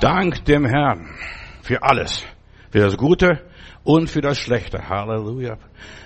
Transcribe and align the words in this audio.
Dank 0.00 0.44
dem 0.44 0.64
Herrn 0.64 1.10
für 1.60 1.82
alles. 1.82 2.24
Für 2.70 2.78
das 2.78 2.96
Gute 2.96 3.40
und 3.82 4.08
für 4.08 4.20
das 4.20 4.38
Schlechte. 4.38 4.88
Halleluja. 4.88 5.58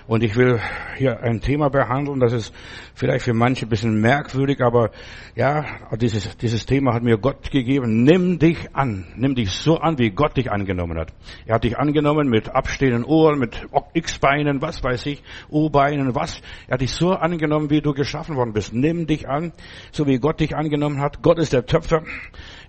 Und 0.06 0.22
ich 0.22 0.34
will 0.34 0.60
hier 0.96 1.20
ein 1.20 1.40
Thema 1.40 1.68
behandeln, 1.68 2.18
das 2.20 2.32
ist 2.32 2.54
vielleicht 2.94 3.24
für 3.24 3.34
manche 3.34 3.66
ein 3.66 3.68
bisschen 3.68 4.00
merkwürdig, 4.00 4.60
aber 4.60 4.90
ja, 5.34 5.64
dieses, 5.96 6.36
dieses 6.36 6.66
Thema 6.66 6.94
hat 6.94 7.02
mir 7.02 7.18
Gott 7.18 7.50
gegeben. 7.50 8.02
Nimm 8.02 8.38
dich 8.38 8.74
an. 8.74 9.06
Nimm 9.16 9.34
dich 9.34 9.50
so 9.50 9.76
an, 9.76 9.98
wie 9.98 10.10
Gott 10.10 10.36
dich 10.36 10.50
angenommen 10.50 10.98
hat. 10.98 11.12
Er 11.46 11.56
hat 11.56 11.64
dich 11.64 11.78
angenommen 11.78 12.28
mit 12.28 12.48
abstehenden 12.48 13.04
Ohren, 13.04 13.38
mit 13.38 13.66
X-Beinen, 13.94 14.62
was 14.62 14.82
weiß 14.82 15.06
ich, 15.06 15.22
O-Beinen, 15.50 16.14
was. 16.14 16.40
Er 16.66 16.74
hat 16.74 16.80
dich 16.80 16.92
so 16.92 17.10
angenommen, 17.10 17.70
wie 17.70 17.80
du 17.80 17.92
geschaffen 17.92 18.36
worden 18.36 18.52
bist. 18.52 18.72
Nimm 18.72 19.06
dich 19.06 19.28
an, 19.28 19.52
so 19.92 20.06
wie 20.06 20.18
Gott 20.18 20.40
dich 20.40 20.56
angenommen 20.56 21.00
hat. 21.00 21.22
Gott 21.22 21.38
ist 21.38 21.52
der 21.52 21.66
Töpfer. 21.66 22.02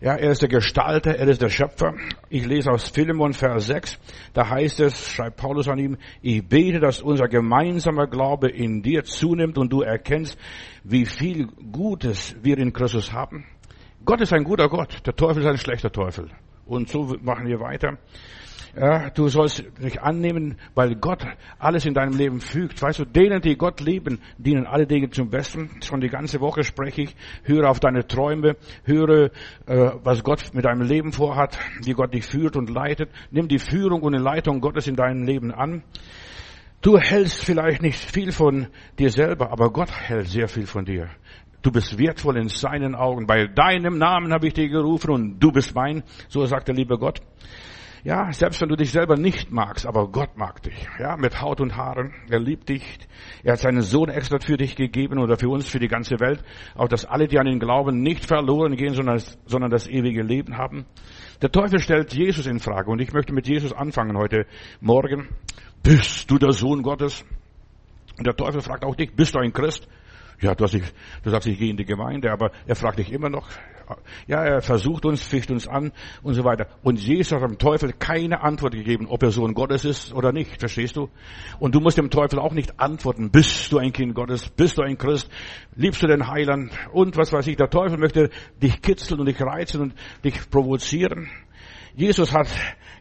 Ja, 0.04 0.16
er 0.16 0.32
ist 0.32 0.42
der 0.42 0.50
Gestalter, 0.50 1.16
er 1.16 1.30
ist 1.30 1.42
der 1.42 1.48
Schöpfer. 1.48 1.94
Ich 2.30 2.46
lese 2.46 2.70
aus 2.70 2.90
Philemon 2.90 3.32
Vers 3.32 3.68
6. 3.68 3.98
Da 4.34 4.50
heißt 4.50 4.82
es, 4.82 5.10
schreibt 5.10 5.38
Paulus 5.38 5.70
an 5.70 5.80
ihm, 5.80 5.98
ich 6.22 6.46
bete, 6.46 6.82
dass 6.82 7.02
unser 7.02 7.30
gemeinsamer 7.30 8.08
Glaube 8.08 8.50
in 8.50 8.82
dir 8.82 9.06
zunimmt 9.06 9.58
und 9.58 9.72
du 9.72 9.82
erkennst, 9.82 10.38
wie 10.84 11.06
viel 11.06 11.48
Gutes 11.72 12.36
wir 12.42 12.58
in 12.58 12.74
Christus 12.74 13.14
haben. 13.14 13.46
Gott 14.04 14.20
ist 14.20 14.34
ein 14.34 14.44
guter 14.44 14.68
Gott, 14.68 15.02
der 15.06 15.16
Teufel 15.16 15.42
ist 15.42 15.48
ein 15.48 15.58
schlechter 15.58 15.90
Teufel. 15.90 16.30
Und 16.66 16.90
so 16.90 17.16
machen 17.22 17.48
wir 17.48 17.62
weiter. 17.62 17.98
Ja, 18.76 19.12
du 19.12 19.28
sollst 19.28 19.64
dich 19.84 20.02
annehmen, 20.02 20.58
weil 20.74 20.96
Gott 20.96 21.24
alles 21.60 21.86
in 21.86 21.94
deinem 21.94 22.18
Leben 22.18 22.40
fügt. 22.40 22.82
Weißt 22.82 22.98
du, 22.98 23.06
denen, 23.06 23.40
die 23.40 23.56
Gott 23.56 23.82
lieben, 23.82 24.20
dienen 24.40 24.66
alle 24.66 24.88
Dinge 24.88 25.12
zum 25.12 25.30
Besten. 25.30 25.70
Schon 25.84 26.02
die 26.02 26.10
ganze 26.10 26.42
Woche 26.42 26.64
spreche 26.64 27.04
ich. 27.04 27.16
Höre 27.44 27.70
auf 27.70 27.80
deine 27.80 28.08
Träume. 28.08 28.56
Höre, 28.84 29.30
äh, 29.68 29.92
was 30.04 30.24
Gott 30.24 30.56
mit 30.56 30.66
deinem 30.66 30.82
Leben 30.82 31.12
vorhat, 31.12 31.60
wie 31.84 31.94
Gott 31.94 32.16
dich 32.16 32.26
führt 32.26 32.56
und 32.56 32.72
leitet. 32.72 33.12
Nimm 33.30 33.48
die 33.48 33.60
Führung 33.60 34.02
und 34.02 34.14
die 34.14 34.20
Leitung 34.20 34.60
Gottes 34.60 34.88
in 34.88 34.96
deinem 34.96 35.22
Leben 35.22 35.52
an. 35.52 35.84
Du 36.82 36.98
hältst 36.98 37.46
vielleicht 37.46 37.84
nicht 37.84 38.00
viel 38.00 38.32
von 38.32 38.68
dir 38.98 39.12
selber, 39.12 39.52
aber 39.52 39.72
Gott 39.72 39.92
hält 39.92 40.28
sehr 40.28 40.48
viel 40.48 40.66
von 40.66 40.84
dir. 40.84 41.10
Du 41.62 41.72
bist 41.72 41.98
wertvoll 42.00 42.38
in 42.38 42.50
seinen 42.50 42.96
Augen. 42.96 43.28
Bei 43.28 43.46
deinem 43.46 44.00
Namen 44.00 44.34
habe 44.34 44.48
ich 44.48 44.54
dich 44.54 44.72
gerufen 44.72 45.12
und 45.12 45.40
du 45.40 45.52
bist 45.52 45.76
mein. 45.76 46.04
So 46.28 46.44
sagt 46.46 46.68
der 46.68 46.76
liebe 46.76 46.98
Gott. 46.98 47.22
Ja, 48.04 48.34
selbst 48.34 48.60
wenn 48.60 48.68
du 48.68 48.76
dich 48.76 48.92
selber 48.92 49.16
nicht 49.16 49.50
magst, 49.52 49.86
aber 49.86 50.10
Gott 50.10 50.36
mag 50.36 50.62
dich. 50.62 50.88
Ja, 51.00 51.16
mit 51.16 51.42
Haut 51.42 51.62
und 51.62 51.78
Haaren. 51.78 52.14
Er 52.30 52.40
liebt 52.40 52.68
dich. 52.68 52.84
Er 53.44 53.54
hat 53.54 53.60
seinen 53.60 53.82
Sohn 53.82 54.10
extra 54.10 54.40
für 54.40 54.58
dich 54.58 54.76
gegeben 54.76 55.20
oder 55.20 55.38
für 55.38 55.48
uns, 55.48 55.70
für 55.70 55.80
die 55.80 55.88
ganze 55.88 56.20
Welt. 56.20 56.44
Auch 56.76 56.90
dass 56.90 57.06
alle, 57.06 57.30
die 57.30 57.40
an 57.40 57.48
ihn 57.48 57.60
glauben, 57.60 58.02
nicht 58.02 58.26
verloren 58.26 58.76
gehen, 58.76 58.94
sondern, 58.94 59.22
sondern 59.46 59.72
das 59.72 59.88
ewige 59.88 60.22
Leben 60.22 60.58
haben. 60.58 60.86
Der 61.42 61.50
Teufel 61.50 61.80
stellt 61.80 62.14
Jesus 62.14 62.46
in 62.46 62.60
Frage 62.60 62.92
und 62.92 63.00
ich 63.00 63.14
möchte 63.14 63.34
mit 63.34 63.48
Jesus 63.48 63.72
anfangen 63.72 64.18
heute 64.18 64.48
Morgen. 64.82 65.30
Bist 65.82 66.30
du 66.30 66.38
der 66.38 66.52
Sohn 66.52 66.84
Gottes? 66.84 67.24
Und 68.18 68.28
der 68.28 68.36
Teufel 68.36 68.60
fragt 68.60 68.84
auch 68.84 68.96
dich, 68.96 69.16
bist 69.16 69.34
du 69.34 69.40
ein 69.40 69.54
Christ? 69.54 69.88
Ja, 70.42 70.54
du, 70.56 70.66
hast 70.66 70.74
dich, 70.74 70.84
du 71.24 71.30
sagst, 71.30 71.48
ich 71.48 71.58
gehe 71.58 71.70
in 71.70 71.78
die 71.78 71.86
Gemeinde, 71.86 72.34
aber 72.34 72.52
er 72.66 72.76
fragt 72.76 73.00
dich 73.00 73.14
immer 73.14 73.30
noch. 73.30 73.48
Ja, 74.28 74.44
er 74.44 74.62
versucht 74.62 75.06
uns, 75.06 75.24
ficht 75.24 75.52
uns 75.52 75.68
an 75.68 75.92
und 76.22 76.34
so 76.34 76.44
weiter. 76.44 76.68
Und 76.84 77.00
Jesus 77.00 77.32
hat 77.32 77.42
dem 77.42 77.58
Teufel 77.58 77.94
keine 77.94 78.42
Antwort 78.42 78.74
gegeben, 78.74 79.08
ob 79.08 79.24
er 79.24 79.32
Sohn 79.32 79.54
Gottes 79.54 79.86
ist 79.86 80.14
oder 80.14 80.32
nicht, 80.32 80.60
verstehst 80.60 80.96
du? 80.96 81.10
Und 81.60 81.76
du 81.76 81.80
musst 81.80 81.98
dem 81.98 82.10
Teufel 82.10 82.40
auch 82.40 82.54
nicht 82.54 82.80
antworten, 82.80 83.32
bist 83.32 83.72
du 83.72 83.78
ein 83.78 83.94
Kind 83.94 84.16
Gottes, 84.16 84.50
bist 84.50 84.78
du 84.78 84.82
ein 84.82 84.98
Christ, 84.98 85.30
liebst 85.76 86.02
du 86.04 86.08
den 86.08 86.28
Heiland 86.28 86.72
und 86.92 87.18
was 87.18 87.32
weiß 87.34 87.48
ich. 87.48 87.58
Der 87.58 87.70
Teufel 87.70 87.98
möchte 87.98 88.30
dich 88.62 88.82
kitzeln 88.82 89.20
und 89.20 89.28
dich 89.28 89.42
reizen 89.42 89.82
und 89.82 89.94
dich 90.24 90.50
provozieren. 90.50 91.30
Jesus 91.96 92.34
hat 92.34 92.48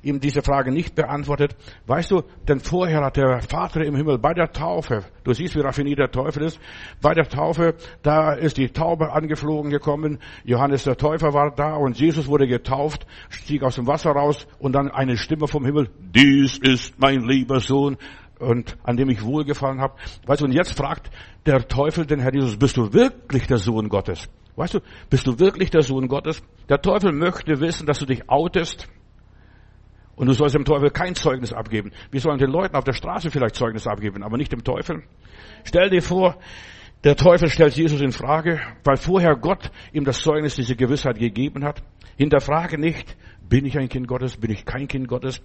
ihm 0.02 0.20
diese 0.20 0.42
Frage 0.42 0.72
nicht 0.72 0.94
beantwortet. 0.94 1.56
Weißt 1.86 2.10
du, 2.10 2.22
denn 2.48 2.60
vorher 2.60 3.04
hat 3.04 3.16
der 3.16 3.40
Vater 3.40 3.82
im 3.84 3.94
Himmel 3.96 4.18
bei 4.18 4.34
der 4.34 4.50
Taufe, 4.50 5.04
du 5.24 5.32
siehst, 5.32 5.54
wie 5.54 5.60
raffiniert 5.60 5.98
der 5.98 6.10
Teufel 6.10 6.42
ist, 6.42 6.60
bei 7.00 7.14
der 7.14 7.28
Taufe, 7.28 7.74
da 8.02 8.32
ist 8.32 8.56
die 8.56 8.68
Taube 8.68 9.12
angeflogen 9.12 9.70
gekommen, 9.70 10.18
Johannes 10.44 10.84
der 10.84 10.96
Täufer 10.96 11.32
war 11.32 11.54
da 11.54 11.76
und 11.76 11.98
Jesus 11.98 12.26
wurde 12.26 12.46
getauft, 12.46 13.06
stieg 13.28 13.62
aus 13.62 13.76
dem 13.76 13.86
Wasser 13.86 14.10
raus 14.10 14.46
und 14.58 14.72
dann 14.72 14.90
eine 14.90 15.16
Stimme 15.16 15.46
vom 15.46 15.64
Himmel, 15.64 15.88
dies 15.98 16.58
ist 16.58 16.98
mein 16.98 17.22
lieber 17.22 17.60
Sohn, 17.60 17.96
und 18.38 18.76
an 18.82 18.96
dem 18.96 19.08
ich 19.08 19.22
wohlgefallen 19.22 19.80
habe. 19.80 19.94
Weißt 20.26 20.40
du, 20.40 20.46
und 20.46 20.52
jetzt 20.52 20.76
fragt 20.76 21.10
der 21.46 21.68
Teufel 21.68 22.06
den 22.06 22.18
Herr 22.18 22.34
Jesus, 22.34 22.56
bist 22.56 22.76
du 22.76 22.92
wirklich 22.92 23.46
der 23.46 23.58
Sohn 23.58 23.88
Gottes? 23.88 24.28
Weißt 24.56 24.74
du, 24.74 24.80
bist 25.08 25.26
du 25.26 25.38
wirklich 25.38 25.70
der 25.70 25.82
Sohn 25.82 26.08
Gottes? 26.08 26.42
Der 26.68 26.80
Teufel 26.80 27.12
möchte 27.12 27.60
wissen, 27.60 27.86
dass 27.86 27.98
du 27.98 28.06
dich 28.06 28.28
outest. 28.28 28.88
Und 30.14 30.26
du 30.26 30.34
sollst 30.34 30.54
dem 30.54 30.64
Teufel 30.64 30.90
kein 30.90 31.14
Zeugnis 31.14 31.52
abgeben. 31.52 31.90
Wir 32.10 32.20
sollen 32.20 32.38
den 32.38 32.50
Leuten 32.50 32.76
auf 32.76 32.84
der 32.84 32.92
Straße 32.92 33.30
vielleicht 33.30 33.54
Zeugnis 33.54 33.86
abgeben, 33.86 34.22
aber 34.22 34.36
nicht 34.36 34.52
dem 34.52 34.62
Teufel. 34.62 35.02
Stell 35.64 35.88
dir 35.88 36.02
vor, 36.02 36.36
der 37.04 37.16
Teufel 37.16 37.48
stellt 37.48 37.74
Jesus 37.74 38.00
in 38.00 38.12
Frage, 38.12 38.60
weil 38.84 38.96
vorher 38.96 39.34
Gott 39.36 39.70
ihm 39.92 40.04
das 40.04 40.20
Zeugnis, 40.20 40.54
diese 40.54 40.76
Gewissheit 40.76 41.18
gegeben 41.18 41.64
hat. 41.64 41.82
Hinterfrage 42.16 42.78
nicht, 42.78 43.16
bin 43.48 43.66
ich 43.66 43.78
ein 43.78 43.88
Kind 43.88 44.08
Gottes, 44.08 44.36
bin 44.36 44.50
ich 44.50 44.64
kein 44.64 44.88
Kind 44.88 45.08
Gottes? 45.08 45.42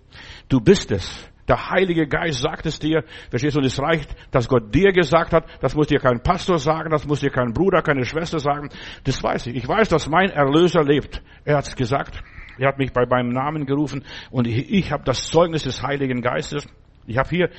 Du 0.49 0.59
bist 0.59 0.91
es. 0.91 1.29
Der 1.47 1.69
Heilige 1.69 2.07
Geist 2.07 2.41
sagt 2.41 2.65
es 2.65 2.79
dir. 2.79 3.03
Verstehst 3.29 3.55
du? 3.55 3.59
Und 3.59 3.65
es 3.65 3.79
reicht, 3.79 4.13
dass 4.31 4.49
Gott 4.49 4.73
dir 4.75 4.91
gesagt 4.91 5.31
hat. 5.31 5.45
Das 5.61 5.75
muss 5.75 5.87
dir 5.87 5.99
kein 5.99 6.21
Pastor 6.21 6.59
sagen. 6.59 6.89
Das 6.89 7.07
muss 7.07 7.21
dir 7.21 7.29
kein 7.29 7.53
Bruder, 7.53 7.81
keine 7.81 8.03
Schwester 8.03 8.39
sagen. 8.39 8.69
Das 9.05 9.23
weiß 9.23 9.47
ich. 9.47 9.55
Ich 9.55 9.67
weiß, 9.67 9.87
dass 9.87 10.09
mein 10.09 10.29
Erlöser 10.29 10.83
lebt. 10.83 11.21
Er 11.45 11.57
hat 11.57 11.67
es 11.67 11.75
gesagt. 11.75 12.21
Er 12.57 12.67
hat 12.69 12.77
mich 12.77 12.91
bei 12.91 13.05
meinem 13.05 13.29
Namen 13.29 13.65
gerufen. 13.65 14.03
Und 14.29 14.47
ich, 14.47 14.69
ich 14.71 14.91
habe 14.91 15.03
das 15.05 15.29
Zeugnis 15.29 15.63
des 15.63 15.81
Heiligen 15.81 16.21
Geistes. 16.21 16.67
Ich 17.05 17.17
habe 17.17 17.29
hier 17.29 17.49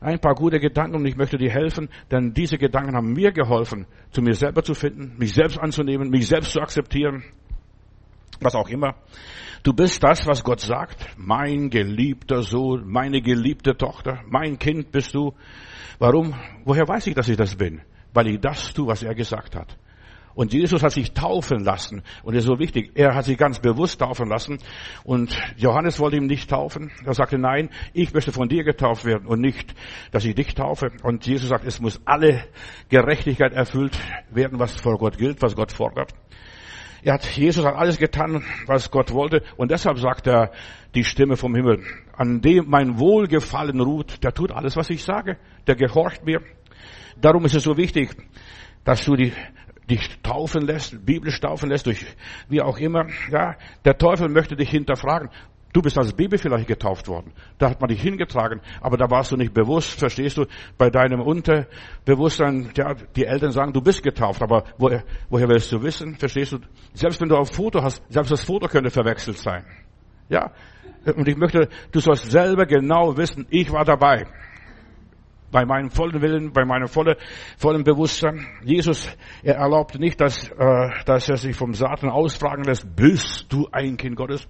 ein 0.00 0.18
paar 0.18 0.34
gute 0.34 0.58
Gedanken 0.58 0.96
und 0.96 1.06
ich 1.06 1.16
möchte 1.16 1.38
dir 1.38 1.50
helfen, 1.50 1.88
denn 2.10 2.32
diese 2.32 2.58
Gedanken 2.58 2.96
haben 2.96 3.12
mir 3.12 3.32
geholfen, 3.32 3.86
zu 4.10 4.22
mir 4.22 4.34
selber 4.34 4.62
zu 4.62 4.74
finden, 4.74 5.14
mich 5.18 5.34
selbst 5.34 5.58
anzunehmen, 5.58 6.10
mich 6.10 6.26
selbst 6.26 6.52
zu 6.52 6.60
akzeptieren, 6.60 7.22
was 8.40 8.54
auch 8.54 8.68
immer. 8.68 8.94
Du 9.62 9.72
bist 9.72 10.02
das, 10.02 10.26
was 10.26 10.42
Gott 10.42 10.60
sagt. 10.60 11.06
Mein 11.16 11.70
geliebter 11.70 12.42
Sohn, 12.42 12.90
meine 12.90 13.20
geliebte 13.20 13.76
Tochter, 13.76 14.20
mein 14.26 14.58
Kind 14.58 14.90
bist 14.90 15.14
du. 15.14 15.34
Warum? 15.98 16.34
Woher 16.64 16.88
weiß 16.88 17.06
ich, 17.08 17.14
dass 17.14 17.28
ich 17.28 17.36
das 17.36 17.56
bin? 17.56 17.82
Weil 18.14 18.28
ich 18.28 18.40
das 18.40 18.72
tue, 18.72 18.86
was 18.86 19.02
er 19.02 19.14
gesagt 19.14 19.54
hat. 19.54 19.76
Und 20.34 20.52
Jesus 20.54 20.82
hat 20.82 20.92
sich 20.92 21.12
taufen 21.12 21.60
lassen. 21.64 22.02
Und 22.22 22.34
das 22.34 22.44
ist 22.44 22.48
so 22.48 22.58
wichtig. 22.58 22.92
Er 22.94 23.14
hat 23.14 23.24
sich 23.24 23.36
ganz 23.36 23.58
bewusst 23.58 24.00
taufen 24.00 24.28
lassen. 24.28 24.58
Und 25.04 25.36
Johannes 25.56 25.98
wollte 25.98 26.16
ihm 26.16 26.26
nicht 26.26 26.48
taufen. 26.48 26.90
Er 27.04 27.14
sagte, 27.14 27.36
nein, 27.36 27.68
ich 27.92 28.14
möchte 28.14 28.32
von 28.32 28.48
dir 28.48 28.64
getauft 28.64 29.04
werden 29.04 29.26
und 29.26 29.40
nicht, 29.40 29.74
dass 30.12 30.24
ich 30.24 30.34
dich 30.34 30.54
taufe. 30.54 30.92
Und 31.02 31.26
Jesus 31.26 31.48
sagt, 31.48 31.66
es 31.66 31.80
muss 31.80 32.00
alle 32.04 32.44
Gerechtigkeit 32.88 33.52
erfüllt 33.52 33.98
werden, 34.30 34.58
was 34.58 34.72
vor 34.72 34.98
Gott 34.98 35.18
gilt, 35.18 35.42
was 35.42 35.56
Gott 35.56 35.72
fordert. 35.72 36.14
Er 37.02 37.14
hat, 37.14 37.24
Jesus 37.24 37.64
hat 37.64 37.74
alles 37.74 37.98
getan, 37.98 38.44
was 38.66 38.90
Gott 38.90 39.12
wollte. 39.12 39.42
Und 39.56 39.70
deshalb 39.70 39.98
sagt 39.98 40.26
er 40.26 40.52
die 40.94 41.04
Stimme 41.04 41.36
vom 41.36 41.54
Himmel, 41.54 41.82
an 42.16 42.40
dem 42.40 42.68
mein 42.68 42.98
Wohlgefallen 42.98 43.80
ruht, 43.80 44.22
der 44.22 44.32
tut 44.32 44.52
alles, 44.52 44.76
was 44.76 44.90
ich 44.90 45.02
sage. 45.02 45.38
Der 45.66 45.76
gehorcht 45.76 46.24
mir. 46.24 46.42
Darum 47.20 47.44
ist 47.44 47.54
es 47.54 47.64
so 47.64 47.76
wichtig, 47.76 48.10
dass 48.84 49.04
du 49.04 49.14
die, 49.16 49.32
dich 49.88 50.20
taufen 50.22 50.62
lässt, 50.62 51.04
biblisch 51.04 51.40
taufen 51.40 51.68
lässt, 51.68 51.86
durch 51.86 52.04
wie 52.48 52.60
auch 52.60 52.78
immer. 52.78 53.06
Ja, 53.30 53.56
der 53.84 53.96
Teufel 53.96 54.28
möchte 54.28 54.56
dich 54.56 54.70
hinterfragen. 54.70 55.30
Du 55.72 55.82
bist 55.82 55.96
als 55.96 56.12
Baby 56.12 56.36
vielleicht 56.36 56.66
getauft 56.66 57.06
worden. 57.06 57.32
Da 57.58 57.70
hat 57.70 57.80
man 57.80 57.88
dich 57.88 58.02
hingetragen, 58.02 58.60
aber 58.80 58.96
da 58.96 59.08
warst 59.08 59.30
du 59.30 59.36
nicht 59.36 59.54
bewusst, 59.54 59.98
verstehst 59.98 60.36
du? 60.36 60.46
Bei 60.76 60.90
deinem 60.90 61.20
Unterbewusstsein, 61.20 62.70
ja, 62.76 62.94
die 63.14 63.24
Eltern 63.24 63.52
sagen, 63.52 63.72
du 63.72 63.80
bist 63.80 64.02
getauft, 64.02 64.42
aber 64.42 64.64
woher, 64.78 65.04
woher 65.28 65.48
willst 65.48 65.70
du 65.70 65.80
wissen, 65.82 66.16
verstehst 66.16 66.52
du? 66.52 66.58
Selbst 66.92 67.20
wenn 67.20 67.28
du 67.28 67.36
auf 67.36 67.54
Foto 67.54 67.82
hast, 67.82 68.02
selbst 68.08 68.32
das 68.32 68.42
Foto 68.42 68.66
könnte 68.66 68.90
verwechselt 68.90 69.38
sein. 69.38 69.64
Ja, 70.28 70.50
und 71.06 71.28
ich 71.28 71.36
möchte, 71.36 71.68
du 71.92 72.00
sollst 72.00 72.30
selber 72.30 72.66
genau 72.66 73.16
wissen, 73.16 73.46
ich 73.50 73.70
war 73.70 73.84
dabei. 73.84 74.26
Bei 75.52 75.64
meinem 75.64 75.90
vollen 75.90 76.20
Willen, 76.20 76.52
bei 76.52 76.64
meinem 76.64 76.86
vollen, 76.86 77.16
vollen 77.58 77.82
Bewusstsein. 77.82 78.46
Jesus, 78.62 79.08
er 79.42 79.56
erlaubt 79.56 79.98
nicht, 79.98 80.20
dass, 80.20 80.48
äh, 80.48 80.90
dass 81.06 81.28
er 81.28 81.36
sich 81.36 81.56
vom 81.56 81.74
Satan 81.74 82.08
ausfragen 82.08 82.64
lässt, 82.64 82.94
bist 82.94 83.52
du 83.52 83.68
ein 83.72 83.96
Kind 83.96 84.16
Gottes? 84.16 84.46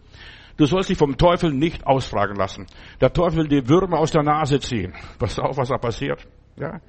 Du 0.61 0.67
sollst 0.67 0.91
dich 0.91 0.99
vom 0.99 1.17
Teufel 1.17 1.55
nicht 1.55 1.87
ausfragen 1.87 2.37
lassen. 2.37 2.67
Der 3.01 3.11
Teufel 3.11 3.39
will 3.39 3.49
die 3.49 3.67
Würmer 3.67 3.99
aus 3.99 4.11
der 4.11 4.23
Nase 4.23 4.61
ziehen. 4.61 4.93
Pass 5.19 5.39
auf, 5.39 5.57
was 5.57 5.71
da 5.71 5.79
passiert. 5.79 6.29
Ja? 6.57 6.83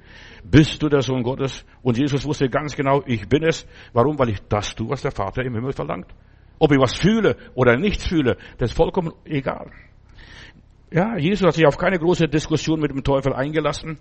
Bist 0.44 0.82
du 0.82 0.90
der 0.90 1.00
Sohn 1.00 1.22
Gottes? 1.22 1.64
Und 1.80 1.96
Jesus 1.96 2.26
wusste 2.26 2.50
ganz 2.50 2.76
genau, 2.76 3.02
ich 3.06 3.26
bin 3.26 3.42
es. 3.42 3.66
Warum? 3.94 4.18
Weil 4.18 4.28
ich 4.28 4.40
das 4.46 4.74
tue, 4.74 4.90
was 4.90 5.00
der 5.00 5.10
Vater 5.10 5.42
im 5.42 5.54
Himmel 5.54 5.72
verlangt. 5.72 6.08
Ob 6.58 6.70
ich 6.70 6.78
was 6.78 6.94
fühle 6.98 7.34
oder 7.54 7.78
nichts 7.78 8.06
fühle, 8.06 8.36
das 8.58 8.72
ist 8.72 8.76
vollkommen 8.76 9.14
egal. 9.24 9.70
Ja, 10.90 11.16
Jesus 11.16 11.46
hat 11.46 11.54
sich 11.54 11.66
auf 11.66 11.78
keine 11.78 11.98
große 11.98 12.28
Diskussion 12.28 12.78
mit 12.78 12.90
dem 12.90 13.02
Teufel 13.02 13.32
eingelassen. 13.32 13.96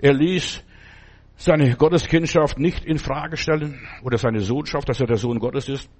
Er 0.00 0.14
ließ 0.14 0.64
seine 1.36 1.76
Gotteskindschaft 1.76 2.58
nicht 2.58 2.86
in 2.86 2.96
Frage 2.96 3.36
stellen 3.36 3.86
oder 4.04 4.16
seine 4.16 4.40
Sohnschaft, 4.40 4.88
dass 4.88 5.00
er 5.00 5.06
der 5.06 5.18
Sohn 5.18 5.38
Gottes 5.38 5.68
ist. 5.68 5.90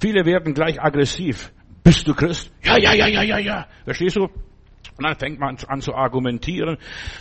Viele 0.00 0.24
werden 0.24 0.54
gleich 0.54 0.82
aggressiv, 0.82 1.52
bist 1.82 2.06
du 2.06 2.14
Christ? 2.14 2.52
Ja, 2.62 2.78
ja, 2.78 2.92
ja, 2.94 3.06
ja, 3.06 3.22
ja, 3.22 3.38
ja. 3.38 3.66
Verstehst 3.84 4.16
du? 4.16 4.24
Und 4.24 5.04
dann 5.04 5.16
fängt 5.16 5.38
man 5.38 5.56
an 5.68 5.80
zu 5.80 5.94
argumentieren, 5.94 6.76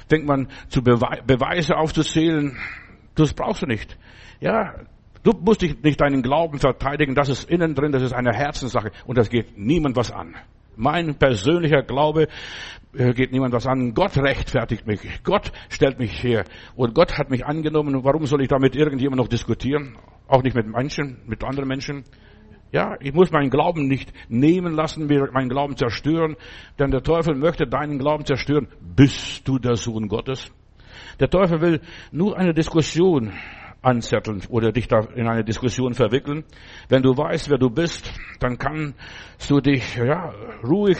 fängt 0.09 0.25
man 0.25 0.48
zu 0.69 0.81
Bewe 0.81 1.21
Beweise 1.25 1.77
aufzuzählen. 1.77 2.57
Das 3.15 3.33
brauchst 3.33 3.62
du 3.62 3.68
nicht. 3.68 3.98
Ja, 4.39 4.74
du 5.24 5.31
musst 5.39 5.62
dich 5.62 5.81
nicht 5.83 6.01
deinen 6.01 6.21
Glauben 6.21 6.59
verteidigen. 6.59 7.15
Das 7.15 7.30
ist 7.30 7.50
innen 7.50 7.75
drin, 7.75 7.92
das 7.92 8.04
ist 8.04 8.13
eine 8.13 8.33
Herzenssache 8.33 8.92
und 9.06 9.18
das 9.18 9.30
geht 9.30 9.57
niemand 9.57 9.95
was 9.95 10.12
an. 10.12 10.36
Mein 10.75 11.15
persönlicher 11.15 11.81
Glaube 11.81 12.27
äh, 12.94 13.13
geht 13.13 13.31
niemand 13.31 13.53
was 13.53 13.65
an. 13.65 13.94
Gott 13.94 14.18
rechtfertigt 14.18 14.86
mich. 14.86 15.01
Gott 15.24 15.51
stellt 15.69 16.00
mich 16.00 16.24
her. 16.24 16.45
Und 16.75 16.94
Gott 16.94 17.18
hat 17.18 17.30
mich 17.31 17.45
angenommen. 17.45 18.03
Warum 18.03 18.25
soll 18.27 18.42
ich 18.42 18.48
da 18.48 18.60
mit 18.60 18.75
irgendjemandem 18.75 19.24
noch 19.24 19.30
diskutieren? 19.30 19.98
Auch 20.27 20.44
nicht 20.44 20.56
mit 20.56 20.68
Menschen, 20.68 21.21
mit 21.25 21.44
anderen 21.44 21.68
Menschen. 21.68 22.03
Ja, 22.72 22.96
ich 23.00 23.14
muss 23.14 23.31
meinen 23.31 23.50
Glauben 23.50 23.88
nicht 23.88 24.12
nehmen 24.28 24.74
lassen, 24.74 25.08
mir 25.08 25.30
meinen 25.31 25.50
Glauben 25.50 25.78
zerstören, 25.78 26.36
denn 26.78 26.92
der 26.92 27.02
Teufel 27.02 27.36
möchte 27.36 27.66
deinen 27.66 27.98
Glauben 27.98 28.25
zerstören. 28.25 28.68
Bist 28.81 29.48
du 29.48 29.58
der 29.58 29.75
Sohn 29.75 30.08
Gottes? 30.08 30.52
Der 31.19 31.30
Teufel 31.30 31.62
will 31.62 31.81
nur 32.12 32.38
eine 32.38 32.54
Diskussion 32.54 33.31
anzetteln 33.81 34.42
oder 34.50 34.72
dich 34.72 34.88
da 34.88 35.00
in 35.16 35.28
eine 35.28 35.44
Diskussion 35.44 35.94
verwickeln. 35.94 36.44
Wenn 36.90 37.04
du 37.04 37.16
weißt, 37.16 37.50
wer 37.50 37.58
du 37.58 37.69
bist, 37.69 38.12
dann 38.40 38.58
kannst 38.58 38.96
du 39.50 39.62
dich, 39.62 39.96
ja, 39.96 40.34
ruhig 40.63 40.98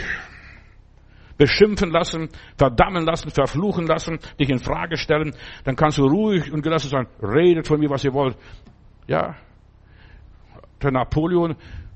beschimpfen 1.38 1.92
lassen, 1.92 2.30
verdammen 2.58 3.06
lassen, 3.06 3.30
verfluchen 3.30 3.86
lassen, 3.86 4.20
dich 4.40 4.50
in 4.50 4.60
Frage 4.60 4.98
stellen. 4.98 5.36
Dann 5.66 5.76
kannst 5.76 5.98
du 5.98 6.06
ruhig 6.06 6.52
und 6.52 6.62
gelassen 6.62 6.90
sein, 6.90 7.08
redet 7.22 7.68
von 7.68 7.80
mir, 7.80 7.90
was 7.90 8.04
ihr 8.04 8.14
wollt. 8.14 8.38
Ja, 9.08 9.36
der 10.82 10.92
Napoleon, 10.92 11.56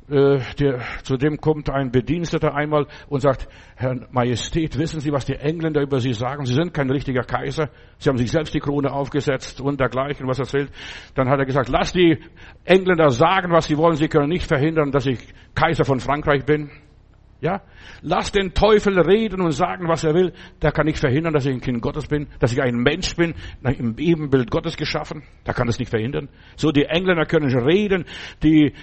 äh, 0.09 0.39
der, 0.59 0.81
zu 1.03 1.15
dem 1.15 1.37
kommt 1.37 1.69
ein 1.69 1.91
Bediensteter 1.91 2.53
einmal 2.53 2.87
und 3.07 3.21
sagt, 3.21 3.47
Herr 3.75 3.95
Majestät, 4.11 4.77
wissen 4.77 4.99
Sie, 4.99 5.11
was 5.11 5.25
die 5.25 5.35
Engländer 5.35 5.81
über 5.81 5.99
Sie 5.99 6.13
sagen? 6.13 6.45
Sie 6.45 6.53
sind 6.53 6.73
kein 6.73 6.89
richtiger 6.89 7.21
Kaiser. 7.21 7.69
Sie 7.97 8.09
haben 8.09 8.17
sich 8.17 8.29
selbst 8.29 8.53
die 8.53 8.59
Krone 8.59 8.91
aufgesetzt 8.91 9.61
und 9.61 9.79
dergleichen, 9.79 10.27
was 10.27 10.39
erzählt. 10.39 10.69
Dann 11.15 11.29
hat 11.29 11.39
er 11.39 11.45
gesagt, 11.45 11.69
lass 11.69 11.93
die 11.93 12.17
Engländer 12.65 13.09
sagen, 13.09 13.51
was 13.51 13.67
sie 13.67 13.77
wollen. 13.77 13.95
Sie 13.95 14.09
können 14.09 14.29
nicht 14.29 14.47
verhindern, 14.47 14.91
dass 14.91 15.05
ich 15.05 15.19
Kaiser 15.55 15.85
von 15.85 15.99
Frankreich 15.99 16.45
bin. 16.45 16.69
Ja, 17.41 17.63
lass 18.01 18.31
den 18.31 18.53
Teufel 18.53 18.99
reden 18.99 19.41
und 19.41 19.51
sagen, 19.51 19.88
was 19.88 20.03
er 20.03 20.13
will. 20.13 20.31
Der 20.61 20.71
kann 20.71 20.85
nicht 20.85 20.99
verhindern, 20.99 21.33
dass 21.33 21.47
ich 21.47 21.51
ein 21.51 21.59
Kind 21.59 21.81
Gottes 21.81 22.05
bin, 22.05 22.27
dass 22.39 22.53
ich 22.53 22.61
ein 22.61 22.75
Mensch 22.75 23.15
bin, 23.15 23.33
im 23.63 23.97
Ebenbild 23.97 24.51
Gottes 24.51 24.77
geschaffen. 24.77 25.23
Der 25.47 25.55
kann 25.55 25.65
das 25.65 25.79
nicht 25.79 25.89
verhindern. 25.89 26.29
So, 26.55 26.71
die 26.71 26.85
Engländer 26.85 27.25
können 27.25 27.51
reden, 27.51 28.05
die 28.43 28.73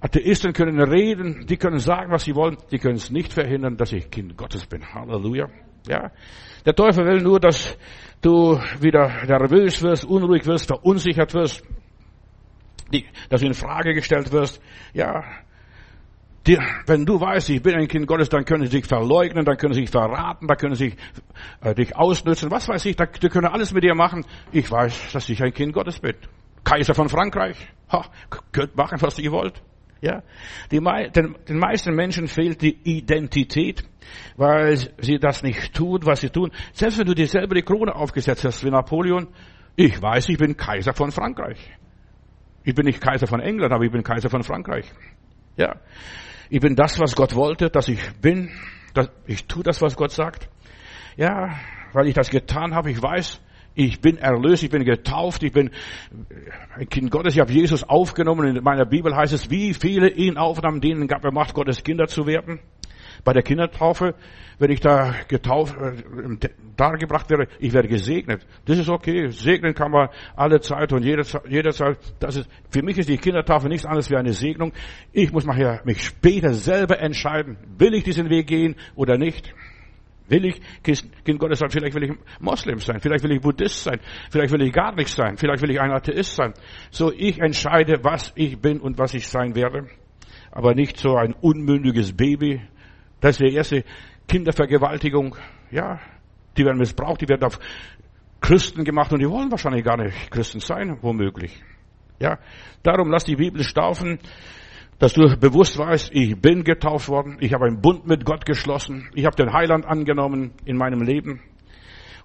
Atheisten 0.00 0.52
können 0.52 0.80
reden, 0.80 1.46
die 1.46 1.56
können 1.56 1.78
sagen, 1.78 2.10
was 2.10 2.24
sie 2.24 2.34
wollen. 2.34 2.56
Die 2.72 2.78
können 2.78 2.96
es 2.96 3.12
nicht 3.12 3.32
verhindern, 3.32 3.76
dass 3.76 3.92
ich 3.92 4.10
Kind 4.10 4.36
Gottes 4.36 4.66
bin. 4.66 4.84
Halleluja. 4.92 5.46
Ja, 5.86 6.10
der 6.66 6.74
Teufel 6.74 7.06
will 7.06 7.22
nur, 7.22 7.38
dass 7.38 7.78
du 8.20 8.58
wieder 8.80 9.24
nervös 9.26 9.80
wirst, 9.80 10.04
unruhig 10.04 10.44
wirst, 10.46 10.66
verunsichert 10.66 11.34
wirst, 11.34 11.62
dass 13.28 13.40
du 13.40 13.46
in 13.46 13.54
Frage 13.54 13.94
gestellt 13.94 14.32
wirst. 14.32 14.60
Ja, 14.92 15.22
die, 16.46 16.58
wenn 16.86 17.06
du 17.06 17.20
weißt, 17.20 17.50
ich 17.50 17.62
bin 17.62 17.74
ein 17.74 17.86
Kind 17.86 18.06
Gottes, 18.06 18.28
dann 18.28 18.44
können 18.44 18.64
sie 18.64 18.70
dich 18.80 18.86
verleugnen, 18.86 19.44
dann 19.44 19.56
können 19.56 19.74
sie 19.74 19.82
dich 19.82 19.90
verraten, 19.90 20.48
dann 20.48 20.56
können 20.56 20.74
sie 20.74 20.94
äh, 21.60 21.74
dich 21.74 21.96
ausnützen, 21.96 22.50
was 22.50 22.68
weiß 22.68 22.84
ich, 22.86 22.96
da, 22.96 23.06
die 23.06 23.28
können 23.28 23.46
alles 23.46 23.72
mit 23.72 23.84
dir 23.84 23.94
machen. 23.94 24.24
Ich 24.50 24.70
weiß, 24.70 25.12
dass 25.12 25.28
ich 25.28 25.42
ein 25.42 25.52
Kind 25.52 25.72
Gottes 25.72 26.00
bin. 26.00 26.16
Kaiser 26.64 26.94
von 26.94 27.08
Frankreich. 27.08 27.56
Ha, 27.92 28.06
könnt 28.50 28.76
machen, 28.76 29.00
was 29.00 29.18
ihr 29.18 29.30
wollt. 29.30 29.62
Ja, 30.00 30.24
die, 30.72 30.80
den, 31.14 31.36
den 31.48 31.58
meisten 31.58 31.94
Menschen 31.94 32.26
fehlt 32.26 32.60
die 32.60 32.76
Identität, 32.82 33.84
weil 34.36 34.76
sie 34.98 35.20
das 35.20 35.44
nicht 35.44 35.74
tun, 35.74 36.00
was 36.02 36.22
sie 36.22 36.30
tun. 36.30 36.50
Selbst 36.72 36.98
wenn 36.98 37.06
du 37.06 37.14
dir 37.14 37.28
selber 37.28 37.54
die 37.54 37.62
Krone 37.62 37.94
aufgesetzt 37.94 38.44
hast 38.44 38.64
wie 38.64 38.70
Napoleon, 38.70 39.28
ich 39.76 40.02
weiß, 40.02 40.28
ich 40.28 40.38
bin 40.38 40.56
Kaiser 40.56 40.92
von 40.92 41.12
Frankreich. 41.12 41.58
Ich 42.64 42.74
bin 42.74 42.86
nicht 42.86 43.00
Kaiser 43.00 43.28
von 43.28 43.38
England, 43.38 43.72
aber 43.72 43.84
ich 43.84 43.92
bin 43.92 44.02
Kaiser 44.02 44.28
von 44.28 44.42
Frankreich. 44.42 44.90
Ja. 45.56 45.76
Ich 46.52 46.60
bin 46.60 46.76
das, 46.76 47.00
was 47.00 47.16
Gott 47.16 47.34
wollte, 47.34 47.70
dass 47.70 47.88
ich 47.88 47.98
bin. 48.20 48.50
Dass 48.92 49.10
ich 49.26 49.46
tue 49.46 49.62
das, 49.62 49.80
was 49.80 49.96
Gott 49.96 50.12
sagt. 50.12 50.50
Ja, 51.16 51.58
weil 51.94 52.08
ich 52.08 52.14
das 52.14 52.28
getan 52.28 52.74
habe. 52.74 52.90
Ich 52.90 53.02
weiß, 53.02 53.40
ich 53.74 54.02
bin 54.02 54.18
erlöst, 54.18 54.62
ich 54.62 54.68
bin 54.68 54.84
getauft, 54.84 55.42
ich 55.44 55.52
bin 55.52 55.70
ein 56.76 56.90
Kind 56.90 57.10
Gottes, 57.10 57.36
ich 57.36 57.40
habe 57.40 57.50
Jesus 57.50 57.84
aufgenommen. 57.84 58.54
In 58.54 58.62
meiner 58.62 58.84
Bibel 58.84 59.16
heißt 59.16 59.32
es, 59.32 59.48
wie 59.48 59.72
viele 59.72 60.10
ihn 60.10 60.36
aufnahmen, 60.36 60.82
denen 60.82 61.08
gab 61.08 61.24
er 61.24 61.32
Macht, 61.32 61.54
Gottes 61.54 61.82
Kinder 61.84 62.06
zu 62.06 62.26
werden. 62.26 62.60
Bei 63.24 63.32
der 63.32 63.42
Kindertaufe, 63.42 64.14
wenn 64.58 64.70
ich 64.70 64.80
da 64.80 65.14
getauft, 65.28 65.76
äh, 65.76 66.48
dargebracht 66.76 67.30
werde, 67.30 67.48
ich 67.58 67.72
werde 67.72 67.88
gesegnet. 67.88 68.46
Das 68.64 68.78
ist 68.78 68.88
okay. 68.88 69.30
Segnen 69.30 69.74
kann 69.74 69.90
man 69.90 70.08
alle 70.36 70.60
Zeit 70.60 70.92
und 70.92 71.04
jederzeit. 71.04 71.98
Das 72.20 72.36
ist, 72.36 72.48
für 72.70 72.82
mich 72.82 72.98
ist 72.98 73.08
die 73.08 73.18
Kindertaufe 73.18 73.68
nichts 73.68 73.86
anderes 73.86 74.10
wie 74.10 74.16
eine 74.16 74.32
Segnung. 74.32 74.72
Ich 75.12 75.32
muss 75.32 75.46
mich 75.46 76.04
später 76.04 76.54
selber 76.54 76.98
entscheiden, 77.00 77.56
will 77.78 77.94
ich 77.94 78.04
diesen 78.04 78.30
Weg 78.30 78.46
gehen 78.46 78.76
oder 78.94 79.18
nicht. 79.18 79.54
Will 80.28 80.46
ich 80.46 80.60
Kind 81.24 81.38
Gottes 81.38 81.58
sein? 81.58 81.70
Vielleicht 81.70 81.94
will 81.94 82.04
ich 82.04 82.12
Moslem 82.40 82.78
sein. 82.78 83.00
Vielleicht 83.00 83.22
will 83.24 83.32
ich 83.32 83.40
Buddhist 83.42 83.84
sein. 83.84 84.00
Vielleicht 84.30 84.52
will 84.52 84.62
ich 84.62 84.72
gar 84.72 84.94
nichts 84.94 85.14
sein. 85.14 85.36
Vielleicht 85.36 85.62
will 85.62 85.70
ich 85.70 85.80
ein 85.80 85.90
Atheist 85.90 86.36
sein. 86.36 86.54
So, 86.90 87.12
ich 87.12 87.38
entscheide, 87.38 88.02
was 88.02 88.32
ich 88.34 88.58
bin 88.58 88.80
und 88.80 88.98
was 88.98 89.12
ich 89.12 89.28
sein 89.28 89.54
werde. 89.54 89.88
Aber 90.50 90.74
nicht 90.74 90.98
so 90.98 91.16
ein 91.16 91.34
unmündiges 91.34 92.16
Baby, 92.16 92.62
das 93.22 93.30
ist 93.30 93.40
die 93.40 93.54
erste 93.54 93.84
Kindervergewaltigung. 94.28 95.36
Ja, 95.70 96.00
die 96.56 96.64
werden 96.64 96.78
missbraucht, 96.78 97.20
die 97.20 97.28
werden 97.28 97.44
auf 97.44 97.58
Christen 98.40 98.84
gemacht 98.84 99.12
und 99.12 99.20
die 99.20 99.30
wollen 99.30 99.50
wahrscheinlich 99.50 99.84
gar 99.84 99.96
nicht 99.96 100.30
Christen 100.30 100.60
sein, 100.60 100.98
womöglich. 101.00 101.62
Ja, 102.18 102.38
darum 102.82 103.10
lass 103.10 103.24
die 103.24 103.36
Bibel 103.36 103.62
staufen, 103.62 104.18
dass 104.98 105.14
du 105.14 105.36
bewusst 105.38 105.78
weißt, 105.78 106.10
ich 106.12 106.40
bin 106.40 106.64
getauft 106.64 107.08
worden, 107.08 107.38
ich 107.40 107.54
habe 107.54 107.66
einen 107.66 107.80
Bund 107.80 108.06
mit 108.06 108.24
Gott 108.24 108.44
geschlossen, 108.44 109.08
ich 109.14 109.24
habe 109.24 109.36
den 109.36 109.52
Heiland 109.52 109.86
angenommen 109.86 110.52
in 110.64 110.76
meinem 110.76 111.02
Leben. 111.02 111.40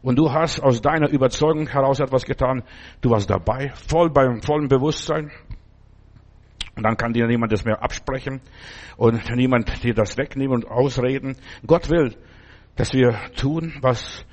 Und 0.02 0.18
du 0.18 0.32
hast 0.32 0.62
aus 0.62 0.82
deiner 0.82 1.10
Überzeugung 1.10 1.68
heraus 1.68 2.00
etwas 2.00 2.26
getan. 2.26 2.64
Du 3.02 3.10
warst 3.10 3.30
dabei, 3.30 3.72
voll 3.74 4.10
beim 4.10 4.42
vollen 4.42 4.68
Bewusstsein. 4.68 5.32
Und 6.78 6.84
dann 6.84 6.96
kann 6.96 7.12
dir 7.12 7.26
niemand 7.26 7.52
das 7.52 7.66
mehr 7.66 7.82
absprechen 7.82 8.40
und 8.98 9.36
niemand 9.36 9.84
dir 9.84 9.96
das 9.96 10.16
wegnehmen 10.16 10.54
und 10.54 10.68
ausreden. 10.68 11.36
Gott 11.66 11.90
will, 11.90 12.16
dass 12.76 12.94
wir 12.94 13.18
tun, 13.36 13.74
was 13.82 14.24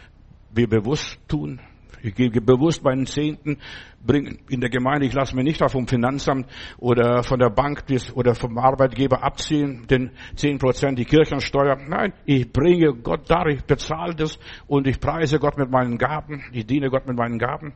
wir 0.53 0.69
bewusst 0.69 1.19
tun. 1.27 1.61
Ich 2.03 2.15
gebe 2.15 2.43
bewusst 2.43 2.85
meinen 2.85 3.07
Zehnten 3.07 3.57
bringen 4.05 4.41
in 4.51 4.61
der 4.61 4.69
Gemeinde. 4.69 5.07
Ich 5.07 5.15
lasse 5.15 5.35
mir 5.35 5.43
nicht 5.43 5.63
auf 5.63 5.73
vom 5.73 5.89
Finanzamt 5.89 6.47
oder 6.77 7.23
von 7.23 7.39
der 7.39 7.49
Bank 7.49 7.85
oder 8.13 8.35
vom 8.35 8.59
Arbeitgeber 8.59 9.25
abziehen, 9.25 9.87
den 9.87 10.11
zehn 10.37 10.59
Prozent 10.59 10.99
die 10.99 11.07
Kirchensteuer. 11.07 11.79
Nein, 11.89 12.13
ich 12.27 12.53
bringe 12.53 12.93
Gott 12.93 13.31
dar, 13.31 13.47
ich 13.47 13.65
bezahle 13.65 14.15
das 14.15 14.39
und 14.67 14.87
ich 14.87 15.01
preise 15.01 15.39
Gott 15.39 15.57
mit 15.57 15.71
meinen 15.71 15.97
Gaben. 15.97 16.45
Ich 16.53 16.67
diene 16.67 16.91
Gott 16.91 17.07
mit 17.07 17.17
meinen 17.17 17.39
Gaben. 17.39 17.73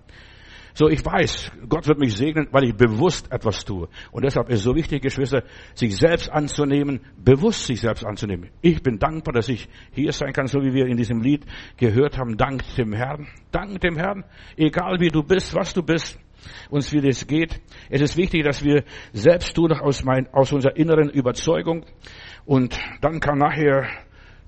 So, 0.75 0.89
ich 0.89 1.05
weiß, 1.05 1.51
Gott 1.69 1.87
wird 1.89 1.99
mich 1.99 2.17
segnen, 2.17 2.49
weil 2.53 2.65
ich 2.65 2.75
bewusst 2.75 3.31
etwas 3.33 3.65
tue. 3.65 3.89
Und 4.13 4.25
deshalb 4.25 4.49
ist 4.49 4.59
es 4.59 4.65
so 4.65 4.75
wichtig, 4.75 5.03
Geschwister, 5.03 5.43
sich 5.75 5.97
selbst 5.97 6.31
anzunehmen, 6.31 7.01
bewusst 7.17 7.67
sich 7.67 7.81
selbst 7.81 8.05
anzunehmen. 8.05 8.51
Ich 8.61 8.83
bin 8.83 8.99
dankbar, 8.99 9.35
dass 9.35 9.49
ich 9.49 9.69
hier 9.93 10.13
sein 10.13 10.33
kann, 10.33 10.47
so 10.47 10.61
wie 10.61 10.73
wir 10.73 10.87
in 10.87 10.97
diesem 10.97 11.21
Lied 11.21 11.45
gehört 11.77 12.19
haben. 12.19 12.37
Dank 12.37 12.63
dem 12.77 12.93
Herrn. 12.93 13.29
Dank 13.51 13.81
dem 13.81 13.97
Herrn. 13.97 14.25
Egal 14.57 15.01
wie 15.01 15.09
du 15.09 15.23
bist, 15.23 15.55
was 15.55 15.75
du 15.75 15.83
bist, 15.83 16.19
uns 16.71 16.93
wie 16.93 17.01
das 17.01 17.27
geht. 17.27 17.61
Es 17.91 18.01
ist 18.01 18.17
wichtig, 18.17 18.45
dass 18.45 18.65
wir 18.65 18.85
selbst 19.13 19.55
tun 19.55 19.73
aus, 19.73 20.05
mein, 20.05 20.29
aus 20.33 20.53
unserer 20.53 20.77
inneren 20.77 21.11
Überzeugung. 21.11 21.85
Und 22.45 22.79
dann 23.01 23.21
kann 23.21 23.39
nachher 23.39 23.89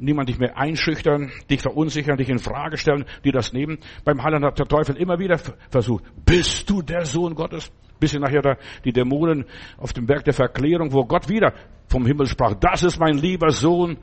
niemand 0.00 0.28
dich 0.28 0.38
mehr 0.38 0.56
einschüchtern, 0.56 1.30
dich 1.48 1.60
verunsichern, 1.60 2.16
dich 2.16 2.28
in 2.28 2.38
Frage 2.38 2.76
stellen, 2.76 3.04
die 3.24 3.32
das 3.32 3.52
nehmen. 3.52 3.78
Beim 4.04 4.22
Heiland 4.22 4.44
hat 4.44 4.58
der 4.58 4.66
Teufel 4.66 4.96
immer 4.96 5.18
wieder 5.18 5.38
versucht, 5.68 6.04
bist 6.24 6.68
du 6.68 6.82
der 6.82 7.04
Sohn 7.04 7.34
Gottes? 7.34 7.70
Bis 7.98 8.14
nachher 8.14 8.40
da 8.40 8.56
die 8.84 8.92
Dämonen 8.92 9.44
auf 9.76 9.92
dem 9.92 10.06
Berg 10.06 10.24
der 10.24 10.32
Verklärung, 10.32 10.92
wo 10.92 11.04
Gott 11.04 11.28
wieder 11.28 11.52
vom 11.86 12.06
Himmel 12.06 12.26
sprach, 12.26 12.54
das 12.54 12.82
ist 12.82 12.98
mein 12.98 13.18
lieber 13.18 13.50
Sohn, 13.50 13.98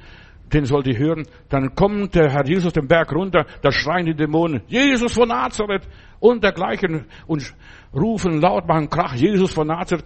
den 0.53 0.65
sollt 0.65 0.87
ihr 0.87 0.97
hören. 0.97 1.23
Dann 1.49 1.73
kommt 1.75 2.15
der 2.15 2.29
Herr 2.29 2.45
Jesus 2.45 2.73
den 2.73 2.87
Berg 2.87 3.11
runter, 3.13 3.45
da 3.61 3.71
schreien 3.71 4.05
die 4.05 4.15
Dämonen, 4.15 4.61
Jesus 4.67 5.13
von 5.13 5.29
Nazareth 5.29 5.87
und 6.19 6.43
dergleichen 6.43 7.05
und 7.25 7.53
rufen 7.93 8.39
laut, 8.39 8.67
machen 8.67 8.89
Krach, 8.89 9.15
Jesus 9.15 9.53
von 9.53 9.67
Nazareth. 9.67 10.05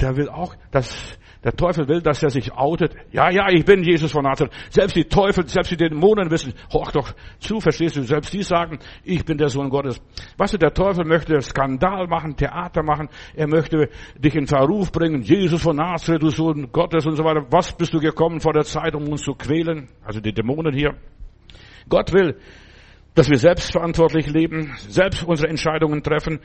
Der 0.00 0.16
will 0.16 0.28
auch, 0.28 0.54
dass 0.70 1.18
Der 1.42 1.52
Teufel 1.52 1.88
will, 1.88 2.02
dass 2.02 2.22
er 2.22 2.28
sich 2.28 2.52
outet. 2.52 2.94
Ja, 3.12 3.30
ja, 3.30 3.48
ich 3.48 3.64
bin 3.64 3.82
Jesus 3.82 4.12
von 4.12 4.24
Nazareth. 4.24 4.52
Selbst 4.68 4.94
die 4.94 5.04
Teufel, 5.04 5.48
selbst 5.48 5.70
die 5.70 5.76
Dämonen 5.76 6.30
wissen, 6.30 6.52
hoch 6.70 6.92
doch 6.92 7.14
zu, 7.38 7.60
verstehst 7.60 7.96
du? 7.96 8.02
Selbst 8.02 8.34
die 8.34 8.42
sagen, 8.42 8.78
ich 9.04 9.24
bin 9.24 9.38
der 9.38 9.48
Sohn 9.48 9.70
Gottes. 9.70 10.02
Weißt 10.36 10.52
du, 10.52 10.58
der 10.58 10.74
Teufel 10.74 11.06
möchte 11.06 11.40
Skandal 11.40 12.08
machen, 12.08 12.36
Theater 12.36 12.82
machen. 12.82 13.08
Er 13.34 13.48
möchte 13.48 13.88
dich 14.18 14.34
in 14.34 14.46
Verruf 14.46 14.92
bringen. 14.92 15.22
Jesus 15.22 15.62
von 15.62 15.76
Nazareth, 15.76 16.22
du 16.22 16.28
Sohn 16.28 16.70
Gottes 16.72 17.06
und 17.06 17.16
so 17.16 17.24
weiter. 17.24 17.46
Was 17.50 17.72
bist 17.72 17.94
du 17.94 18.00
gekommen 18.00 18.40
vor 18.40 18.52
der 18.52 18.64
Zeit, 18.64 18.94
um 18.94 19.08
uns 19.08 19.22
zu 19.22 19.32
quälen? 19.32 19.88
Also 20.04 20.20
die 20.20 20.34
Dämonen 20.34 20.74
hier. 20.74 20.94
Gott 21.88 22.12
will, 22.12 22.36
dass 23.14 23.30
wir 23.30 23.38
selbstverantwortlich 23.38 24.26
leben, 24.26 24.74
selbst 24.88 25.24
unsere 25.24 25.48
Entscheidungen 25.48 26.02
treffen. 26.02 26.40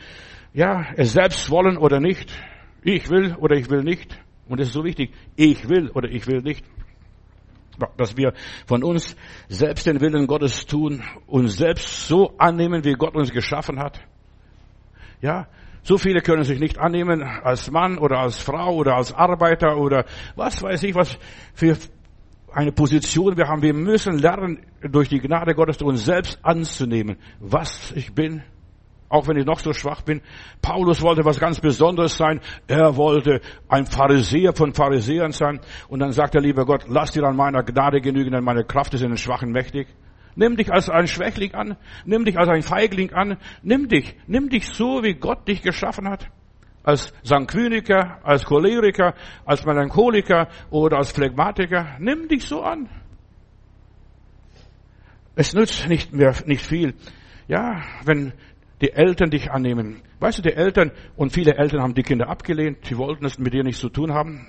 Ja, 0.53 0.87
es 0.95 1.11
selbst 1.11 1.49
wollen 1.51 1.77
oder 1.77 1.99
nicht. 1.99 2.31
Ich 2.81 3.09
will 3.09 3.35
oder 3.35 3.57
ich 3.57 3.69
will 3.69 3.83
nicht. 3.83 4.17
Und 4.47 4.59
es 4.59 4.67
ist 4.67 4.73
so 4.73 4.83
wichtig, 4.83 5.13
ich 5.35 5.67
will 5.69 5.89
oder 5.89 6.09
ich 6.09 6.27
will 6.27 6.41
nicht. 6.41 6.65
Dass 7.97 8.15
wir 8.15 8.33
von 8.65 8.83
uns 8.83 9.17
selbst 9.49 9.85
den 9.85 9.99
Willen 9.99 10.27
Gottes 10.27 10.65
tun, 10.65 11.03
uns 11.27 11.57
selbst 11.57 12.07
so 12.07 12.33
annehmen, 12.37 12.85
wie 12.85 12.93
Gott 12.93 13.15
uns 13.15 13.31
geschaffen 13.31 13.79
hat. 13.79 13.99
Ja, 15.21 15.47
so 15.83 15.97
viele 15.97 16.21
können 16.21 16.43
sich 16.43 16.59
nicht 16.59 16.79
annehmen 16.79 17.21
als 17.21 17.69
Mann 17.69 17.97
oder 17.97 18.19
als 18.19 18.41
Frau 18.41 18.75
oder 18.75 18.95
als 18.95 19.13
Arbeiter 19.13 19.77
oder 19.77 20.05
was 20.35 20.63
weiß 20.63 20.83
ich, 20.83 20.95
was 20.95 21.17
für 21.53 21.77
eine 22.51 22.71
Position 22.71 23.37
wir 23.37 23.47
haben. 23.47 23.61
Wir 23.61 23.73
müssen 23.73 24.17
lernen, 24.17 24.65
durch 24.81 25.09
die 25.09 25.19
Gnade 25.19 25.53
Gottes 25.53 25.81
uns 25.81 26.05
selbst 26.05 26.39
anzunehmen, 26.43 27.17
was 27.39 27.91
ich 27.91 28.13
bin, 28.13 28.43
auch 29.15 29.27
wenn 29.27 29.37
ich 29.37 29.45
noch 29.45 29.59
so 29.59 29.73
schwach 29.73 30.01
bin. 30.01 30.21
Paulus 30.61 31.01
wollte 31.01 31.23
was 31.25 31.39
ganz 31.39 31.59
Besonderes 31.61 32.17
sein. 32.17 32.41
Er 32.67 32.97
wollte 32.97 33.41
ein 33.69 33.85
Pharisäer 33.85 34.53
von 34.53 34.73
Pharisäern 34.73 35.31
sein. 35.31 35.61
Und 35.87 35.99
dann 35.99 36.11
sagt 36.11 36.33
der 36.33 36.41
liebe 36.41 36.65
Gott, 36.65 36.85
lass 36.87 37.11
dir 37.11 37.23
an 37.23 37.35
meiner 37.35 37.63
Gnade 37.63 38.01
genügen, 38.01 38.31
denn 38.31 38.43
meine 38.43 38.65
Kraft 38.65 38.93
ist 38.93 39.01
in 39.01 39.09
den 39.09 39.17
Schwachen 39.17 39.51
mächtig. 39.51 39.87
Nimm 40.35 40.57
dich 40.57 40.71
als 40.71 40.89
ein 40.89 41.07
Schwächling 41.07 41.53
an. 41.53 41.77
Nimm 42.03 42.25
dich 42.25 42.37
als 42.37 42.49
ein 42.49 42.61
Feigling 42.61 43.13
an. 43.13 43.37
Nimm 43.63 43.87
dich. 43.87 44.15
Nimm 44.27 44.49
dich 44.49 44.67
so, 44.67 45.01
wie 45.01 45.13
Gott 45.13 45.47
dich 45.47 45.61
geschaffen 45.61 46.09
hat. 46.09 46.27
Als 46.83 47.13
Sanguiniker, 47.23 48.19
als 48.21 48.43
Choleriker, 48.43 49.15
als 49.45 49.65
Melancholiker 49.65 50.49
oder 50.69 50.97
als 50.97 51.11
Phlegmatiker. 51.11 51.95
Nimm 51.99 52.27
dich 52.27 52.45
so 52.45 52.61
an. 52.61 52.89
Es 55.35 55.53
nützt 55.53 55.87
nicht 55.87 56.13
mehr, 56.13 56.35
nicht 56.45 56.65
viel. 56.65 56.93
Ja, 57.47 57.81
wenn 58.03 58.33
die 58.81 58.91
Eltern 58.91 59.29
dich 59.29 59.51
annehmen. 59.51 60.01
Weißt 60.19 60.39
du, 60.39 60.41
die 60.41 60.53
Eltern 60.53 60.91
und 61.15 61.31
viele 61.31 61.55
Eltern 61.55 61.81
haben 61.81 61.93
die 61.93 62.03
Kinder 62.03 62.29
abgelehnt, 62.29 62.85
sie 62.85 62.97
wollten 62.97 63.25
es 63.25 63.37
mit 63.37 63.53
dir 63.53 63.63
nichts 63.63 63.81
zu 63.81 63.89
tun 63.89 64.13
haben. 64.13 64.47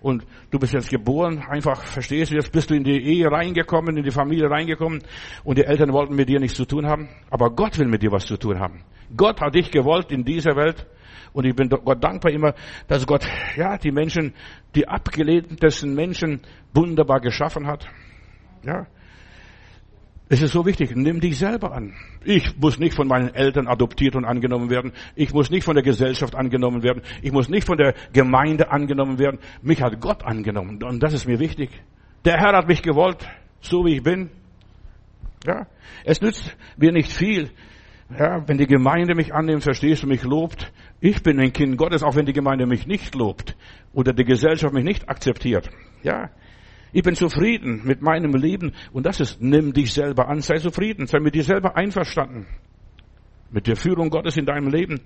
Und 0.00 0.26
du 0.50 0.58
bist 0.58 0.72
jetzt 0.72 0.90
geboren, 0.90 1.44
einfach 1.48 1.82
verstehst 1.84 2.32
du, 2.32 2.36
jetzt 2.36 2.52
bist 2.52 2.70
du 2.70 2.74
in 2.74 2.84
die 2.84 2.98
Ehe 2.98 3.30
reingekommen, 3.30 3.96
in 3.96 4.04
die 4.04 4.10
Familie 4.10 4.48
reingekommen 4.50 5.02
und 5.44 5.58
die 5.58 5.64
Eltern 5.64 5.92
wollten 5.92 6.14
mit 6.14 6.28
dir 6.28 6.40
nichts 6.40 6.56
zu 6.56 6.64
tun 6.64 6.86
haben. 6.86 7.08
Aber 7.30 7.50
Gott 7.50 7.78
will 7.78 7.86
mit 7.86 8.02
dir 8.02 8.12
was 8.12 8.24
zu 8.24 8.36
tun 8.36 8.58
haben. 8.58 8.84
Gott 9.14 9.40
hat 9.40 9.54
dich 9.54 9.70
gewollt 9.70 10.10
in 10.10 10.24
dieser 10.24 10.56
Welt 10.56 10.86
und 11.32 11.44
ich 11.44 11.54
bin 11.54 11.68
Gott 11.68 12.02
dankbar 12.02 12.32
immer, 12.32 12.54
dass 12.88 13.06
Gott, 13.06 13.28
ja, 13.56 13.76
die 13.76 13.92
Menschen, 13.92 14.34
die 14.74 14.88
abgelehntesten 14.88 15.94
Menschen 15.94 16.40
wunderbar 16.72 17.20
geschaffen 17.20 17.66
hat. 17.66 17.86
Ja, 18.64 18.86
es 20.28 20.42
ist 20.42 20.52
so 20.52 20.66
wichtig, 20.66 20.94
nimm 20.96 21.20
dich 21.20 21.38
selber 21.38 21.72
an. 21.72 21.94
Ich 22.24 22.56
muss 22.58 22.78
nicht 22.78 22.96
von 22.96 23.06
meinen 23.06 23.32
Eltern 23.32 23.68
adoptiert 23.68 24.16
und 24.16 24.24
angenommen 24.24 24.70
werden. 24.70 24.92
Ich 25.14 25.32
muss 25.32 25.50
nicht 25.50 25.62
von 25.62 25.74
der 25.74 25.84
Gesellschaft 25.84 26.34
angenommen 26.34 26.82
werden. 26.82 27.02
Ich 27.22 27.30
muss 27.30 27.48
nicht 27.48 27.64
von 27.64 27.76
der 27.76 27.94
Gemeinde 28.12 28.72
angenommen 28.72 29.20
werden. 29.20 29.38
Mich 29.62 29.82
hat 29.82 30.00
Gott 30.00 30.24
angenommen. 30.24 30.82
Und 30.82 31.00
das 31.00 31.12
ist 31.12 31.26
mir 31.26 31.38
wichtig. 31.38 31.70
Der 32.24 32.38
Herr 32.38 32.56
hat 32.56 32.66
mich 32.66 32.82
gewollt, 32.82 33.24
so 33.60 33.84
wie 33.84 33.94
ich 33.94 34.02
bin. 34.02 34.30
Ja. 35.46 35.68
Es 36.04 36.20
nützt 36.20 36.56
mir 36.76 36.90
nicht 36.90 37.12
viel. 37.12 37.50
Ja, 38.10 38.46
wenn 38.48 38.58
die 38.58 38.66
Gemeinde 38.66 39.14
mich 39.14 39.32
annimmt, 39.32 39.62
verstehst 39.62 40.02
du, 40.02 40.08
mich 40.08 40.24
lobt. 40.24 40.72
Ich 41.00 41.22
bin 41.22 41.38
ein 41.38 41.52
Kind 41.52 41.76
Gottes, 41.76 42.02
auch 42.02 42.16
wenn 42.16 42.26
die 42.26 42.32
Gemeinde 42.32 42.66
mich 42.66 42.86
nicht 42.88 43.14
lobt. 43.14 43.56
Oder 43.92 44.12
die 44.12 44.24
Gesellschaft 44.24 44.74
mich 44.74 44.84
nicht 44.84 45.08
akzeptiert. 45.08 45.70
Ja. 46.02 46.30
Ich 46.96 47.02
bin 47.02 47.14
zufrieden 47.14 47.82
mit 47.84 48.00
meinem 48.00 48.32
Leben 48.32 48.72
und 48.90 49.04
das 49.04 49.20
ist, 49.20 49.42
nimm 49.42 49.74
dich 49.74 49.92
selber 49.92 50.28
an, 50.28 50.40
sei 50.40 50.56
zufrieden, 50.56 51.06
sei 51.06 51.20
mit 51.20 51.34
dir 51.34 51.44
selber 51.44 51.76
einverstanden. 51.76 52.46
Mit 53.50 53.66
der 53.66 53.76
Führung 53.76 54.08
Gottes 54.08 54.38
in 54.38 54.46
deinem 54.46 54.68
Leben. 54.68 55.02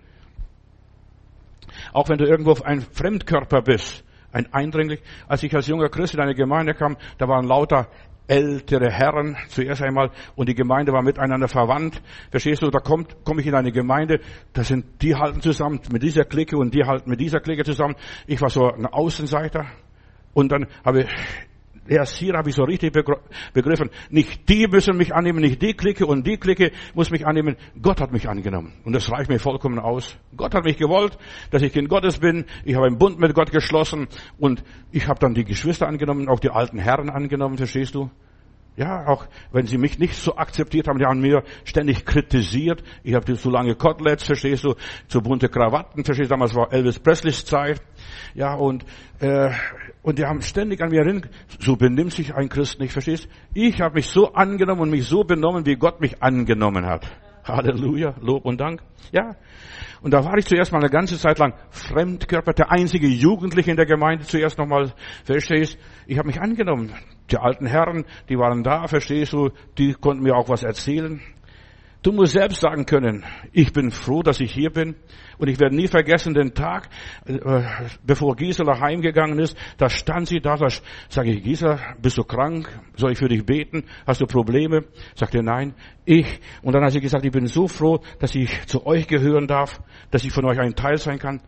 Auch 1.93 2.09
wenn 2.09 2.19
du 2.19 2.27
irgendwo 2.27 2.53
ein 2.63 2.81
Fremdkörper 2.81 3.63
bist, 3.63 4.05
ein 4.31 4.53
Eindringlich. 4.53 5.03
Als 5.27 5.43
ich 5.43 5.53
als 5.53 5.67
junger 5.67 5.89
Christ 5.89 6.15
in 6.15 6.21
eine 6.21 6.37
Gemeinde 6.37 6.75
kam, 6.75 6.97
da 7.19 7.27
waren 7.27 7.45
lauter 7.45 7.89
ältere 8.29 8.89
Herren 8.89 9.37
zuerst 9.49 9.83
einmal 9.83 10.13
und 10.37 10.49
die 10.49 10.55
Gemeinde 10.55 10.93
war 10.93 11.03
miteinander 11.03 11.49
verwandt. 11.49 12.01
Verstehst 12.31 12.63
du, 12.63 12.71
da 12.71 12.79
kommt, 12.79 13.25
komme 13.25 13.41
ich 13.41 13.49
in 13.49 13.57
eine 13.57 13.73
Gemeinde, 13.73 14.21
da 14.53 14.63
sind, 14.63 15.03
die 15.03 15.17
halten 15.17 15.41
zusammen 15.41 15.81
mit 15.91 16.05
dieser 16.05 16.23
Clique 16.23 16.57
und 16.57 16.73
die 16.73 16.85
halten 16.85 17.11
mit 17.11 17.21
dieser 17.21 17.41
Clique 17.41 17.65
zusammen. 17.65 17.97
Ich 18.29 18.41
war 18.41 18.49
so 18.49 18.71
ein 18.71 18.87
Außenseiter. 18.87 19.67
Und 20.33 20.53
dann 20.53 20.69
habe 20.85 21.01
ich 21.01 21.09
Erst 21.91 22.19
hier 22.19 22.35
habe 22.35 22.49
ich 22.49 22.55
so 22.55 22.63
richtig 22.63 22.93
begriffen. 23.53 23.91
Nicht 24.11 24.49
die 24.49 24.69
müssen 24.69 24.97
mich 24.97 25.13
annehmen, 25.13 25.41
nicht 25.41 25.61
die 25.61 25.75
Clique 25.75 26.07
und 26.07 26.25
die 26.25 26.37
Clique 26.37 26.71
muss 26.95 27.11
mich 27.11 27.27
annehmen. 27.27 27.57
Gott 27.83 28.01
hat 28.01 28.13
mich 28.13 28.29
angenommen. 28.29 28.75
Und 28.85 28.93
das 28.93 29.11
reicht 29.11 29.29
mir 29.29 29.41
vollkommen 29.41 29.81
aus. 29.81 30.17
Gott 30.37 30.55
hat 30.55 30.63
mich 30.63 30.77
gewollt, 30.77 31.19
dass 31.51 31.63
ich 31.63 31.73
Kind 31.73 31.89
Gottes 31.89 32.21
bin. 32.21 32.45
Ich 32.65 32.77
habe 32.77 32.87
einen 32.87 32.97
Bund 32.97 33.19
mit 33.19 33.35
Gott 33.35 33.51
geschlossen 33.51 34.07
und 34.39 34.63
ich 34.93 35.09
habe 35.09 35.19
dann 35.19 35.35
die 35.35 35.45
Geschwister 35.45 35.89
angenommen, 35.89 36.29
auch 36.29 36.39
die 36.39 36.51
alten 36.51 36.79
Herren 36.79 37.11
angenommen, 37.11 37.57
verstehst 37.57 37.97
du? 37.97 38.09
Ja, 38.77 39.09
auch 39.09 39.27
wenn 39.51 39.67
sie 39.67 39.77
mich 39.77 39.99
nicht 39.99 40.15
so 40.15 40.37
akzeptiert 40.37 40.87
haben, 40.87 41.01
die 41.01 41.05
haben 41.05 41.21
mir 41.21 41.43
ständig 41.65 42.07
kritisiert. 42.07 42.85
Ich 43.03 43.15
habe 43.15 43.35
zu 43.35 43.51
lange 43.51 43.75
Koteletts, 43.75 44.25
verstehst 44.27 44.63
du, 44.63 44.75
zu 45.09 45.21
bunte 45.21 45.49
Krawatten, 45.49 46.05
verstehst 46.05 46.31
du, 46.31 46.35
damals 46.35 46.55
war 46.55 46.73
Elvis 46.73 47.01
Presleys 47.01 47.45
Zeit. 47.45 47.83
Ja, 48.35 48.55
und, 48.55 48.85
äh, 49.19 49.51
und 50.03 50.19
die 50.19 50.25
haben 50.25 50.41
ständig 50.43 50.81
an 50.81 50.91
mir 50.91 51.01
erinnert, 51.01 51.29
so 51.59 51.77
benimmt 51.77 52.13
sich 52.13 52.35
ein 52.35 52.49
Christ 52.49 52.81
nicht, 52.81 52.93
verstehst? 52.93 53.29
Ich 53.55 53.81
habe 53.81 53.97
mich 53.97 54.07
so 54.07 54.33
angenommen 54.33 54.83
und 54.83 54.91
mich 54.91 55.07
so 55.07 55.25
benommen, 55.25 55.67
wie 55.67 55.77
Gott 55.77 56.01
mich 56.01 56.23
angenommen 56.23 56.87
hat. 56.87 57.07
Halleluja, 57.45 58.15
Lob 58.21 58.45
und 58.45 58.61
Dank. 58.61 58.83
Ja. 59.13 59.37
Und 60.03 60.13
da 60.13 60.25
war 60.25 60.37
ich 60.39 60.47
zuerst 60.47 60.73
mal 60.73 60.79
eine 60.79 60.89
ganze 60.89 61.19
Zeit 61.19 61.39
lang 61.39 61.55
Fremdkörper, 61.71 62.53
der 62.55 62.71
einzige 62.71 63.07
Jugendliche 63.07 63.71
in 63.71 63.77
der 63.77 63.87
Gemeinde 63.87 64.25
zuerst 64.25 64.59
nochmal, 64.59 64.93
verstehst? 65.25 65.79
Ich 66.07 66.19
habe 66.19 66.29
mich 66.29 66.41
angenommen. 66.41 66.95
Die 67.31 67.37
alten 67.37 67.67
Herren, 67.67 68.05
die 68.29 68.39
waren 68.39 68.63
da, 68.63 68.87
verstehst 68.87 69.33
du, 69.33 69.51
die 69.77 69.93
konnten 69.95 70.23
mir 70.23 70.35
auch 70.35 70.49
was 70.49 70.63
erzählen. 70.63 71.21
Du 72.03 72.13
musst 72.13 72.33
selbst 72.33 72.63
sagen 72.63 72.87
können, 72.87 73.25
ich 73.53 73.75
bin 73.75 73.91
froh, 73.91 74.23
dass 74.23 74.41
ich 74.41 74.55
hier 74.55 74.71
bin. 74.71 74.97
Und 75.37 75.49
ich 75.49 75.61
werde 75.61 75.77
nie 75.77 75.87
vergessen 75.87 76.33
den 76.33 76.55
Tag, 76.55 76.89
äh, 77.27 77.63
bevor 78.03 78.37
Gisela 78.37 78.81
heimgegangen 78.81 79.39
ist, 79.39 79.57
da 79.77 79.91
stand 79.91 80.29
sie 80.29 80.41
da, 80.41 80.57
da 80.57 80.69
sage 81.11 81.31
ich, 81.31 81.43
Gisela, 81.43 81.79
bist 82.01 82.17
du 82.17 82.25
krank? 82.25 82.69
Soll 82.97 83.13
ich 83.13 83.19
für 83.19 83.29
dich 83.29 83.45
beten? 83.45 83.85
Hast 84.07 84.23
du 84.23 84.27
Probleme? 84.27 84.87
Sagte 85.15 85.43
nein, 85.43 85.75
ich. 86.07 86.41
Und 86.63 86.75
dann 86.75 86.83
hat 86.83 86.93
sie 86.93 87.01
gesagt, 87.01 87.25
ich 87.27 87.33
bin 87.33 87.47
so 87.47 87.69
froh, 87.69 88.01
dass 88.19 88.35
ich 88.35 88.67
zu 88.67 88.87
euch 88.87 89.07
gehören 89.07 89.47
darf, 89.47 89.81
dass 90.11 90.25
ich 90.25 90.33
von 90.33 90.47
euch 90.47 90.59
ein 90.59 90.75
Teil 90.75 90.97
sein 90.97 91.19
kann. 91.19 91.43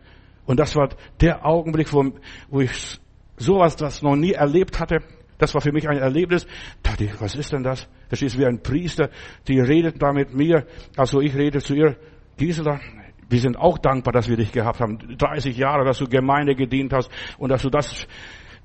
Und 0.45 0.59
das 0.59 0.75
war 0.75 0.89
der 1.19 1.45
Augenblick, 1.45 1.91
wo, 1.93 2.11
wo 2.49 2.61
ich 2.61 2.99
sowas, 3.37 3.75
das 3.75 4.03
noch 4.03 4.15
nie 4.15 4.33
erlebt 4.33 4.79
hatte. 4.79 4.99
Das 5.43 5.53
war 5.53 5.59
für 5.59 5.73
mich 5.73 5.89
ein 5.89 5.97
Erlebnis. 5.97 6.47
Dachte 6.81 7.03
ich, 7.03 7.19
was 7.19 7.35
ist 7.35 7.51
denn 7.51 7.63
das? 7.63 7.89
Verstehst 8.07 8.35
du, 8.35 8.39
wie 8.39 8.45
ein 8.45 8.63
Priester, 8.63 9.09
die 9.45 9.59
redet 9.59 10.01
da 10.01 10.13
mit 10.13 10.33
mir, 10.33 10.65
also 10.95 11.19
ich 11.19 11.35
rede 11.35 11.59
zu 11.59 11.73
ihr, 11.73 11.97
Gisela, 12.37 12.79
wir 13.27 13.39
sind 13.41 13.57
auch 13.57 13.77
dankbar, 13.77 14.13
dass 14.13 14.29
wir 14.29 14.37
dich 14.37 14.53
gehabt 14.53 14.79
haben. 14.79 15.17
30 15.17 15.57
Jahre, 15.57 15.83
dass 15.83 15.97
du 15.97 16.07
Gemeinde 16.07 16.55
gedient 16.55 16.93
hast 16.93 17.11
und 17.37 17.49
dass 17.49 17.61
du 17.61 17.69
das, 17.69 18.07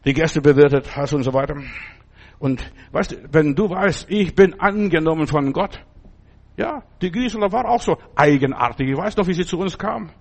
die 0.04 0.12
Gäste 0.12 0.40
bewirtet 0.40 0.96
hast 0.96 1.14
und 1.14 1.24
so 1.24 1.34
weiter. 1.34 1.56
Und 2.38 2.62
weißt 2.92 3.10
du, 3.10 3.16
wenn 3.32 3.56
du 3.56 3.70
weißt, 3.70 4.08
ich 4.08 4.36
bin 4.36 4.60
angenommen 4.60 5.26
von 5.26 5.52
Gott, 5.52 5.84
ja, 6.56 6.84
die 7.02 7.10
Gisela 7.10 7.50
war 7.50 7.68
auch 7.68 7.82
so 7.82 7.96
eigenartig. 8.14 8.88
Ich 8.88 8.96
weiß 8.96 9.16
noch, 9.16 9.26
wie 9.26 9.34
sie 9.34 9.44
zu 9.44 9.58
uns 9.58 9.76
kam 9.76 10.12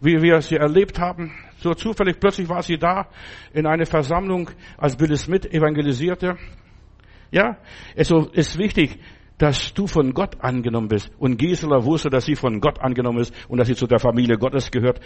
wie 0.00 0.20
wir 0.22 0.40
sie 0.40 0.56
erlebt 0.56 0.98
haben. 0.98 1.32
So 1.58 1.74
zufällig 1.74 2.20
plötzlich 2.20 2.48
war 2.48 2.62
sie 2.62 2.78
da 2.78 3.08
in 3.52 3.66
einer 3.66 3.86
Versammlung, 3.86 4.50
als 4.76 4.96
Billy 4.96 5.16
Smith 5.16 5.46
evangelisierte. 5.46 6.36
Ja, 7.30 7.56
es 7.94 8.10
ist 8.10 8.58
wichtig, 8.58 8.98
dass 9.38 9.74
du 9.74 9.86
von 9.86 10.14
Gott 10.14 10.40
angenommen 10.40 10.88
bist. 10.88 11.10
Und 11.18 11.36
Gisela 11.36 11.84
wusste, 11.84 12.08
dass 12.08 12.24
sie 12.24 12.36
von 12.36 12.60
Gott 12.60 12.80
angenommen 12.80 13.18
ist 13.18 13.34
und 13.48 13.58
dass 13.58 13.68
sie 13.68 13.74
zu 13.74 13.86
der 13.86 13.98
Familie 13.98 14.38
Gottes 14.38 14.70
gehört. 14.70 15.00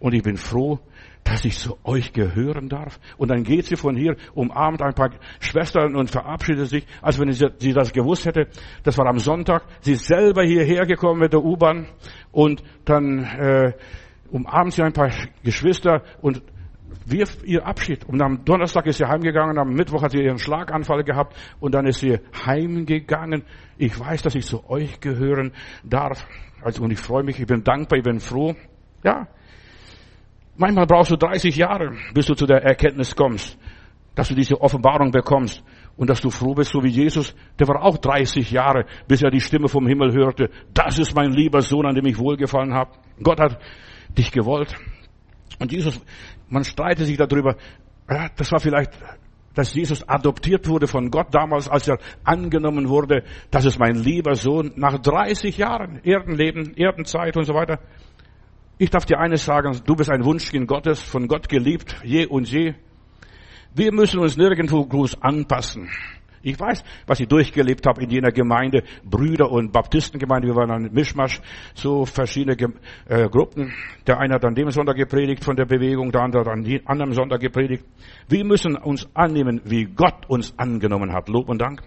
Und 0.00 0.14
ich 0.14 0.22
bin 0.22 0.36
froh, 0.36 0.80
dass 1.22 1.44
ich 1.44 1.56
zu 1.58 1.76
euch 1.84 2.12
gehören 2.12 2.68
darf. 2.68 2.98
Und 3.16 3.28
dann 3.28 3.44
geht 3.44 3.66
sie 3.66 3.76
von 3.76 3.96
hier, 3.96 4.16
umarmt 4.34 4.82
ein 4.82 4.94
paar 4.94 5.10
Schwestern 5.40 5.94
und 5.94 6.10
verabschiedet 6.10 6.68
sich, 6.68 6.86
als 7.02 7.18
wenn 7.20 7.30
sie, 7.30 7.46
sie 7.58 7.72
das 7.72 7.92
gewusst 7.92 8.26
hätte. 8.26 8.48
Das 8.82 8.98
war 8.98 9.06
am 9.06 9.18
Sonntag. 9.18 9.64
Sie 9.80 9.92
ist 9.92 10.06
selber 10.06 10.42
hierher 10.42 10.86
gekommen 10.86 11.20
mit 11.20 11.32
der 11.32 11.44
U-Bahn 11.44 11.86
und 12.32 12.62
dann 12.84 13.24
äh, 13.24 13.72
umarmt 14.30 14.72
sie 14.72 14.82
ein 14.82 14.92
paar 14.92 15.10
Geschwister 15.42 16.02
und 16.20 16.42
wir, 17.06 17.26
ihr 17.44 17.66
Abschied. 17.66 18.04
Und 18.04 18.20
am 18.20 18.44
Donnerstag 18.44 18.86
ist 18.86 18.98
sie 18.98 19.06
heimgegangen, 19.06 19.58
am 19.58 19.70
Mittwoch 19.70 20.02
hat 20.02 20.12
sie 20.12 20.22
ihren 20.22 20.38
Schlaganfall 20.38 21.04
gehabt 21.04 21.36
und 21.60 21.74
dann 21.74 21.86
ist 21.86 22.00
sie 22.00 22.18
heimgegangen. 22.46 23.44
Ich 23.76 23.98
weiß, 23.98 24.22
dass 24.22 24.34
ich 24.34 24.46
zu 24.46 24.68
euch 24.68 25.00
gehören 25.00 25.52
darf. 25.84 26.26
Also, 26.62 26.82
und 26.82 26.90
ich 26.90 26.98
freue 26.98 27.22
mich, 27.22 27.38
ich 27.40 27.46
bin 27.46 27.62
dankbar, 27.64 27.98
ich 27.98 28.04
bin 28.04 28.20
froh. 28.20 28.54
Ja. 29.04 29.28
Manchmal 30.56 30.86
brauchst 30.86 31.10
du 31.12 31.16
30 31.16 31.56
Jahre, 31.56 31.92
bis 32.14 32.26
du 32.26 32.34
zu 32.34 32.46
der 32.46 32.62
Erkenntnis 32.64 33.14
kommst, 33.14 33.56
dass 34.14 34.28
du 34.28 34.34
diese 34.34 34.60
Offenbarung 34.60 35.12
bekommst 35.12 35.62
und 35.96 36.10
dass 36.10 36.20
du 36.20 36.30
froh 36.30 36.54
bist, 36.54 36.72
so 36.72 36.82
wie 36.82 36.88
Jesus, 36.88 37.34
der 37.58 37.68
war 37.68 37.82
auch 37.82 37.96
30 37.96 38.50
Jahre, 38.50 38.84
bis 39.06 39.22
er 39.22 39.30
die 39.30 39.40
Stimme 39.40 39.68
vom 39.68 39.86
Himmel 39.86 40.12
hörte. 40.12 40.50
Das 40.74 40.98
ist 40.98 41.14
mein 41.14 41.30
lieber 41.30 41.60
Sohn, 41.60 41.86
an 41.86 41.94
dem 41.94 42.06
ich 42.06 42.18
wohlgefallen 42.18 42.74
habe. 42.74 42.90
Gott 43.22 43.38
hat 43.38 43.58
dich 44.16 44.32
gewollt. 44.32 44.74
Und 45.58 45.72
Jesus, 45.72 46.00
man 46.48 46.64
streitet 46.64 47.06
sich 47.06 47.16
darüber, 47.16 47.56
das 48.36 48.52
war 48.52 48.60
vielleicht, 48.60 48.92
dass 49.54 49.74
Jesus 49.74 50.08
adoptiert 50.08 50.68
wurde 50.68 50.86
von 50.86 51.10
Gott 51.10 51.34
damals, 51.34 51.68
als 51.68 51.88
er 51.88 51.98
angenommen 52.22 52.88
wurde, 52.88 53.24
das 53.50 53.64
ist 53.64 53.78
mein 53.78 53.96
lieber 53.96 54.34
Sohn, 54.34 54.72
nach 54.76 54.98
30 54.98 55.58
Jahren, 55.58 56.00
Erdenleben, 56.04 56.74
Erdenzeit 56.76 57.36
und 57.36 57.44
so 57.44 57.54
weiter. 57.54 57.80
Ich 58.78 58.90
darf 58.90 59.04
dir 59.04 59.18
eines 59.18 59.44
sagen, 59.44 59.80
du 59.84 59.96
bist 59.96 60.10
ein 60.10 60.24
Wunschkind 60.24 60.68
Gottes, 60.68 61.02
von 61.02 61.26
Gott 61.26 61.48
geliebt, 61.48 61.96
je 62.04 62.26
und 62.26 62.48
je. 62.48 62.74
Wir 63.74 63.92
müssen 63.92 64.20
uns 64.20 64.36
nirgendwo 64.36 64.86
groß 64.86 65.20
anpassen. 65.20 65.90
Ich 66.42 66.58
weiß, 66.58 66.84
was 67.06 67.20
ich 67.20 67.28
durchgelebt 67.28 67.86
habe 67.86 68.02
in 68.02 68.10
jener 68.10 68.30
Gemeinde, 68.30 68.84
Brüder- 69.04 69.50
und 69.50 69.72
Baptistengemeinde. 69.72 70.48
Wir 70.48 70.56
waren 70.56 70.70
ein 70.70 70.92
Mischmasch, 70.92 71.40
so 71.74 72.04
verschiedene 72.04 72.56
äh, 73.08 73.28
Gruppen. 73.28 73.74
Der 74.06 74.18
eine 74.18 74.34
hat 74.34 74.44
an 74.44 74.54
dem 74.54 74.70
Sonntag 74.70 74.96
gepredigt 74.96 75.44
von 75.44 75.56
der 75.56 75.66
Bewegung, 75.66 76.12
der 76.12 76.22
andere 76.22 76.42
hat 76.42 76.48
an 76.48 76.64
dem 76.64 76.80
anderen 76.86 77.12
Sonntag 77.12 77.40
gepredigt. 77.40 77.84
Wir 78.28 78.44
müssen 78.44 78.76
uns 78.76 79.08
annehmen, 79.14 79.60
wie 79.64 79.84
Gott 79.84 80.26
uns 80.28 80.56
angenommen 80.58 81.12
hat. 81.12 81.28
Lob 81.28 81.48
und 81.48 81.60
Dank. 81.60 81.82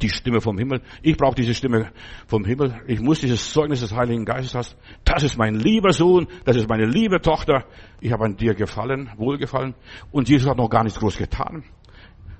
Die 0.00 0.08
Stimme 0.08 0.40
vom 0.40 0.58
Himmel. 0.58 0.82
Ich 1.02 1.16
brauche 1.16 1.36
diese 1.36 1.54
Stimme 1.54 1.92
vom 2.26 2.44
Himmel. 2.44 2.82
Ich 2.88 3.00
muss 3.00 3.20
dieses 3.20 3.52
Zeugnis 3.52 3.80
des 3.80 3.94
Heiligen 3.94 4.24
Geistes 4.24 4.54
haben. 4.54 4.80
Das 5.04 5.22
ist 5.22 5.38
mein 5.38 5.54
lieber 5.54 5.92
Sohn, 5.92 6.26
das 6.44 6.56
ist 6.56 6.68
meine 6.68 6.86
liebe 6.86 7.20
Tochter. 7.20 7.66
Ich 8.00 8.10
habe 8.10 8.24
an 8.24 8.36
dir 8.36 8.54
gefallen, 8.54 9.10
wohlgefallen. 9.16 9.74
Und 10.10 10.28
Jesus 10.28 10.48
hat 10.48 10.56
noch 10.56 10.70
gar 10.70 10.82
nichts 10.82 10.98
groß 10.98 11.18
getan. 11.18 11.62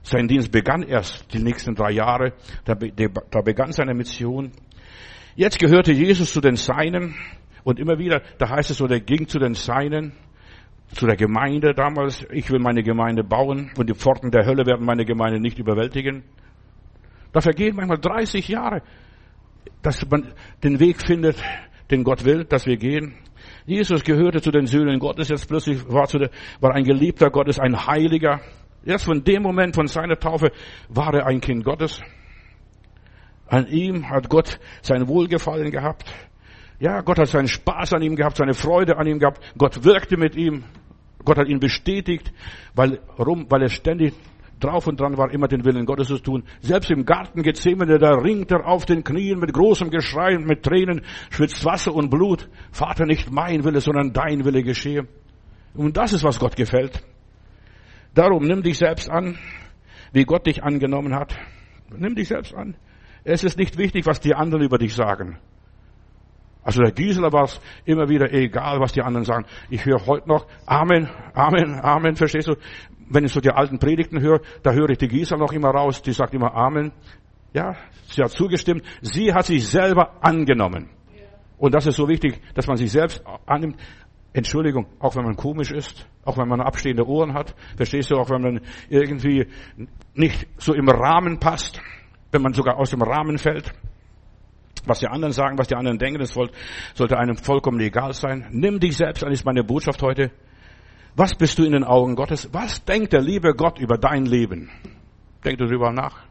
Sein 0.02 0.26
Dienst 0.26 0.50
begann 0.50 0.82
erst 0.82 1.32
die 1.32 1.42
nächsten 1.42 1.74
drei 1.74 1.92
Jahre. 1.92 2.32
Da, 2.64 2.74
begann 3.40 3.72
seine 3.72 3.94
Mission. 3.94 4.52
Jetzt 5.36 5.58
gehörte 5.58 5.92
Jesus 5.92 6.32
zu 6.32 6.40
den 6.40 6.56
Seinen. 6.56 7.14
Und 7.64 7.78
immer 7.78 7.98
wieder, 7.98 8.22
da 8.38 8.48
heißt 8.48 8.70
es 8.70 8.78
so, 8.78 8.88
der 8.88 9.00
ging 9.00 9.28
zu 9.28 9.38
den 9.38 9.54
Seinen, 9.54 10.12
zu 10.88 11.06
der 11.06 11.16
Gemeinde 11.16 11.74
damals. 11.74 12.26
Ich 12.32 12.50
will 12.50 12.58
meine 12.58 12.82
Gemeinde 12.82 13.22
bauen 13.22 13.70
und 13.76 13.88
die 13.88 13.94
Pforten 13.94 14.32
der 14.32 14.44
Hölle 14.44 14.66
werden 14.66 14.84
meine 14.84 15.04
Gemeinde 15.04 15.40
nicht 15.40 15.58
überwältigen. 15.58 16.24
Da 17.32 17.40
vergehen 17.40 17.76
manchmal 17.76 17.98
30 17.98 18.48
Jahre, 18.48 18.82
dass 19.80 20.04
man 20.10 20.32
den 20.62 20.80
Weg 20.80 21.06
findet, 21.06 21.36
den 21.90 22.02
Gott 22.02 22.24
will, 22.24 22.44
dass 22.44 22.66
wir 22.66 22.76
gehen. 22.76 23.14
Jesus 23.64 24.02
gehörte 24.02 24.40
zu 24.40 24.50
den 24.50 24.66
Söhnen 24.66 24.98
Gottes, 24.98 25.28
jetzt 25.28 25.48
plötzlich 25.48 25.88
war, 25.88 26.06
zu 26.06 26.18
der, 26.18 26.30
war 26.60 26.74
ein 26.74 26.84
geliebter 26.84 27.30
Gottes, 27.30 27.58
ein 27.58 27.86
Heiliger. 27.86 28.40
Erst 28.84 29.04
von 29.04 29.22
dem 29.22 29.42
Moment 29.42 29.74
von 29.74 29.86
seiner 29.86 30.18
Taufe 30.18 30.50
war 30.88 31.14
er 31.14 31.26
ein 31.26 31.40
Kind 31.40 31.64
Gottes. 31.64 32.00
An 33.46 33.66
ihm 33.68 34.08
hat 34.08 34.28
Gott 34.28 34.58
sein 34.80 35.08
Wohlgefallen 35.08 35.70
gehabt. 35.70 36.10
Ja, 36.80 37.00
Gott 37.02 37.18
hat 37.18 37.28
seinen 37.28 37.48
Spaß 37.48 37.92
an 37.92 38.02
ihm 38.02 38.16
gehabt, 38.16 38.38
seine 38.38 38.54
Freude 38.54 38.96
an 38.96 39.06
ihm 39.06 39.18
gehabt. 39.18 39.40
Gott 39.56 39.84
wirkte 39.84 40.16
mit 40.16 40.34
ihm. 40.34 40.64
Gott 41.24 41.38
hat 41.38 41.48
ihn 41.48 41.60
bestätigt, 41.60 42.32
weil, 42.74 43.00
warum? 43.16 43.46
Weil 43.48 43.62
er 43.62 43.68
ständig 43.68 44.14
drauf 44.58 44.86
und 44.86 44.98
dran 44.98 45.16
war, 45.16 45.30
immer 45.32 45.48
den 45.48 45.64
Willen 45.64 45.86
Gottes 45.86 46.08
zu 46.08 46.18
tun. 46.18 46.44
Selbst 46.60 46.90
im 46.90 47.04
Garten 47.04 47.42
Gethsemane, 47.42 47.98
da 47.98 48.10
ringt 48.14 48.50
er 48.50 48.66
auf 48.66 48.86
den 48.86 49.04
Knien 49.04 49.38
mit 49.38 49.52
großem 49.52 49.90
Geschrei 49.90 50.36
und 50.36 50.46
mit 50.46 50.62
Tränen, 50.62 51.02
schwitzt 51.30 51.64
Wasser 51.64 51.94
und 51.94 52.10
Blut. 52.10 52.48
Vater, 52.70 53.06
nicht 53.06 53.30
mein 53.30 53.64
Wille, 53.64 53.80
sondern 53.80 54.12
dein 54.12 54.44
Wille 54.44 54.62
geschehe. 54.62 55.06
Und 55.74 55.96
das 55.96 56.12
ist, 56.12 56.24
was 56.24 56.38
Gott 56.38 56.56
gefällt. 56.56 57.02
Darum 58.14 58.44
nimm 58.44 58.62
dich 58.62 58.78
selbst 58.78 59.10
an, 59.10 59.38
wie 60.12 60.24
Gott 60.24 60.46
dich 60.46 60.62
angenommen 60.62 61.14
hat. 61.14 61.34
Nimm 61.96 62.14
dich 62.14 62.28
selbst 62.28 62.54
an. 62.54 62.76
Es 63.24 63.44
ist 63.44 63.58
nicht 63.58 63.78
wichtig, 63.78 64.06
was 64.06 64.20
die 64.20 64.34
anderen 64.34 64.64
über 64.64 64.78
dich 64.78 64.94
sagen. 64.94 65.38
Also 66.64 66.80
der 66.82 66.92
Gisela 66.92 67.32
war 67.32 67.44
es 67.44 67.60
immer 67.84 68.08
wieder 68.08 68.32
egal, 68.32 68.78
was 68.80 68.92
die 68.92 69.02
anderen 69.02 69.24
sagen. 69.24 69.46
Ich 69.68 69.84
höre 69.84 70.06
heute 70.06 70.28
noch 70.28 70.46
Amen, 70.66 71.08
Amen, 71.34 71.80
Amen, 71.80 72.14
verstehst 72.16 72.48
du? 72.48 72.54
Wenn 73.08 73.24
ich 73.24 73.32
so 73.32 73.40
die 73.40 73.50
alten 73.50 73.78
Predigten 73.78 74.20
höre, 74.20 74.40
da 74.62 74.72
höre 74.72 74.90
ich 74.90 74.98
die 74.98 75.08
Gisela 75.08 75.40
noch 75.40 75.52
immer 75.52 75.70
raus, 75.70 76.02
die 76.02 76.12
sagt 76.12 76.34
immer 76.34 76.54
Amen. 76.54 76.92
Ja, 77.52 77.76
sie 78.06 78.22
hat 78.22 78.30
zugestimmt. 78.30 78.82
Sie 79.02 79.32
hat 79.34 79.46
sich 79.46 79.66
selber 79.66 80.22
angenommen. 80.22 80.88
Und 81.58 81.74
das 81.74 81.86
ist 81.86 81.96
so 81.96 82.08
wichtig, 82.08 82.40
dass 82.54 82.66
man 82.66 82.76
sich 82.76 82.90
selbst 82.90 83.22
annimmt. 83.46 83.76
Entschuldigung, 84.34 84.86
auch 84.98 85.14
wenn 85.14 85.24
man 85.24 85.36
komisch 85.36 85.70
ist, 85.70 86.06
auch 86.24 86.38
wenn 86.38 86.48
man 86.48 86.60
abstehende 86.60 87.06
Ohren 87.06 87.34
hat, 87.34 87.54
verstehst 87.76 88.10
du, 88.10 88.16
auch 88.16 88.30
wenn 88.30 88.40
man 88.40 88.60
irgendwie 88.88 89.46
nicht 90.14 90.46
so 90.56 90.72
im 90.72 90.88
Rahmen 90.88 91.38
passt, 91.38 91.80
wenn 92.30 92.40
man 92.40 92.54
sogar 92.54 92.78
aus 92.78 92.90
dem 92.90 93.02
Rahmen 93.02 93.36
fällt. 93.36 93.72
Was 94.86 95.00
die 95.00 95.06
anderen 95.06 95.32
sagen, 95.32 95.58
was 95.58 95.68
die 95.68 95.76
anderen 95.76 95.98
denken, 95.98 96.18
das 96.18 96.32
sollte 96.32 97.18
einem 97.18 97.36
vollkommen 97.36 97.78
egal 97.80 98.14
sein. 98.14 98.46
Nimm 98.50 98.80
dich 98.80 98.96
selbst 98.96 99.22
an, 99.22 99.32
ist 99.32 99.44
meine 99.44 99.62
Botschaft 99.62 100.02
heute. 100.02 100.30
Was 101.14 101.34
bist 101.34 101.58
du 101.58 101.64
in 101.64 101.72
den 101.72 101.84
Augen 101.84 102.16
Gottes? 102.16 102.48
Was 102.52 102.84
denkt 102.84 103.12
der 103.12 103.20
liebe 103.20 103.54
Gott 103.54 103.78
über 103.78 103.98
dein 103.98 104.24
Leben? 104.24 104.70
Denk 105.44 105.58
darüber 105.58 105.92
nach. 105.92 106.24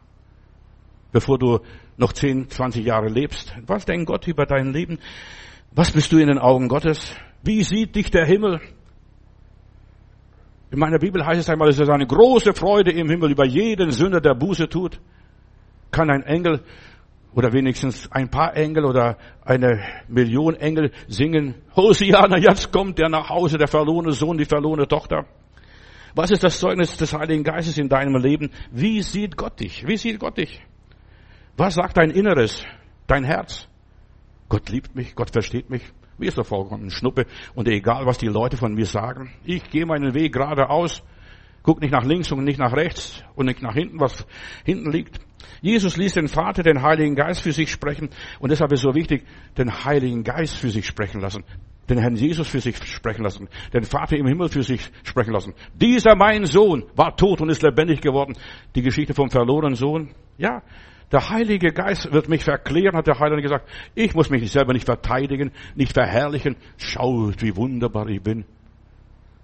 Bevor 1.12 1.38
du 1.38 1.60
noch 1.96 2.12
10, 2.12 2.50
20 2.50 2.84
Jahre 2.84 3.08
lebst. 3.08 3.54
Was 3.66 3.84
denkt 3.84 4.06
Gott 4.06 4.26
über 4.26 4.44
dein 4.44 4.72
Leben? 4.72 4.98
Was 5.70 5.92
bist 5.92 6.10
du 6.10 6.18
in 6.18 6.26
den 6.26 6.38
Augen 6.38 6.68
Gottes? 6.68 7.14
Wie 7.42 7.62
sieht 7.62 7.96
dich 7.96 8.10
der 8.10 8.24
Himmel? 8.26 8.60
In 10.70 10.78
meiner 10.78 10.98
Bibel 10.98 11.24
heißt 11.24 11.40
es 11.40 11.50
einmal, 11.50 11.68
es 11.68 11.78
ist 11.78 11.90
eine 11.90 12.06
große 12.06 12.54
Freude 12.54 12.92
im 12.92 13.10
Himmel 13.10 13.32
über 13.32 13.44
jeden 13.44 13.90
Sünder, 13.90 14.20
der 14.20 14.34
Buße 14.34 14.68
tut. 14.68 15.00
Kann 15.90 16.08
ein 16.10 16.22
Engel 16.22 16.62
oder 17.34 17.52
wenigstens 17.52 18.10
ein 18.10 18.30
paar 18.30 18.56
Engel 18.56 18.84
oder 18.84 19.16
eine 19.44 19.82
Million 20.08 20.54
Engel 20.54 20.92
singen, 21.08 21.56
Hosiana, 21.76 22.38
jetzt 22.38 22.72
kommt 22.72 22.98
der 22.98 23.08
nach 23.08 23.28
Hause, 23.28 23.58
der 23.58 23.68
verlorene 23.68 24.12
Sohn, 24.12 24.38
die 24.38 24.44
verlorene 24.44 24.86
Tochter. 24.86 25.26
Was 26.14 26.30
ist 26.30 26.44
das 26.44 26.58
Zeugnis 26.58 26.96
des 26.96 27.12
Heiligen 27.14 27.42
Geistes 27.42 27.78
in 27.78 27.88
deinem 27.88 28.16
Leben? 28.16 28.50
Wie 28.70 29.02
sieht 29.02 29.36
Gott 29.36 29.60
dich? 29.60 29.86
Wie 29.86 29.96
sieht 29.96 30.20
Gott 30.20 30.36
dich? 30.36 30.62
Was 31.56 31.74
sagt 31.74 31.96
dein 31.96 32.10
Inneres, 32.10 32.64
dein 33.06 33.24
Herz? 33.24 33.66
Gott 34.48 34.68
liebt 34.68 34.94
mich, 34.94 35.14
Gott 35.14 35.30
versteht 35.30 35.70
mich. 35.70 35.82
Mir 36.22 36.28
ist 36.28 36.38
doch 36.38 36.46
vollkommen 36.46 36.88
Schnuppe 36.88 37.26
und 37.56 37.66
egal, 37.66 38.06
was 38.06 38.16
die 38.16 38.28
Leute 38.28 38.56
von 38.56 38.74
mir 38.74 38.86
sagen. 38.86 39.32
Ich 39.44 39.68
gehe 39.70 39.84
meinen 39.84 40.14
Weg 40.14 40.32
geradeaus, 40.32 41.02
guck 41.64 41.80
nicht 41.80 41.90
nach 41.90 42.04
links 42.04 42.30
und 42.30 42.44
nicht 42.44 42.60
nach 42.60 42.72
rechts 42.74 43.24
und 43.34 43.46
nicht 43.46 43.60
nach 43.60 43.74
hinten, 43.74 43.98
was 43.98 44.24
hinten 44.64 44.92
liegt. 44.92 45.18
Jesus 45.62 45.96
ließ 45.96 46.14
den 46.14 46.28
Vater, 46.28 46.62
den 46.62 46.80
Heiligen 46.80 47.16
Geist 47.16 47.40
für 47.40 47.50
sich 47.50 47.72
sprechen 47.72 48.08
und 48.38 48.52
deshalb 48.52 48.70
ist 48.70 48.82
so 48.82 48.94
wichtig, 48.94 49.24
den 49.58 49.84
Heiligen 49.84 50.22
Geist 50.22 50.54
für 50.54 50.70
sich 50.70 50.86
sprechen 50.86 51.20
lassen. 51.20 51.42
Den 51.90 51.98
Herrn 51.98 52.14
Jesus 52.14 52.46
für 52.46 52.60
sich 52.60 52.76
sprechen 52.86 53.24
lassen. 53.24 53.48
Den 53.74 53.82
Vater 53.82 54.16
im 54.16 54.28
Himmel 54.28 54.48
für 54.48 54.62
sich 54.62 54.92
sprechen 55.02 55.32
lassen. 55.32 55.54
Dieser 55.74 56.14
mein 56.14 56.46
Sohn 56.46 56.84
war 56.94 57.16
tot 57.16 57.40
und 57.40 57.50
ist 57.50 57.64
lebendig 57.64 58.00
geworden. 58.00 58.36
Die 58.76 58.82
Geschichte 58.82 59.12
vom 59.12 59.28
verlorenen 59.28 59.74
Sohn. 59.74 60.10
Ja, 60.38 60.62
der 61.12 61.28
Heilige 61.28 61.72
Geist 61.72 62.10
wird 62.10 62.28
mich 62.28 62.42
verklären, 62.42 62.96
hat 62.96 63.06
der 63.06 63.18
Heilige 63.18 63.42
gesagt. 63.42 63.68
Ich 63.94 64.14
muss 64.14 64.30
mich 64.30 64.50
selber 64.50 64.72
nicht 64.72 64.86
verteidigen, 64.86 65.52
nicht 65.74 65.92
verherrlichen. 65.92 66.56
Schaut, 66.78 67.42
wie 67.42 67.54
wunderbar 67.54 68.08
ich 68.08 68.22
bin. 68.22 68.46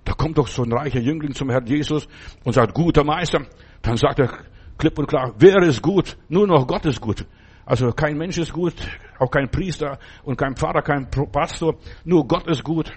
Da 0.04 0.14
kommt 0.14 0.38
doch 0.38 0.48
so 0.48 0.62
ein 0.62 0.72
reicher 0.72 1.00
Jüngling 1.00 1.34
zum 1.34 1.50
Herrn 1.50 1.66
Jesus 1.66 2.08
und 2.42 2.54
sagt, 2.54 2.72
guter 2.72 3.04
Meister. 3.04 3.42
Dann 3.82 3.98
sagt 3.98 4.18
er 4.18 4.32
klipp 4.78 4.98
und 4.98 5.06
klar, 5.06 5.34
wer 5.38 5.58
ist 5.58 5.82
gut? 5.82 6.16
Nur 6.30 6.46
noch 6.46 6.66
Gott 6.66 6.86
ist 6.86 7.00
gut. 7.00 7.26
Also 7.66 7.92
kein 7.92 8.16
Mensch 8.16 8.38
ist 8.38 8.54
gut, 8.54 8.72
auch 9.18 9.30
kein 9.30 9.50
Priester 9.50 9.98
und 10.24 10.38
kein 10.38 10.56
Pfarrer, 10.56 10.80
kein 10.80 11.06
Pastor. 11.10 11.76
Nur 12.04 12.26
Gott 12.26 12.46
ist 12.46 12.64
gut. 12.64 12.90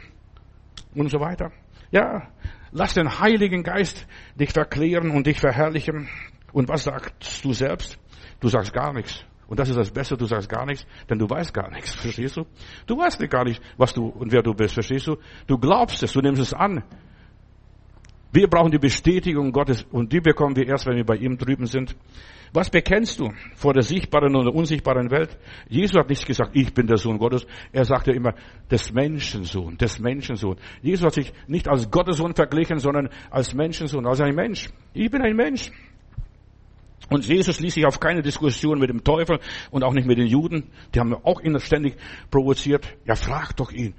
Und 0.96 1.12
so 1.12 1.20
weiter. 1.20 1.52
Ja, 1.92 2.30
lass 2.72 2.94
den 2.94 3.20
Heiligen 3.20 3.64
Geist 3.64 4.08
dich 4.40 4.52
verklären 4.52 5.12
und 5.12 5.28
dich 5.28 5.42
verherrlichen. 5.42 6.08
Und 6.54 6.70
was 6.70 6.86
sagst 6.86 7.44
du 7.44 7.52
selbst? 7.52 7.98
Du 8.42 8.50
sagst 8.50 8.74
gar 8.74 8.92
nichts. 8.92 9.24
Und 9.48 9.60
das 9.60 9.70
ist 9.70 9.78
das 9.78 9.92
Beste, 9.92 10.16
du 10.18 10.26
sagst 10.26 10.50
gar 10.50 10.66
nichts, 10.66 10.86
denn 11.10 11.20
du 11.20 11.30
weißt 11.30 11.54
gar 11.54 11.70
nichts, 11.72 11.94
verstehst 11.94 12.38
du? 12.38 12.46
Du 12.88 12.98
weißt 12.98 13.20
nicht 13.20 13.32
gar 13.32 13.44
nicht, 13.44 13.62
was 13.78 13.94
du 13.94 14.08
und 14.08 14.32
wer 14.32 14.42
du 14.42 14.54
bist, 14.54 14.74
verstehst 14.74 15.08
du? 15.08 15.18
Du 15.46 15.58
glaubst 15.58 16.02
es, 16.04 16.14
du 16.14 16.22
nimmst 16.22 16.42
es 16.42 16.54
an. 16.54 16.84
Wir 18.32 18.48
brauchen 18.48 18.72
die 18.72 18.78
Bestätigung 18.78 19.52
Gottes 19.52 19.84
und 19.92 20.14
die 20.14 20.22
bekommen 20.22 20.56
wir 20.56 20.66
erst, 20.66 20.88
wenn 20.88 20.96
wir 20.96 21.06
bei 21.06 21.18
ihm 21.18 21.38
drüben 21.38 21.66
sind. 21.66 21.98
Was 22.54 22.70
bekennst 22.70 23.20
du 23.20 23.30
vor 23.56 23.74
der 23.74 23.84
sichtbaren 23.84 24.36
und 24.36 24.46
der 24.46 24.56
unsichtbaren 24.56 25.12
Welt? 25.12 25.38
Jesus 25.68 25.98
hat 25.98 26.10
nicht 26.10 26.26
gesagt, 26.26 26.52
ich 26.54 26.74
bin 26.74 26.88
der 26.88 26.98
Sohn 26.98 27.18
Gottes. 27.18 27.46
Er 27.74 27.84
sagte 27.84 28.12
immer, 28.12 28.34
des 28.70 28.94
Menschensohn, 28.94 29.78
des 29.78 30.00
Menschensohn. 30.00 30.58
Jesus 30.82 31.06
hat 31.06 31.14
sich 31.14 31.34
nicht 31.48 31.68
als 31.68 31.92
Gottessohn 31.92 32.34
verglichen, 32.34 32.80
sondern 32.80 33.10
als 33.30 33.54
Menschensohn, 33.54 34.06
als 34.06 34.22
ein 34.22 34.36
Mensch. 34.36 34.70
Ich 34.94 35.12
bin 35.12 35.22
ein 35.22 35.36
Mensch. 35.36 35.72
Und 37.12 37.28
Jesus 37.28 37.60
ließ 37.60 37.74
sich 37.74 37.86
auf 37.86 38.00
keine 38.00 38.22
Diskussion 38.22 38.80
mit 38.80 38.90
dem 38.90 39.04
Teufel 39.04 39.40
und 39.70 39.84
auch 39.84 39.92
nicht 39.92 40.08
mit 40.08 40.18
den 40.18 40.28
Juden. 40.28 40.72
Die 40.96 41.00
haben 41.02 41.14
auch 41.14 41.42
ihn 41.42 41.60
ständig 41.60 41.98
provoziert. 42.32 42.88
Ja, 43.06 43.16
frag 43.16 43.54
doch 43.58 43.74
ihn. 43.74 43.94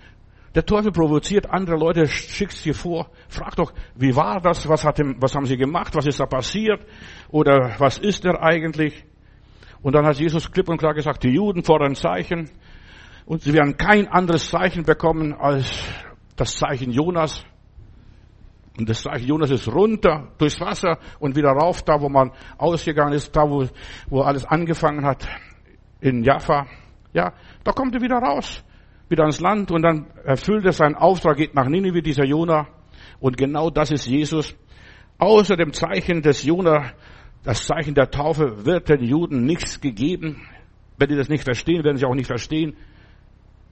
Der 0.55 0.65
Teufel 0.65 0.93
provoziert 0.93 1.51
andere 1.51 1.77
Leute, 1.77 2.07
schickt 2.07 2.53
sie 2.53 2.73
vor. 2.73 3.11
Frag 3.29 3.55
doch, 3.57 3.75
wie 3.95 4.17
war 4.17 4.41
das? 4.41 4.67
Was, 4.67 4.87
hat 4.87 4.99
dem, 4.99 5.21
was 5.21 5.35
haben 5.35 5.45
sie 5.45 5.59
gemacht? 5.59 5.95
Was 5.95 6.07
ist 6.07 6.21
da 6.21 6.27
passiert? 6.27 6.81
Oder 7.29 7.75
was 7.79 7.99
ist 7.99 8.25
er 8.25 8.43
eigentlich? 8.43 9.05
Und 9.83 9.95
dann 9.95 10.07
hat 10.07 10.19
Jesus 10.19 10.51
klipp 10.51 10.71
und 10.71 10.79
klar 10.79 10.95
gesagt, 10.95 11.23
die 11.23 11.35
Juden 11.35 11.65
fordern 11.65 11.95
Zeichen. 11.95 12.51
Und 13.27 13.43
sie 13.43 13.53
werden 13.53 13.77
kein 13.77 14.09
anderes 14.09 14.49
Zeichen 14.49 14.85
bekommen 14.85 15.35
als 15.35 15.71
das 16.37 16.57
Zeichen 16.57 16.93
Jonas. 16.93 17.45
Und 18.79 18.89
das 18.89 19.03
Zeichen 19.03 19.29
Jonas 19.29 19.51
ist 19.51 19.69
runter 19.69 20.33
durchs 20.39 20.61
Wasser 20.61 20.99
und 21.19 21.37
wieder 21.37 21.51
rauf, 21.51 21.83
da 21.83 22.01
wo 22.01 22.09
man 22.09 22.33
ausgegangen 22.57 23.13
ist, 23.13 23.35
da 23.37 23.43
wo, 23.43 23.67
wo 24.09 24.23
alles 24.23 24.47
angefangen 24.47 25.05
hat, 25.05 25.29
in 26.01 26.25
Jaffa. 26.25 26.67
Ja, 27.13 27.35
da 27.65 27.73
kommt 27.73 27.95
er 27.95 28.01
wieder 28.01 28.17
raus, 28.17 28.65
wieder 29.09 29.25
ans 29.25 29.41
Land 29.41 29.71
und 29.71 29.83
dann 29.83 30.07
erfüllt 30.25 30.65
er 30.65 30.73
seinen 30.73 30.95
Auftrag, 30.95 31.37
geht 31.37 31.55
nach 31.55 31.69
Ninive, 31.69 32.03
dieser 32.03 32.25
Jona. 32.25 32.67
Und 33.21 33.37
genau 33.37 33.69
das 33.69 33.91
ist 33.91 34.07
Jesus. 34.07 34.55
Außer 35.19 35.57
dem 35.57 35.75
Zeichen 35.75 36.23
des 36.23 36.43
Jona, 36.43 36.93
das 37.45 37.67
Zeichen 37.67 37.95
der 37.95 38.11
Taufe, 38.11 38.65
wird 38.65 38.89
den 38.89 39.05
Juden 39.05 39.45
nichts 39.45 39.81
gegeben. 39.81 40.49
Wenn 40.97 41.09
die 41.09 41.17
das 41.17 41.29
nicht 41.29 41.45
verstehen, 41.45 41.85
werden 41.85 41.99
sie 41.99 42.07
auch 42.07 42.15
nicht 42.15 42.27
verstehen. 42.27 42.75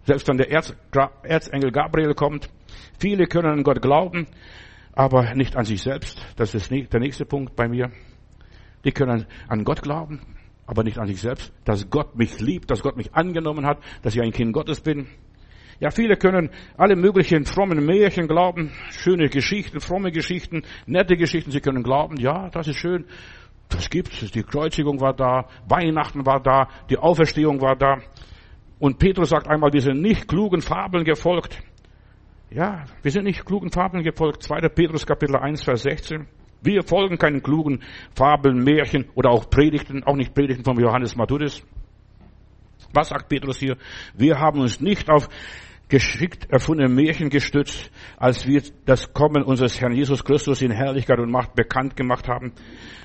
Selbst 0.04 0.28
wenn 0.28 0.36
der 0.36 0.50
Erzengel 0.50 1.72
Gabriel 1.72 2.14
kommt. 2.14 2.50
Viele 2.98 3.26
können 3.26 3.50
an 3.50 3.62
Gott 3.62 3.82
glauben, 3.82 4.26
aber 4.92 5.35
nicht 5.35 5.57
an 5.57 5.64
sich 5.64 5.83
selbst. 5.83 6.20
Das 6.37 6.55
ist 6.55 6.70
der 6.70 7.00
nächste 7.00 7.24
Punkt 7.24 7.57
bei 7.57 7.68
mir. 7.68 7.90
Die 8.85 8.92
können 8.92 9.26
an 9.48 9.64
Gott 9.64 9.83
glauben, 9.83 10.20
aber 10.66 10.85
nicht 10.85 10.98
an 10.98 11.07
sich 11.07 11.20
selbst. 11.20 11.53
Dass 11.64 11.90
Gott 11.90 12.16
mich 12.16 12.40
liebt, 12.40 12.70
dass 12.70 12.83
Gott 12.83 12.96
mich 12.96 13.14
angenommen 13.14 13.66
hat, 13.66 13.79
dass 14.03 14.14
ich 14.14 14.22
ein 14.22 14.33
Kind 14.33 14.53
Gottes 14.53 14.81
bin. 14.81 15.07
Ja, 15.81 15.90
viele 15.90 16.16
können 16.16 16.50
alle 16.76 16.94
möglichen 16.94 17.46
frommen 17.46 17.85
Märchen 17.85 18.29
glauben, 18.29 18.70
schöne 18.90 19.31
Geschichten, 19.31 19.81
fromme 19.81 20.12
Geschichten, 20.12 20.62
nette 20.87 21.16
Geschichten. 21.16 21.50
Sie 21.50 21.61
können 21.61 21.83
glauben, 21.83 22.18
ja, 22.18 22.50
das 22.50 22.68
ist 22.68 22.76
schön. 22.76 23.07
Das 23.70 23.88
gibt's. 23.88 24.31
Die 24.33 24.42
Kreuzigung 24.42 25.00
war 25.00 25.14
da, 25.14 25.46
Weihnachten 25.68 26.26
war 26.26 26.40
da, 26.40 26.68
die 26.90 26.98
Auferstehung 26.98 27.61
war 27.62 27.76
da. 27.76 27.98
Und 28.79 28.98
Petrus 28.98 29.31
sagt 29.31 29.48
einmal, 29.48 29.72
wir 29.72 29.81
sind 29.81 30.03
nicht 30.03 30.29
klugen 30.29 30.61
Fabeln 30.61 31.05
gefolgt. 31.05 31.62
Ja, 32.52 32.84
wir 33.02 33.12
sind 33.12 33.24
nicht 33.24 33.44
klugen 33.44 33.70
Fabeln 33.70 34.02
gefolgt. 34.02 34.42
2. 34.42 34.68
Petrus 34.70 35.06
Kapitel 35.06 35.36
1, 35.36 35.62
Vers 35.62 35.82
16. 35.82 36.26
Wir 36.62 36.82
folgen 36.82 37.16
keinen 37.16 37.44
klugen 37.44 37.84
Fabeln, 38.16 38.64
Märchen 38.64 39.08
oder 39.14 39.30
auch 39.30 39.48
Predigten, 39.48 40.02
auch 40.02 40.16
nicht 40.16 40.34
Predigten 40.34 40.64
von 40.64 40.78
Johannes 40.80 41.14
Matthäus. 41.14 41.62
Was 42.92 43.10
sagt 43.10 43.28
Petrus 43.28 43.60
hier? 43.60 43.76
Wir 44.14 44.40
haben 44.40 44.60
uns 44.60 44.80
nicht 44.80 45.08
auf 45.08 45.28
geschickt 45.88 46.50
erfundene 46.50 46.92
Märchen 46.92 47.30
gestützt, 47.30 47.92
als 48.16 48.48
wir 48.48 48.62
das 48.84 49.12
Kommen 49.12 49.44
unseres 49.44 49.80
Herrn 49.80 49.92
Jesus 49.92 50.24
Christus 50.24 50.60
in 50.60 50.72
Herrlichkeit 50.72 51.20
und 51.20 51.30
Macht 51.30 51.54
bekannt 51.54 51.94
gemacht 51.96 52.26
haben. 52.26 52.52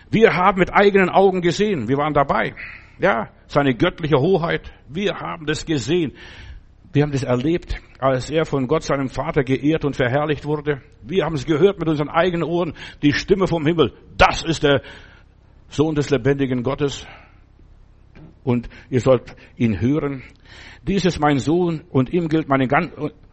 Wir 0.10 0.34
haben 0.34 0.58
mit 0.58 0.73
eigenen 0.73 1.10
Augen 1.10 1.41
gesehen, 1.41 1.88
wir 1.88 1.97
waren 1.97 2.13
dabei. 2.13 2.55
Ja, 2.97 3.29
seine 3.45 3.75
göttliche 3.75 4.17
Hoheit, 4.17 4.71
wir 4.88 5.15
haben 5.19 5.45
das 5.45 5.65
gesehen. 5.65 6.13
Wir 6.95 7.03
haben 7.03 7.12
das 7.12 7.23
erlebt, 7.23 7.75
als 7.99 8.29
er 8.29 8.45
von 8.45 8.67
Gott, 8.67 8.84
seinem 8.84 9.10
Vater, 9.10 9.43
geehrt 9.43 9.84
und 9.84 9.97
verherrlicht 9.97 10.45
wurde. 10.45 10.81
Wir 11.01 11.25
haben 11.25 11.36
es 11.36 11.45
gehört 11.45 11.77
mit 11.77 11.89
unseren 11.89 12.08
eigenen 12.08 12.43
Ohren, 12.43 12.71
die 13.03 13.12
Stimme 13.12 13.47
vom 13.47 13.65
Himmel. 13.65 13.91
Das 14.15 14.43
ist 14.43 14.63
der 14.63 14.81
Sohn 15.67 15.95
des 15.95 16.10
lebendigen 16.10 16.63
Gottes. 16.63 17.05
Und 18.45 18.69
ihr 18.89 19.01
sollt 19.01 19.36
ihn 19.58 19.81
hören. 19.81 20.23
Dies 20.88 21.03
ist 21.03 21.19
mein 21.19 21.39
Sohn 21.39 21.81
und 21.89 22.13
ihm 22.13 22.29
gilt 22.29 22.47
meine, 22.47 22.65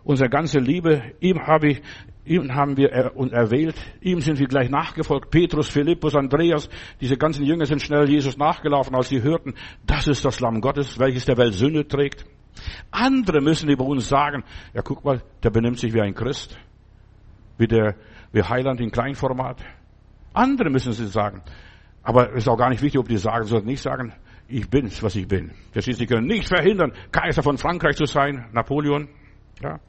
unsere 0.03 0.29
ganze 0.29 0.59
Liebe. 0.59 1.01
Ihm 1.21 1.47
habe 1.47 1.69
ich, 1.69 1.83
ihm 2.25 2.53
haben 2.57 2.77
wir 2.77 2.91
erwählt. 2.91 3.77
Ihm 4.01 4.23
sind 4.23 4.41
wir 4.41 4.49
gleich 4.49 4.71
nachgefolgt. 4.71 5.31
Petrus, 5.31 5.69
Philippus, 5.69 6.17
Andreas, 6.17 6.69
diese 7.01 7.17
ganzen 7.17 7.45
Jünger 7.45 7.67
sind 7.67 7.81
schnell 7.81 8.11
Jesus 8.11 8.37
nachgelaufen, 8.37 8.97
als 8.97 9.09
sie 9.09 9.23
hörten, 9.23 9.55
das 9.87 10.09
ist 10.09 10.25
das 10.25 10.41
Lamm 10.41 10.61
Gottes, 10.61 10.99
welches 10.99 11.27
der 11.27 11.37
Welt 11.37 11.55
Sünde 11.55 11.87
trägt. 11.87 12.25
Andere 12.91 13.41
müssen 13.41 13.69
über 13.69 13.85
uns 13.85 14.09
sagen, 14.09 14.45
ja 14.75 14.83
guck 14.83 15.05
mal, 15.05 15.23
der 15.43 15.51
benimmt 15.51 15.79
sich 15.79 15.93
wie 15.95 16.01
ein 16.01 16.15
Christ, 16.15 16.59
wie 17.59 17.67
der, 17.67 17.97
wie 18.33 18.43
Heiland 18.43 18.81
in 18.81 18.91
Kleinformat. 18.91 19.63
Andere 20.35 20.71
müssen 20.71 20.93
sie 20.93 21.07
sagen. 21.07 21.43
Aber 22.03 22.31
es 22.31 22.45
ist 22.45 22.49
auch 22.49 22.57
gar 22.57 22.71
nicht 22.71 22.83
wichtig, 22.83 22.99
ob 22.99 23.09
die 23.09 23.17
sagen, 23.17 23.45
sollten 23.45 23.69
nicht 23.69 23.83
sagen, 23.83 24.13
ich 24.49 24.69
bin's, 24.69 25.03
was 25.03 25.17
ich 25.17 25.27
bin. 25.27 25.53
Verstehst 25.73 25.99
Sie 25.99 26.07
können 26.07 26.27
nicht 26.27 26.49
verhindern, 26.49 26.93
Kaiser 27.11 27.43
von 27.43 27.59
Frankreich 27.59 27.97
zu 27.97 28.07
sein, 28.07 28.47
Napoleon. 28.53 29.09
Ja. 29.63 29.81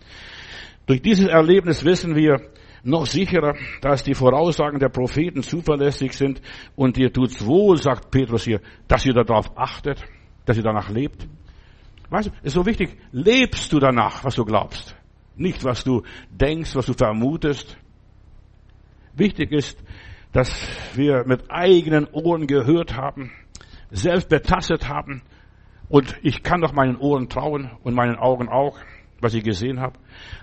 Durch 0.86 1.02
dieses 1.02 1.28
Erlebnis 1.28 1.84
wissen 1.84 2.15
wir 2.15 2.41
noch 2.84 3.06
sicherer, 3.06 3.56
dass 3.82 4.04
die 4.04 4.13
Voraussagen 4.13 4.80
der 4.80 4.89
Propheten 4.89 5.41
zuverlässig 5.41 6.13
sind 6.13 6.41
und 6.76 6.97
dir 6.97 7.12
tut's 7.12 7.45
wohl, 7.45 7.78
sagt 7.78 8.12
Petrus 8.12 8.43
hier, 8.43 8.62
dass 8.88 9.06
ihr 9.06 9.13
darauf 9.13 9.58
achtet, 9.58 10.04
dass 10.45 10.58
ihr 10.58 10.63
danach 10.63 10.89
lebt. 10.89 11.28
Weißt 12.13 12.28
du, 12.28 12.32
ist 12.43 12.54
so 12.54 12.63
wichtig, 12.67 12.95
lebst 13.12 13.73
du 13.73 13.80
danach, 13.80 14.23
was 14.23 14.36
du 14.36 14.45
glaubst. 14.45 14.95
Nicht, 15.36 15.63
was 15.63 15.84
du 15.84 16.04
denkst, 16.30 16.76
was 16.76 16.86
du 16.86 16.93
vermutest. 16.93 17.76
Wichtig 19.15 19.52
ist, 19.52 19.84
dass 20.32 20.67
wir 20.93 21.23
mit 21.26 21.49
eigenen 21.49 22.06
Ohren 22.12 22.45
gehört 22.45 22.95
haben, 22.95 23.32
selbst 23.89 24.30
betastet 24.30 24.88
haben. 24.88 25.23
Und 25.89 26.15
ich 26.21 26.43
kann 26.43 26.62
doch 26.62 26.71
meinen 26.71 26.97
Ohren 26.97 27.30
trauen 27.30 27.71
und 27.82 27.95
meinen 27.95 28.17
Augen 28.17 28.47
auch, 28.47 28.78
was 29.19 29.34
ich 29.34 29.43
gesehen 29.43 29.80
habe. 29.80 29.97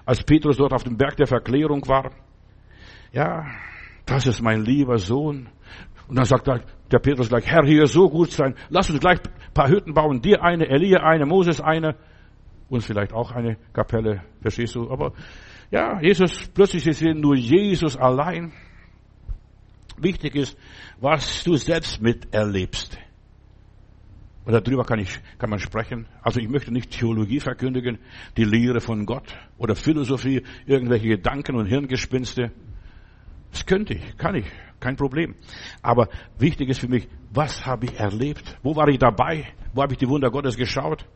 Als 0.05 0.25
Petrus 0.25 0.57
dort 0.57 0.73
auf 0.73 0.83
dem 0.83 0.97
Berg 0.97 1.19
der 1.19 1.29
Verklärung 1.29 1.87
war. 1.87 2.11
Ja, 3.13 3.47
das 4.07 4.27
ist 4.27 4.43
mein 4.43 4.65
lieber 4.65 4.99
Sohn. 4.99 5.49
Und 6.09 6.19
dann 6.19 6.25
sagt 6.25 6.49
der 6.91 6.99
Petrus 6.99 7.29
gleich, 7.29 7.47
Herr, 7.47 7.65
hier 7.65 7.87
so 7.87 8.09
gut 8.09 8.33
sein. 8.33 8.55
Lass 8.69 8.91
uns 8.91 9.01
gleich 9.01 9.19
ein 9.21 9.55
paar 9.55 9.69
Hütten 9.69 9.95
bauen. 9.95 10.21
Dir 10.21 10.43
eine, 10.43 10.69
Elia 10.69 11.01
eine, 11.01 11.27
Moses 11.27 11.61
eine. 11.61 11.97
Und 12.69 12.83
vielleicht 12.83 13.13
auch 13.13 13.33
eine 13.33 13.57
Kapelle. 13.73 14.23
Verstehst 14.41 14.75
du? 14.75 14.91
Aber 14.91 15.13
ja, 15.71 16.01
Jesus, 16.01 16.49
plötzlich 16.55 16.87
ist 16.87 17.03
nur 17.03 17.37
Jesus 17.37 17.97
allein. 17.97 18.53
Wichtig 19.99 20.35
ist, 20.35 20.57
was 21.01 21.45
du 21.45 21.57
selbst 21.57 22.01
miterlebst. 22.01 22.99
Und 24.45 24.53
darüber 24.53 24.85
kann 24.85 24.99
ich, 24.99 25.21
kann 25.39 25.51
man 25.51 25.59
sprechen. 25.59 26.07
Also 26.23 26.41
ich 26.41 26.49
möchte 26.49 26.73
nicht 26.73 26.91
Theologie 26.91 27.41
verkündigen, 27.41 27.99
die 28.37 28.45
Lehre 28.45 28.81
von 28.81 29.05
Gott 29.05 29.37
oder 29.59 29.77
Philosophie, 29.77 30.43
irgendwelche 30.67 31.09
Gedanken 31.09 31.57
und 31.57 31.67
Hirngespinste. 31.67 32.51
Das 33.53 33.67
könnte 33.67 33.95
ich, 33.95 34.17
kann 34.17 34.37
ich, 34.37 34.47
kein 34.81 34.97
Problem. 34.97 35.35
Aber 35.83 36.09
wichtig 36.39 36.69
ist 36.69 36.81
für 36.81 36.89
mich, 36.89 37.09
was 37.33 37.65
habe 37.65 37.87
ich 37.87 37.99
erlebt? 37.99 38.59
Wo 38.63 38.75
war 38.75 38.89
ich 38.89 38.99
dabei? 38.99 39.47
Wo 39.73 39.83
habe 39.83 39.93
ich 39.93 39.99
die 39.99 40.09
Wunder 40.09 40.31
Gottes 40.31 40.57
geschaut? 40.57 41.07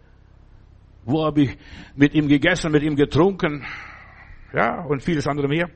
Wo 1.05 1.24
habe 1.24 1.42
ich 1.42 1.59
mit 1.96 2.14
ihm 2.14 2.29
gegessen, 2.29 2.72
mit 2.72 2.83
ihm 2.83 2.96
getrunken? 2.96 3.64
Ja, 4.53 4.85
und 4.85 5.03
vieles 5.03 5.27
andere 5.27 5.48
mehr. 5.48 5.68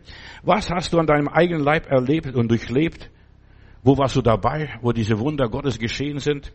Was 0.42 0.70
hast 0.70 0.92
du 0.92 0.98
an 0.98 1.06
deinem 1.06 1.28
eigenen 1.28 1.62
Leib 1.62 1.90
erlebt 1.90 2.34
und 2.34 2.48
durchlebt? 2.48 3.10
Wo 3.82 3.98
warst 3.98 4.16
du 4.16 4.22
dabei, 4.22 4.78
wo 4.82 4.92
diese 4.92 5.18
Wunder 5.18 5.48
Gottes 5.48 5.78
geschehen 5.78 6.20
sind? 6.20 6.52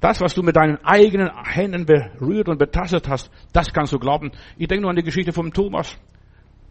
Das, 0.00 0.20
was 0.20 0.34
du 0.34 0.42
mit 0.42 0.56
deinen 0.56 0.78
eigenen 0.84 1.30
Händen 1.44 1.86
berührt 1.86 2.48
und 2.48 2.58
betastet 2.58 3.08
hast, 3.08 3.30
das 3.52 3.72
kannst 3.72 3.92
du 3.92 4.00
glauben. 4.00 4.32
Ich 4.58 4.66
denke 4.66 4.82
nur 4.82 4.90
an 4.90 4.96
die 4.96 5.04
Geschichte 5.04 5.32
vom 5.32 5.52
Thomas. 5.52 5.96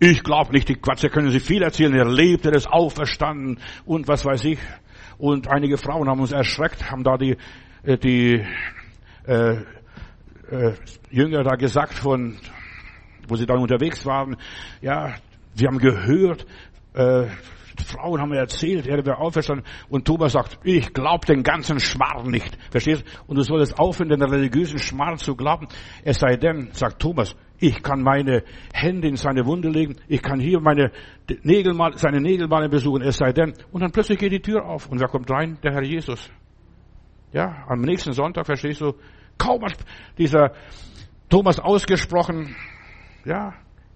Ich 0.04 0.24
glaube 0.24 0.52
nicht, 0.52 0.68
die 0.68 0.78
Quatsche 0.78 1.10
können 1.10 1.30
Sie 1.30 1.40
viel 1.40 1.62
erzählen. 1.62 1.94
Er 1.94 2.10
lebte, 2.10 2.50
er 2.50 2.56
ist 2.56 2.66
auferstanden 2.66 3.60
und 3.86 4.08
was 4.08 4.26
weiß 4.26 4.46
ich. 4.46 4.58
Und 5.20 5.48
einige 5.48 5.78
Frauen 5.78 6.10
haben 6.10 6.20
uns 6.20 6.32
erschreckt, 6.32 6.90
haben 6.90 7.04
da 7.04 7.18
die, 7.18 7.38
äh, 7.84 8.00
die 8.00 8.44
äh, 9.28 9.58
äh, 10.50 10.74
Jünger 11.12 11.44
da 11.44 11.56
gesagt 11.56 11.94
von, 11.94 12.36
wo 13.28 13.36
sie 13.36 13.46
dann 13.46 13.60
unterwegs 13.60 14.04
waren, 14.04 14.38
ja, 14.82 15.14
sie 15.54 15.68
haben 15.68 15.78
gehört, 15.78 16.48
äh, 16.96 17.28
Frauen 17.86 18.20
haben 18.20 18.34
erzählt, 18.34 18.88
er 18.88 19.06
wäre 19.06 19.20
auferstanden. 19.20 19.68
Und 19.88 20.06
Thomas 20.06 20.32
sagt, 20.32 20.58
ich 20.64 20.94
glaube 20.94 21.28
den 21.28 21.44
ganzen 21.44 21.80
Schmarrn 21.80 22.32
nicht. 22.32 22.58
Verstehst? 22.72 23.04
Und 23.28 23.36
du 23.36 23.44
solltest 23.44 23.78
aufhören, 23.78 24.10
den 24.10 24.24
religiösen 24.24 24.80
Schmarrn 24.80 25.20
zu 25.20 25.36
glauben. 25.36 25.68
Es 26.04 26.18
sei 26.18 26.38
denn, 26.38 26.70
sagt 26.72 27.00
Thomas, 27.00 27.36
ich 27.62 27.84
kann 27.84 28.02
meine 28.02 28.44
Hände 28.74 29.08
in 29.08 29.16
seine 29.16 29.46
Wunde 29.46 29.70
legen. 29.70 29.96
Ich 30.08 30.22
kann 30.22 30.40
hier 30.40 30.60
meine 30.60 30.92
Nägel 31.44 31.74
mal, 31.74 31.96
seine 31.96 32.20
Nägelmale 32.20 32.68
besuchen. 32.68 33.04
Es 33.04 33.18
sei 33.18 33.32
denn. 33.32 33.54
Und 33.72 33.82
dann 33.82 33.92
plötzlich 33.92 34.18
geht 34.18 34.32
die 34.32 34.42
Tür 34.42 34.66
auf. 34.66 34.90
Und 34.90 35.00
wer 35.00 35.08
kommt 35.08 35.30
rein? 35.30 35.60
Der 35.64 35.72
Herr 35.72 35.84
Jesus. 35.84 36.32
Ja, 37.32 37.64
am 37.68 37.82
nächsten 37.82 38.14
Sonntag, 38.14 38.48
verstehst 38.48 38.82
du, 38.82 38.94
kaum 39.38 39.64
hat 39.64 39.78
dieser 40.18 40.54
Thomas 41.30 41.60
ausgesprochen, 41.60 42.56
ja, 43.26 43.54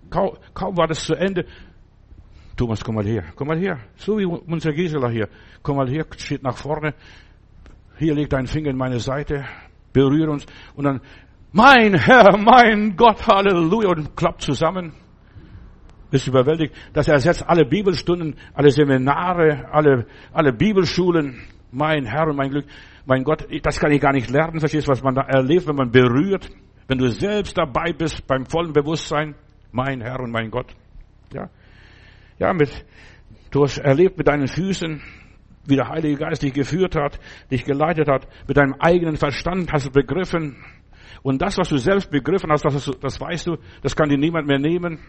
kaum, 0.09 0.37
kaum 0.53 0.77
war 0.77 0.87
das 0.87 1.03
zu 1.03 1.15
Ende. 1.15 1.45
Thomas, 2.55 2.83
komm 2.83 2.95
mal 2.95 3.05
her, 3.05 3.25
komm 3.35 3.47
mal 3.47 3.59
her. 3.59 3.79
So 3.95 4.17
wie 4.17 4.25
unser 4.25 4.71
Gisela 4.71 5.09
hier. 5.09 5.27
Komm 5.63 5.77
mal 5.77 5.89
her, 5.89 6.05
steht 6.15 6.43
nach 6.43 6.55
vorne. 6.55 6.93
Hier 7.97 8.13
legt 8.13 8.31
dein 8.31 8.45
Finger 8.45 8.69
in 8.69 8.77
meine 8.77 8.99
Seite, 8.99 9.43
berühre 9.91 10.31
uns 10.31 10.45
und 10.75 10.85
dann 10.85 11.01
mein 11.55 11.93
Herr, 11.93 12.37
mein 12.37 12.97
Gott, 12.97 13.25
Halleluja, 13.25 13.87
und 13.87 14.17
klappt 14.17 14.41
zusammen. 14.41 14.91
Bist 16.11 16.27
überwältigt. 16.27 16.75
Das 16.91 17.07
ersetzt 17.07 17.47
alle 17.47 17.65
Bibelstunden, 17.65 18.35
alle 18.53 18.71
Seminare, 18.71 19.69
alle, 19.71 20.05
alle 20.33 20.51
Bibelschulen. 20.51 21.41
Mein 21.71 22.05
Herr 22.05 22.27
und 22.27 22.35
mein 22.35 22.49
Glück, 22.49 22.65
mein 23.05 23.23
Gott, 23.23 23.47
das 23.63 23.79
kann 23.79 23.91
ich 23.93 24.01
gar 24.01 24.11
nicht 24.11 24.29
lernen, 24.29 24.59
verstehst 24.59 24.87
du, 24.87 24.91
was 24.91 25.01
man 25.01 25.15
da 25.15 25.21
erlebt, 25.21 25.65
wenn 25.65 25.75
man 25.77 25.91
berührt, 25.91 26.49
wenn 26.87 26.97
du 26.97 27.09
selbst 27.09 27.57
dabei 27.57 27.93
bist, 27.93 28.27
beim 28.27 28.45
vollen 28.45 28.73
Bewusstsein, 28.73 29.35
mein 29.71 30.01
Herr 30.01 30.19
und 30.19 30.31
mein 30.31 30.51
Gott. 30.51 30.75
Ja, 31.33 31.49
ja, 32.37 32.53
mit, 32.53 32.85
du 33.51 33.63
hast 33.63 33.77
erlebt 33.77 34.17
mit 34.17 34.27
deinen 34.27 34.47
Füßen, 34.47 35.01
wie 35.67 35.75
der 35.75 35.87
Heilige 35.87 36.17
Geist 36.17 36.43
dich 36.43 36.53
geführt 36.53 36.95
hat, 36.95 37.17
dich 37.49 37.63
geleitet 37.63 38.09
hat, 38.09 38.27
mit 38.47 38.57
deinem 38.57 38.75
eigenen 38.79 39.15
Verstand 39.15 39.71
hast 39.71 39.87
du 39.87 39.91
begriffen, 39.91 40.57
und 41.25 41.41
das, 41.41 41.57
was 41.57 41.69
du 41.69 41.79
selbst 41.79 42.11
begriffen 42.11 42.51
hast, 42.51 42.63
das, 42.65 42.91
das 43.01 43.19
weißt 43.19 43.47
du, 43.47 43.57
das 43.81 43.95
kann 43.95 44.09
dir 44.09 44.17
niemand 44.17 44.47
mehr 44.47 44.59
nehmen. 44.59 44.99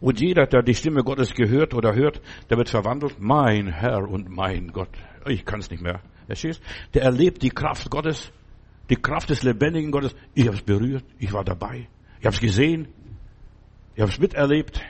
Und 0.00 0.20
jeder, 0.20 0.44
der 0.46 0.64
die 0.64 0.74
Stimme 0.74 1.04
Gottes 1.04 1.32
gehört 1.34 1.72
oder 1.72 1.94
hört, 1.94 2.20
der 2.50 2.58
wird 2.58 2.68
verwandelt. 2.68 3.14
Mein 3.20 3.68
Herr 3.68 4.08
und 4.08 4.28
mein 4.28 4.72
Gott. 4.72 4.88
Ich 5.28 5.44
kann 5.44 5.60
es 5.60 5.70
nicht 5.70 5.84
mehr. 5.84 6.00
Verstehst? 6.26 6.60
Der 6.94 7.02
erlebt 7.02 7.42
die 7.42 7.50
Kraft 7.50 7.88
Gottes, 7.90 8.32
die 8.90 8.96
Kraft 8.96 9.30
des 9.30 9.44
lebendigen 9.44 9.92
Gottes. 9.92 10.16
Ich 10.34 10.48
habe 10.48 10.56
es 10.56 10.64
berührt, 10.64 11.04
ich 11.20 11.32
war 11.32 11.44
dabei, 11.44 11.86
ich 12.18 12.26
habe 12.26 12.34
es 12.34 12.40
gesehen, 12.40 12.88
ich 13.94 14.00
habe 14.00 14.10
es 14.10 14.18
miterlebt. 14.18 14.82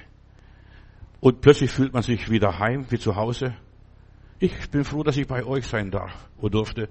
Und 1.20 1.42
plötzlich 1.42 1.70
fühlt 1.70 1.92
man 1.92 2.02
sich 2.02 2.30
wieder 2.30 2.58
heim, 2.60 2.86
wie 2.88 2.98
zu 2.98 3.14
Hause. 3.14 3.54
Ich 4.38 4.70
bin 4.70 4.84
froh, 4.84 5.02
dass 5.02 5.18
ich 5.18 5.26
bei 5.26 5.44
euch 5.44 5.66
sein 5.66 5.90
darf 5.90 6.30
oder 6.38 6.52
durfte. 6.52 6.88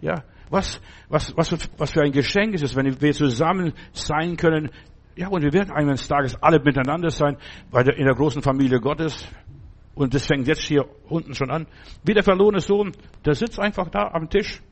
Ja, 0.00 0.22
was, 0.50 0.80
was, 1.08 1.36
was, 1.36 1.70
was 1.76 1.90
für 1.90 2.02
ein 2.02 2.12
Geschenk 2.12 2.54
ist 2.54 2.62
es, 2.62 2.76
wenn 2.76 3.00
wir 3.00 3.12
zusammen 3.12 3.72
sein 3.92 4.36
können. 4.36 4.70
Ja, 5.16 5.28
und 5.28 5.42
wir 5.42 5.52
werden 5.52 5.72
eines 5.72 6.06
Tages 6.06 6.40
alle 6.40 6.60
miteinander 6.60 7.10
sein, 7.10 7.36
bei 7.70 7.82
der, 7.82 7.96
in 7.96 8.04
der 8.04 8.14
großen 8.14 8.42
Familie 8.42 8.80
Gottes. 8.80 9.28
Und 9.94 10.14
das 10.14 10.26
fängt 10.26 10.46
jetzt 10.46 10.62
hier 10.62 10.84
unten 11.08 11.34
schon 11.34 11.50
an. 11.50 11.66
Wie 12.04 12.14
der 12.14 12.22
verlorene 12.22 12.60
Sohn, 12.60 12.92
der 13.24 13.34
sitzt 13.34 13.58
einfach 13.58 13.88
da 13.88 14.10
am 14.12 14.30
Tisch. 14.30 14.62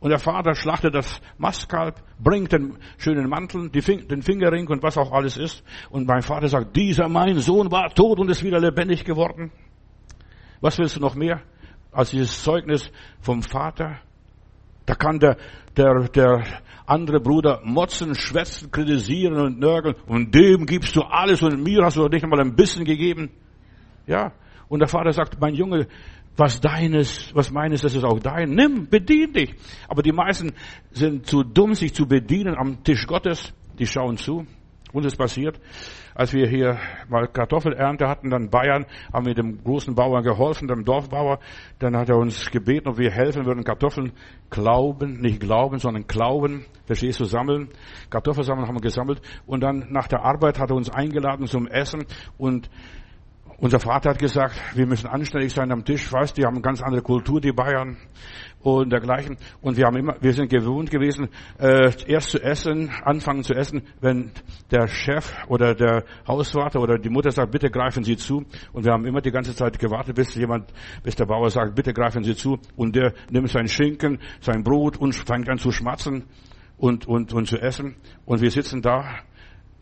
Und 0.00 0.10
der 0.10 0.18
Vater 0.18 0.54
schlachtet 0.54 0.94
das 0.94 1.20
Mastkalb, 1.36 2.02
bringt 2.18 2.52
den 2.52 2.78
schönen 2.96 3.28
Mantel, 3.28 3.70
den 3.70 4.22
Fingerring 4.22 4.66
und 4.68 4.82
was 4.82 4.96
auch 4.96 5.12
alles 5.12 5.36
ist. 5.36 5.62
Und 5.90 6.06
mein 6.06 6.22
Vater 6.22 6.48
sagt, 6.48 6.74
dieser 6.76 7.08
mein 7.08 7.38
Sohn 7.38 7.70
war 7.70 7.88
tot 7.94 8.18
und 8.18 8.30
ist 8.30 8.42
wieder 8.42 8.58
lebendig 8.58 9.04
geworden. 9.04 9.52
Was 10.60 10.78
willst 10.78 10.96
du 10.96 11.00
noch 11.00 11.14
mehr 11.14 11.42
als 11.92 12.10
dieses 12.10 12.42
Zeugnis 12.42 12.90
vom 13.20 13.42
Vater? 13.42 13.98
Da 14.90 14.96
kann 14.96 15.20
der, 15.20 15.36
der, 15.76 16.08
der 16.08 16.42
andere 16.84 17.20
Bruder 17.20 17.60
motzen, 17.62 18.16
schwätzen, 18.16 18.72
kritisieren 18.72 19.36
und 19.36 19.60
nörgeln. 19.60 19.94
Und 20.08 20.34
dem 20.34 20.66
gibst 20.66 20.96
du 20.96 21.02
alles 21.02 21.44
und 21.44 21.62
mir 21.62 21.84
hast 21.84 21.96
du 21.96 22.08
nicht 22.08 22.24
einmal 22.24 22.40
ein 22.40 22.56
bisschen 22.56 22.84
gegeben. 22.84 23.30
Ja. 24.08 24.32
Und 24.68 24.80
der 24.80 24.88
Vater 24.88 25.12
sagt, 25.12 25.40
mein 25.40 25.54
Junge, 25.54 25.86
was 26.36 26.60
deines, 26.60 27.32
was 27.36 27.52
meines, 27.52 27.82
das 27.82 27.94
ist 27.94 28.02
auch 28.02 28.18
dein. 28.18 28.50
Nimm, 28.50 28.88
bedien 28.88 29.32
dich. 29.32 29.54
Aber 29.86 30.02
die 30.02 30.10
meisten 30.10 30.54
sind 30.90 31.24
zu 31.24 31.44
dumm, 31.44 31.74
sich 31.74 31.94
zu 31.94 32.08
bedienen 32.08 32.56
am 32.56 32.82
Tisch 32.82 33.06
Gottes. 33.06 33.54
Die 33.78 33.86
schauen 33.86 34.16
zu. 34.16 34.44
Uns 34.92 35.06
ist 35.06 35.16
passiert, 35.16 35.60
als 36.14 36.32
wir 36.32 36.48
hier 36.48 36.78
mal 37.08 37.28
Kartoffelernte 37.28 38.08
hatten, 38.08 38.30
dann 38.30 38.50
Bayern, 38.50 38.86
haben 39.12 39.26
wir 39.26 39.34
dem 39.34 39.62
großen 39.62 39.94
Bauern 39.94 40.24
geholfen, 40.24 40.66
dem 40.68 40.84
Dorfbauer. 40.84 41.38
Dann 41.78 41.96
hat 41.96 42.08
er 42.08 42.16
uns 42.16 42.50
gebeten, 42.50 42.88
ob 42.88 42.98
wir 42.98 43.10
helfen 43.10 43.46
würden, 43.46 43.62
Kartoffeln 43.62 44.12
glauben, 44.50 45.20
nicht 45.20 45.40
glauben, 45.40 45.78
sondern 45.78 46.06
glauben, 46.06 46.66
verstehst 46.86 47.20
du, 47.20 47.24
sammeln. 47.24 47.68
Kartoffeln 48.10 48.44
sammeln 48.44 48.66
haben 48.66 48.76
wir 48.76 48.82
gesammelt. 48.82 49.20
Und 49.46 49.62
dann 49.62 49.86
nach 49.90 50.08
der 50.08 50.24
Arbeit 50.24 50.58
hat 50.58 50.70
er 50.70 50.76
uns 50.76 50.90
eingeladen 50.90 51.46
zum 51.46 51.68
Essen 51.68 52.04
und 52.36 52.68
unser 53.60 53.78
Vater 53.78 54.10
hat 54.10 54.18
gesagt, 54.18 54.54
wir 54.74 54.86
müssen 54.86 55.06
anständig 55.06 55.52
sein 55.52 55.70
am 55.70 55.84
Tisch. 55.84 56.10
Weißt, 56.10 56.36
die 56.36 56.44
haben 56.44 56.54
eine 56.54 56.62
ganz 56.62 56.80
andere 56.82 57.02
Kultur, 57.02 57.40
die 57.40 57.52
Bayern 57.52 57.98
und 58.62 58.90
dergleichen. 58.90 59.36
Und 59.60 59.76
wir 59.76 59.86
haben 59.86 59.96
immer, 59.96 60.16
wir 60.20 60.32
sind 60.32 60.48
gewohnt 60.48 60.90
gewesen, 60.90 61.28
äh, 61.58 61.92
erst 62.06 62.30
zu 62.30 62.42
essen, 62.42 62.90
anfangen 63.04 63.42
zu 63.42 63.54
essen, 63.54 63.82
wenn 64.00 64.32
der 64.70 64.88
Chef 64.88 65.32
oder 65.48 65.74
der 65.74 66.04
Hausvater 66.26 66.80
oder 66.80 66.98
die 66.98 67.10
Mutter 67.10 67.30
sagt, 67.30 67.52
bitte 67.52 67.70
greifen 67.70 68.02
Sie 68.02 68.16
zu. 68.16 68.44
Und 68.72 68.84
wir 68.84 68.92
haben 68.92 69.04
immer 69.04 69.20
die 69.20 69.30
ganze 69.30 69.54
Zeit 69.54 69.78
gewartet, 69.78 70.16
bis 70.16 70.34
jemand, 70.34 70.72
bis 71.02 71.16
der 71.16 71.26
Bauer 71.26 71.50
sagt, 71.50 71.74
bitte 71.74 71.92
greifen 71.92 72.24
Sie 72.24 72.34
zu. 72.34 72.58
Und 72.76 72.96
der 72.96 73.12
nimmt 73.30 73.50
sein 73.50 73.68
Schinken, 73.68 74.20
sein 74.40 74.62
Brot 74.62 74.96
und 74.96 75.14
fängt 75.14 75.50
an 75.50 75.58
zu 75.58 75.70
schmatzen 75.70 76.24
und, 76.78 77.06
und, 77.06 77.34
und 77.34 77.46
zu 77.46 77.58
essen. 77.58 77.96
Und 78.24 78.40
wir 78.40 78.50
sitzen 78.50 78.80
da 78.80 79.04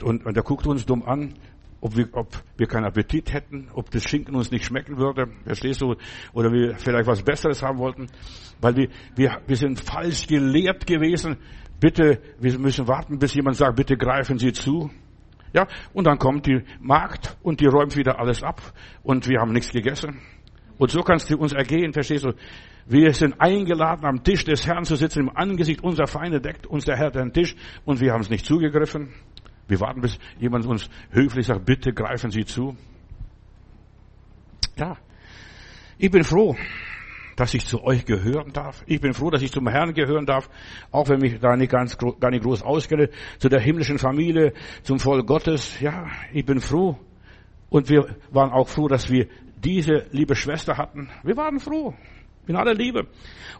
und, 0.02 0.26
und 0.26 0.34
der 0.36 0.42
guckt 0.42 0.66
uns 0.66 0.84
dumm 0.84 1.04
an 1.04 1.34
ob 1.80 1.96
wir, 1.96 2.08
ob 2.12 2.28
wir 2.56 2.66
keinen 2.66 2.84
Appetit 2.84 3.32
hätten, 3.32 3.68
ob 3.72 3.90
das 3.90 4.02
Schinken 4.04 4.34
uns 4.34 4.50
nicht 4.50 4.64
schmecken 4.64 4.98
würde, 4.98 5.28
verstehst 5.44 5.80
du, 5.80 5.94
oder 6.32 6.52
wir 6.52 6.76
vielleicht 6.76 7.06
was 7.06 7.22
Besseres 7.22 7.62
haben 7.62 7.78
wollten, 7.78 8.06
weil 8.60 8.76
wir, 8.76 8.88
wir, 9.14 9.40
wir 9.46 9.56
sind 9.56 9.80
falsch 9.80 10.26
gelehrt 10.26 10.86
gewesen. 10.86 11.36
Bitte, 11.80 12.20
wir 12.40 12.58
müssen 12.58 12.88
warten, 12.88 13.18
bis 13.18 13.34
jemand 13.34 13.56
sagt, 13.56 13.76
bitte 13.76 13.96
greifen 13.96 14.38
Sie 14.38 14.52
zu. 14.52 14.90
Ja, 15.52 15.66
und 15.94 16.06
dann 16.06 16.18
kommt 16.18 16.46
die 16.46 16.62
Magd 16.80 17.36
und 17.42 17.60
die 17.60 17.66
räumt 17.66 17.96
wieder 17.96 18.18
alles 18.18 18.42
ab 18.42 18.60
und 19.02 19.28
wir 19.28 19.40
haben 19.40 19.52
nichts 19.52 19.70
gegessen. 19.70 20.20
Und 20.76 20.90
so 20.90 21.00
kannst 21.00 21.30
du 21.30 21.38
uns 21.38 21.52
ergehen, 21.52 21.92
verstehst 21.92 22.24
du? 22.24 22.32
Wir 22.86 23.12
sind 23.12 23.40
eingeladen, 23.40 24.06
am 24.06 24.22
Tisch 24.24 24.44
des 24.44 24.66
Herrn 24.66 24.84
zu 24.84 24.96
sitzen, 24.96 25.20
im 25.20 25.36
Angesicht 25.36 25.82
unserer 25.82 26.06
Feinde 26.06 26.40
deckt 26.40 26.66
uns 26.66 26.84
der 26.84 26.96
Herr 26.96 27.10
den 27.10 27.32
Tisch 27.32 27.54
und 27.84 28.00
wir 28.00 28.12
haben 28.12 28.22
es 28.22 28.30
nicht 28.30 28.46
zugegriffen. 28.46 29.12
Wir 29.68 29.80
warten, 29.80 30.00
bis 30.00 30.18
jemand 30.40 30.66
uns 30.66 30.88
höflich 31.10 31.46
sagt, 31.46 31.64
bitte 31.64 31.92
greifen 31.92 32.30
Sie 32.30 32.44
zu. 32.44 32.76
Ja, 34.76 34.96
ich 35.98 36.10
bin 36.10 36.24
froh, 36.24 36.56
dass 37.36 37.54
ich 37.54 37.66
zu 37.66 37.84
euch 37.84 38.04
gehören 38.04 38.52
darf. 38.52 38.82
Ich 38.86 39.00
bin 39.00 39.14
froh, 39.14 39.30
dass 39.30 39.42
ich 39.42 39.52
zum 39.52 39.68
Herrn 39.68 39.94
gehören 39.94 40.26
darf, 40.26 40.48
auch 40.90 41.08
wenn 41.08 41.20
mich 41.20 41.38
da 41.38 41.56
nicht 41.56 41.70
ganz, 41.70 41.98
gar 41.98 42.30
nicht 42.30 42.42
groß 42.42 42.62
auskenne, 42.62 43.10
zu 43.38 43.48
der 43.48 43.60
himmlischen 43.60 43.98
Familie, 43.98 44.54
zum 44.82 44.98
Volk 44.98 45.26
Gottes. 45.26 45.78
Ja, 45.80 46.06
ich 46.32 46.44
bin 46.44 46.60
froh. 46.60 46.98
Und 47.68 47.90
wir 47.90 48.16
waren 48.30 48.50
auch 48.50 48.68
froh, 48.68 48.88
dass 48.88 49.10
wir 49.10 49.28
diese 49.56 50.06
liebe 50.12 50.34
Schwester 50.34 50.76
hatten. 50.78 51.10
Wir 51.22 51.36
waren 51.36 51.60
froh. 51.60 51.94
In 52.48 52.56
aller 52.56 52.74
Liebe. 52.74 53.06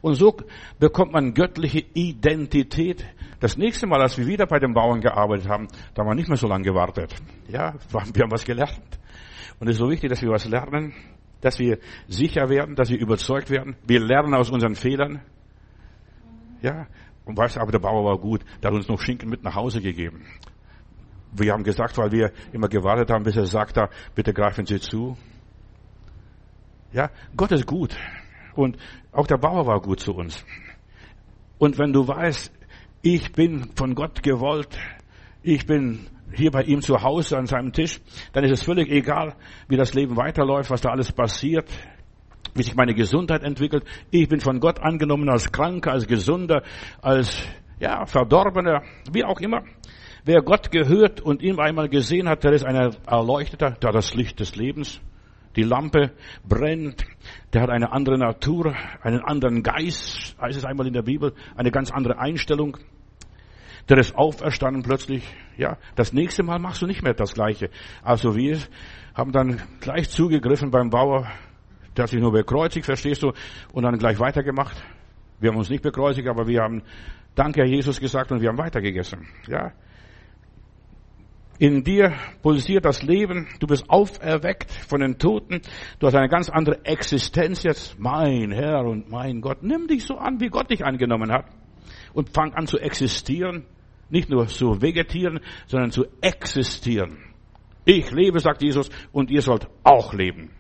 Und 0.01 0.15
so 0.15 0.35
bekommt 0.79 1.13
man 1.13 1.35
göttliche 1.35 1.85
Identität. 1.95 3.05
Das 3.39 3.57
nächste 3.57 3.87
Mal, 3.87 4.01
als 4.01 4.17
wir 4.17 4.27
wieder 4.27 4.47
bei 4.47 4.59
den 4.59 4.73
Bauern 4.73 5.01
gearbeitet 5.01 5.49
haben, 5.49 5.69
da 5.95 6.03
haben 6.03 6.09
wir 6.09 6.15
nicht 6.15 6.29
mehr 6.29 6.39
so 6.39 6.49
lange 6.49 6.65
gewartet. 6.65 7.15
Ja, 7.49 7.75
wir 7.93 8.23
haben 8.23 8.33
was 8.33 8.45
gelernt. 8.45 8.99
Und 9.61 9.69
es 9.69 9.75
ist 9.75 9.81
so 9.81 9.91
wichtig, 9.91 10.09
dass 10.09 10.23
wir 10.23 10.31
was 10.31 10.49
lernen, 10.49 10.95
dass 11.43 11.59
wir 11.59 11.79
sicher 12.09 12.49
werden, 12.49 12.75
dass 12.75 12.89
wir 12.89 12.99
überzeugt 12.99 13.51
werden. 13.51 13.77
Wir 13.87 14.01
lernen 14.01 14.35
aus 14.35 14.51
unseren 14.51 14.75
Fehlern. 14.75 15.21
Ja, 16.63 16.87
und 17.27 17.37
weißt 17.37 17.57
du, 17.57 17.61
aber 17.61 17.73
der 17.73 17.79
Bauer 17.79 18.05
war 18.05 18.19
gut. 18.19 18.41
Der 18.63 18.71
hat 18.71 18.77
uns 18.77 18.89
noch 18.89 19.01
Schinken 19.01 19.29
mit 19.29 19.45
nach 19.45 19.55
Hause 19.55 19.83
gegeben. 19.83 20.25
Wir 21.33 21.53
haben 21.53 21.63
gesagt, 21.63 21.99
weil 21.99 22.11
wir 22.11 22.33
immer 22.53 22.69
gewartet 22.69 23.11
haben, 23.11 23.25
bis 23.25 23.37
er 23.37 23.45
sagt, 23.45 23.77
da, 23.77 23.91
bitte 24.15 24.33
greifen 24.33 24.65
Sie 24.65 24.81
zu. 24.81 25.17
Ja, 26.91 27.11
Gott 27.37 27.53
ist 27.53 27.67
gut. 27.67 27.95
Und 28.59 28.77
auch 29.13 29.29
der 29.29 29.37
Bauer 29.37 29.69
war 29.69 29.81
gut 29.81 30.01
zu 30.01 30.13
uns. 30.13 30.45
Und 31.59 31.79
wenn 31.79 31.93
du 31.93 32.09
weißt, 32.09 32.53
ich 33.03 33.31
bin 33.31 33.71
von 33.77 33.95
Gott 33.95 34.25
gewollt, 34.25 34.77
ich 35.45 35.65
bin 35.65 36.09
hier 36.35 36.51
bei 36.51 36.65
ihm 36.65 36.81
zu 36.81 37.01
Hause 37.01 37.39
an 37.39 37.47
seinem 37.47 37.73
Tisch, 37.73 38.01
dann 38.33 38.43
ist 38.43 38.51
es 38.51 38.63
völlig 38.65 38.91
egal, 38.91 39.37
wie 39.69 39.77
das 39.77 39.95
Leben 39.95 40.17
weiterläuft, 40.17 40.71
was 40.71 40.81
da 40.81 40.91
alles 40.91 41.13
passiert, 41.13 41.71
wie 42.55 42.65
sich 42.65 42.75
meine 42.75 42.95
Gesundheit 42.95 43.45
entwickelt. 43.45 43.85
Ich 44.11 44.29
bin 44.29 44.41
von 44.41 44.59
Gott 44.59 44.81
angenommen 44.81 45.29
als 45.29 45.53
Kranker, 45.53 45.93
als 45.93 46.09
Gesunder, 46.09 46.65
als 47.01 47.47
ja, 47.79 48.07
Verdorbener, 48.07 48.83
wie 49.13 49.23
auch 49.23 49.39
immer. 49.39 49.63
Wer 50.25 50.43
Gott 50.43 50.73
gehört 50.73 51.21
und 51.21 51.43
ihn 51.43 51.61
einmal 51.61 51.89
gesehen 51.89 52.29
hat, 52.29 52.43
der 52.43 52.55
ist 52.55 52.67
ein 52.67 52.97
Erleuchteter, 53.07 53.71
der 53.71 53.89
hat 53.91 53.95
das 53.95 54.15
Licht 54.15 54.41
des 54.41 54.57
Lebens. 54.57 55.01
Die 55.59 55.65
Lampe 55.65 56.13
brennt. 56.49 57.05
Der 57.53 57.63
hat 57.63 57.71
eine 57.71 57.91
andere 57.91 58.17
Natur, 58.17 58.77
einen 59.03 59.25
anderen 59.25 59.65
Geist, 59.65 60.37
heißt 60.41 60.57
es 60.57 60.65
einmal 60.65 60.87
in 60.87 60.93
der 60.93 61.03
Bibel, 61.03 61.35
eine 61.57 61.73
ganz 61.73 61.91
andere 61.91 62.17
Einstellung. 62.21 62.77
Der 63.89 63.99
ist 63.99 64.15
auferstanden 64.15 64.85
plötzlich. 64.85 65.25
Ja, 65.57 65.77
das 65.97 66.13
nächste 66.13 66.45
Mal 66.45 66.61
machst 66.61 66.83
du 66.83 66.87
nicht 66.87 67.03
mehr 67.03 67.13
das 67.13 67.35
Gleiche. 67.35 67.71
Also 68.05 68.37
wir 68.37 68.61
haben 69.15 69.33
dann 69.33 69.61
gleich 69.81 70.11
zugegriffen 70.11 70.71
beim 70.71 70.91
Bauer. 70.91 71.27
Der 71.97 72.05
hat 72.05 72.11
sich 72.11 72.21
nur 72.21 72.31
bekreuzigt, 72.31 72.87
verstehst 72.87 73.25
du? 73.25 73.33
Und 73.73 73.83
dann 73.83 73.99
gleich 73.99 74.21
weitergemacht. 74.21 74.81
Wir 75.41 75.51
haben 75.51 75.59
uns 75.59 75.71
nicht 75.71 75.83
bekreuzigt, 75.83 76.29
aber 76.29 76.47
wir 76.47 76.63
haben 76.63 76.83
Danke, 77.39 77.61
Herr 77.61 77.69
Jesus 77.69 78.01
gesagt 78.01 78.33
und 78.33 78.41
wir 78.41 78.49
haben 78.49 78.59
weitergegessen. 78.59 79.29
Ja, 79.47 79.73
in 81.59 81.83
dir 81.83 82.15
pulsiert 82.43 82.85
das 82.85 83.03
Leben. 83.03 83.49
Du 83.59 83.67
bist 83.67 83.91
auferweckt 83.91 84.71
von 84.71 85.01
den 85.01 85.19
Toten. 85.19 85.61
Du 85.99 86.07
hast 86.07 86.15
eine 86.15 86.29
ganz 86.29 86.49
andere 86.49 86.85
Existenz 86.85 87.65
jetzt. 87.65 87.99
Mein 87.99 88.53
Herr 88.53 88.85
und 88.85 89.11
mein 89.11 89.41
Gott. 89.41 89.63
Nimm 89.63 89.89
dich 89.89 90.05
so 90.05 90.17
an, 90.17 90.41
wie 90.41 90.49
Gott 90.49 90.71
dich 90.71 90.85
angenommen 90.85 91.33
hat. 91.33 91.47
Und 92.15 92.31
fang 92.31 92.55
an 92.55 92.67
zu 92.67 92.79
existieren. 92.79 93.65
Nicht 94.09 94.31
nur 94.31 94.47
zu 94.47 94.81
vegetieren, 94.81 95.41
sondern 95.67 95.91
zu 95.91 96.07
existieren. 96.21 97.19
Ich 97.85 98.11
lebe, 98.11 98.39
sagt 98.39 98.63
Jesus, 98.63 98.91
und 99.13 99.31
ihr 99.31 99.43
sollt 99.43 99.67
auch 99.83 100.15
leben. 100.15 100.51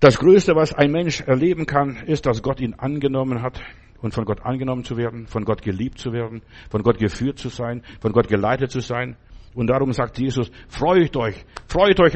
Das 0.00 0.18
Größte, 0.18 0.54
was 0.54 0.74
ein 0.74 0.90
Mensch 0.90 1.20
erleben 1.20 1.64
kann, 1.64 1.96
ist, 2.06 2.26
dass 2.26 2.42
Gott 2.42 2.60
ihn 2.60 2.74
angenommen 2.74 3.40
hat 3.40 3.60
und 4.00 4.14
von 4.14 4.24
Gott 4.24 4.44
angenommen 4.44 4.84
zu 4.84 4.96
werden, 4.96 5.26
von 5.26 5.44
Gott 5.44 5.62
geliebt 5.62 5.98
zu 5.98 6.12
werden, 6.12 6.42
von 6.70 6.82
Gott 6.82 6.98
geführt 6.98 7.38
zu 7.38 7.48
sein, 7.48 7.82
von 8.00 8.12
Gott 8.12 8.28
geleitet 8.28 8.70
zu 8.70 8.80
sein. 8.80 9.16
Und 9.54 9.68
darum 9.68 9.90
sagt 9.92 10.18
Jesus, 10.18 10.50
freut 10.68 11.16
euch, 11.16 11.46
freut 11.66 11.98
euch 11.98 12.14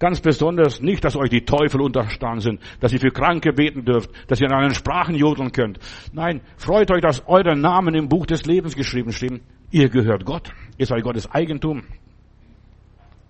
ganz 0.00 0.20
besonders 0.20 0.80
nicht, 0.80 1.04
dass 1.04 1.16
euch 1.16 1.30
die 1.30 1.44
Teufel 1.44 1.80
unterstanden 1.80 2.40
sind, 2.40 2.60
dass 2.80 2.92
ihr 2.92 2.98
für 2.98 3.12
Kranke 3.12 3.52
beten 3.52 3.84
dürft, 3.84 4.10
dass 4.28 4.40
ihr 4.40 4.48
in 4.48 4.52
anderen 4.52 4.74
Sprachen 4.74 5.14
jodeln 5.14 5.52
könnt. 5.52 5.78
Nein, 6.12 6.40
freut 6.56 6.90
euch, 6.90 7.00
dass 7.00 7.26
eure 7.28 7.56
Namen 7.56 7.94
im 7.94 8.08
Buch 8.08 8.26
des 8.26 8.44
Lebens 8.44 8.74
geschrieben 8.74 9.12
stehen. 9.12 9.40
Ihr 9.70 9.88
gehört 9.88 10.24
Gott, 10.24 10.50
ihr 10.78 10.86
seid 10.86 11.04
Gottes 11.04 11.30
Eigentum. 11.30 11.84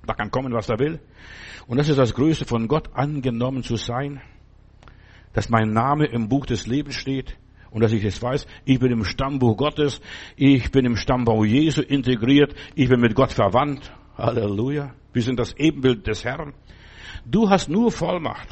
Da 0.06 0.14
kann 0.14 0.30
kommen, 0.30 0.54
was 0.54 0.70
er 0.70 0.78
will. 0.78 0.98
Und 1.66 1.76
das 1.76 1.90
ist 1.90 1.98
das 1.98 2.14
Größte, 2.14 2.46
von 2.46 2.66
Gott 2.66 2.88
angenommen 2.94 3.62
zu 3.62 3.76
sein, 3.76 4.22
dass 5.34 5.50
mein 5.50 5.70
Name 5.70 6.06
im 6.06 6.28
Buch 6.28 6.46
des 6.46 6.66
Lebens 6.66 6.94
steht. 6.94 7.36
Und 7.70 7.82
dass 7.82 7.92
ich 7.92 8.04
es 8.04 8.20
weiß, 8.20 8.46
ich 8.64 8.78
bin 8.80 8.90
im 8.90 9.04
Stammbuch 9.04 9.56
Gottes, 9.56 10.00
ich 10.36 10.70
bin 10.72 10.84
im 10.84 10.96
Stammbau 10.96 11.44
Jesu 11.44 11.82
integriert, 11.82 12.54
ich 12.74 12.88
bin 12.88 13.00
mit 13.00 13.14
Gott 13.14 13.32
verwandt. 13.32 13.92
Halleluja. 14.18 14.94
Wir 15.12 15.22
sind 15.22 15.38
das 15.38 15.56
Ebenbild 15.56 16.06
des 16.06 16.24
Herrn. 16.24 16.52
Du 17.24 17.48
hast 17.48 17.68
nur 17.68 17.92
Vollmacht. 17.92 18.48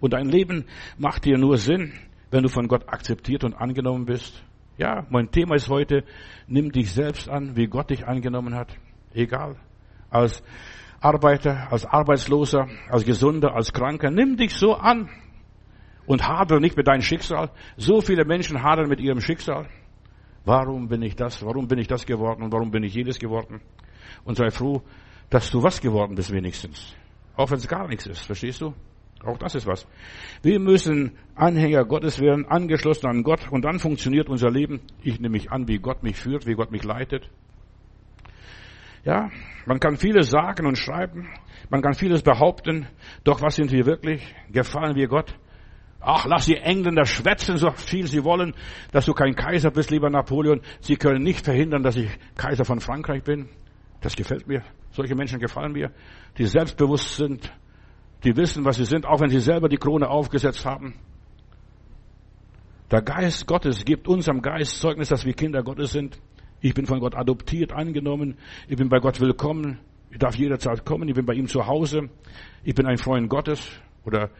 Und 0.00 0.12
dein 0.12 0.28
Leben 0.28 0.64
macht 0.98 1.24
dir 1.24 1.36
nur 1.36 1.56
Sinn, 1.58 1.92
wenn 2.30 2.42
du 2.42 2.48
von 2.48 2.68
Gott 2.68 2.88
akzeptiert 2.88 3.44
und 3.44 3.54
angenommen 3.54 4.06
bist. 4.06 4.42
Ja, 4.78 5.06
mein 5.10 5.30
Thema 5.30 5.56
ist 5.56 5.68
heute, 5.68 6.04
nimm 6.46 6.72
dich 6.72 6.92
selbst 6.92 7.28
an, 7.28 7.56
wie 7.56 7.66
Gott 7.66 7.90
dich 7.90 8.06
angenommen 8.06 8.54
hat. 8.54 8.76
Egal. 9.12 9.56
Als 10.08 10.42
Arbeiter, 11.00 11.70
als 11.70 11.84
Arbeitsloser, 11.84 12.68
als 12.88 13.04
Gesunder, 13.04 13.54
als 13.54 13.72
Kranker, 13.72 14.10
nimm 14.10 14.36
dich 14.36 14.54
so 14.54 14.74
an, 14.74 15.10
und 16.10 16.26
hadere 16.26 16.60
nicht 16.60 16.76
mit 16.76 16.88
deinem 16.88 17.02
Schicksal. 17.02 17.50
So 17.76 18.00
viele 18.00 18.24
Menschen 18.24 18.64
hadern 18.64 18.88
mit 18.88 18.98
ihrem 18.98 19.20
Schicksal. 19.20 19.68
Warum 20.44 20.88
bin 20.88 21.02
ich 21.02 21.14
das? 21.14 21.44
Warum 21.44 21.68
bin 21.68 21.78
ich 21.78 21.86
das 21.86 22.04
geworden? 22.04 22.42
Und 22.42 22.52
warum 22.52 22.72
bin 22.72 22.82
ich 22.82 22.94
jedes 22.94 23.20
geworden? 23.20 23.60
Und 24.24 24.36
sei 24.36 24.50
froh, 24.50 24.82
dass 25.28 25.52
du 25.52 25.62
was 25.62 25.80
geworden 25.80 26.16
bist 26.16 26.32
wenigstens. 26.32 26.96
Auch 27.36 27.52
wenn 27.52 27.58
es 27.58 27.68
gar 27.68 27.86
nichts 27.86 28.08
ist. 28.08 28.26
Verstehst 28.26 28.60
du? 28.60 28.74
Auch 29.24 29.38
das 29.38 29.54
ist 29.54 29.68
was. 29.68 29.86
Wir 30.42 30.58
müssen 30.58 31.12
Anhänger 31.36 31.84
Gottes 31.84 32.18
werden, 32.20 32.44
angeschlossen 32.44 33.06
an 33.06 33.22
Gott, 33.22 33.48
und 33.48 33.64
dann 33.64 33.78
funktioniert 33.78 34.28
unser 34.28 34.50
Leben. 34.50 34.80
Ich 35.04 35.20
nehme 35.20 35.34
mich 35.34 35.52
an, 35.52 35.68
wie 35.68 35.78
Gott 35.78 36.02
mich 36.02 36.16
führt, 36.16 36.44
wie 36.44 36.54
Gott 36.54 36.72
mich 36.72 36.82
leitet. 36.82 37.30
Ja, 39.04 39.30
man 39.64 39.78
kann 39.78 39.96
vieles 39.96 40.28
sagen 40.28 40.66
und 40.66 40.76
schreiben, 40.76 41.28
man 41.68 41.82
kann 41.82 41.94
vieles 41.94 42.22
behaupten, 42.22 42.88
doch 43.22 43.42
was 43.42 43.54
sind 43.54 43.70
wir 43.70 43.86
wirklich? 43.86 44.34
Gefallen 44.50 44.96
wir 44.96 45.06
Gott? 45.06 45.36
Ach, 46.00 46.24
lass 46.26 46.46
die 46.46 46.56
Engländer 46.56 47.04
schwätzen, 47.04 47.58
so 47.58 47.70
viel 47.70 48.06
sie 48.06 48.24
wollen, 48.24 48.54
dass 48.90 49.04
du 49.04 49.12
kein 49.12 49.34
Kaiser 49.34 49.70
bist, 49.70 49.90
lieber 49.90 50.08
Napoleon. 50.08 50.62
Sie 50.80 50.96
können 50.96 51.22
nicht 51.22 51.44
verhindern, 51.44 51.82
dass 51.82 51.96
ich 51.96 52.10
Kaiser 52.36 52.64
von 52.64 52.80
Frankreich 52.80 53.22
bin. 53.22 53.50
Das 54.00 54.16
gefällt 54.16 54.46
mir. 54.48 54.62
Solche 54.92 55.14
Menschen 55.14 55.38
gefallen 55.38 55.72
mir, 55.72 55.92
die 56.38 56.46
selbstbewusst 56.46 57.16
sind, 57.16 57.52
die 58.24 58.36
wissen, 58.36 58.64
was 58.64 58.76
sie 58.76 58.86
sind, 58.86 59.06
auch 59.06 59.20
wenn 59.20 59.28
sie 59.28 59.40
selber 59.40 59.68
die 59.68 59.76
Krone 59.76 60.08
aufgesetzt 60.08 60.64
haben. 60.64 60.94
Der 62.90 63.02
Geist 63.02 63.46
Gottes 63.46 63.84
gibt 63.84 64.08
unserem 64.08 64.42
Geist 64.42 64.80
Zeugnis, 64.80 65.10
dass 65.10 65.24
wir 65.24 65.34
Kinder 65.34 65.62
Gottes 65.62 65.92
sind. 65.92 66.18
Ich 66.60 66.74
bin 66.74 66.86
von 66.86 66.98
Gott 66.98 67.14
adoptiert, 67.14 67.72
angenommen. 67.72 68.36
Ich 68.68 68.76
bin 68.76 68.88
bei 68.88 68.98
Gott 68.98 69.20
willkommen. 69.20 69.78
Ich 70.10 70.18
darf 70.18 70.34
jederzeit 70.34 70.84
kommen. 70.84 71.08
Ich 71.08 71.14
bin 71.14 71.24
bei 71.24 71.34
ihm 71.34 71.46
zu 71.46 71.66
Hause. 71.66 72.10
Ich 72.64 72.74
bin 72.74 72.86
ein 72.86 72.98
Freund 72.98 73.30
Gottes. 73.30 73.70
Oder 74.04 74.30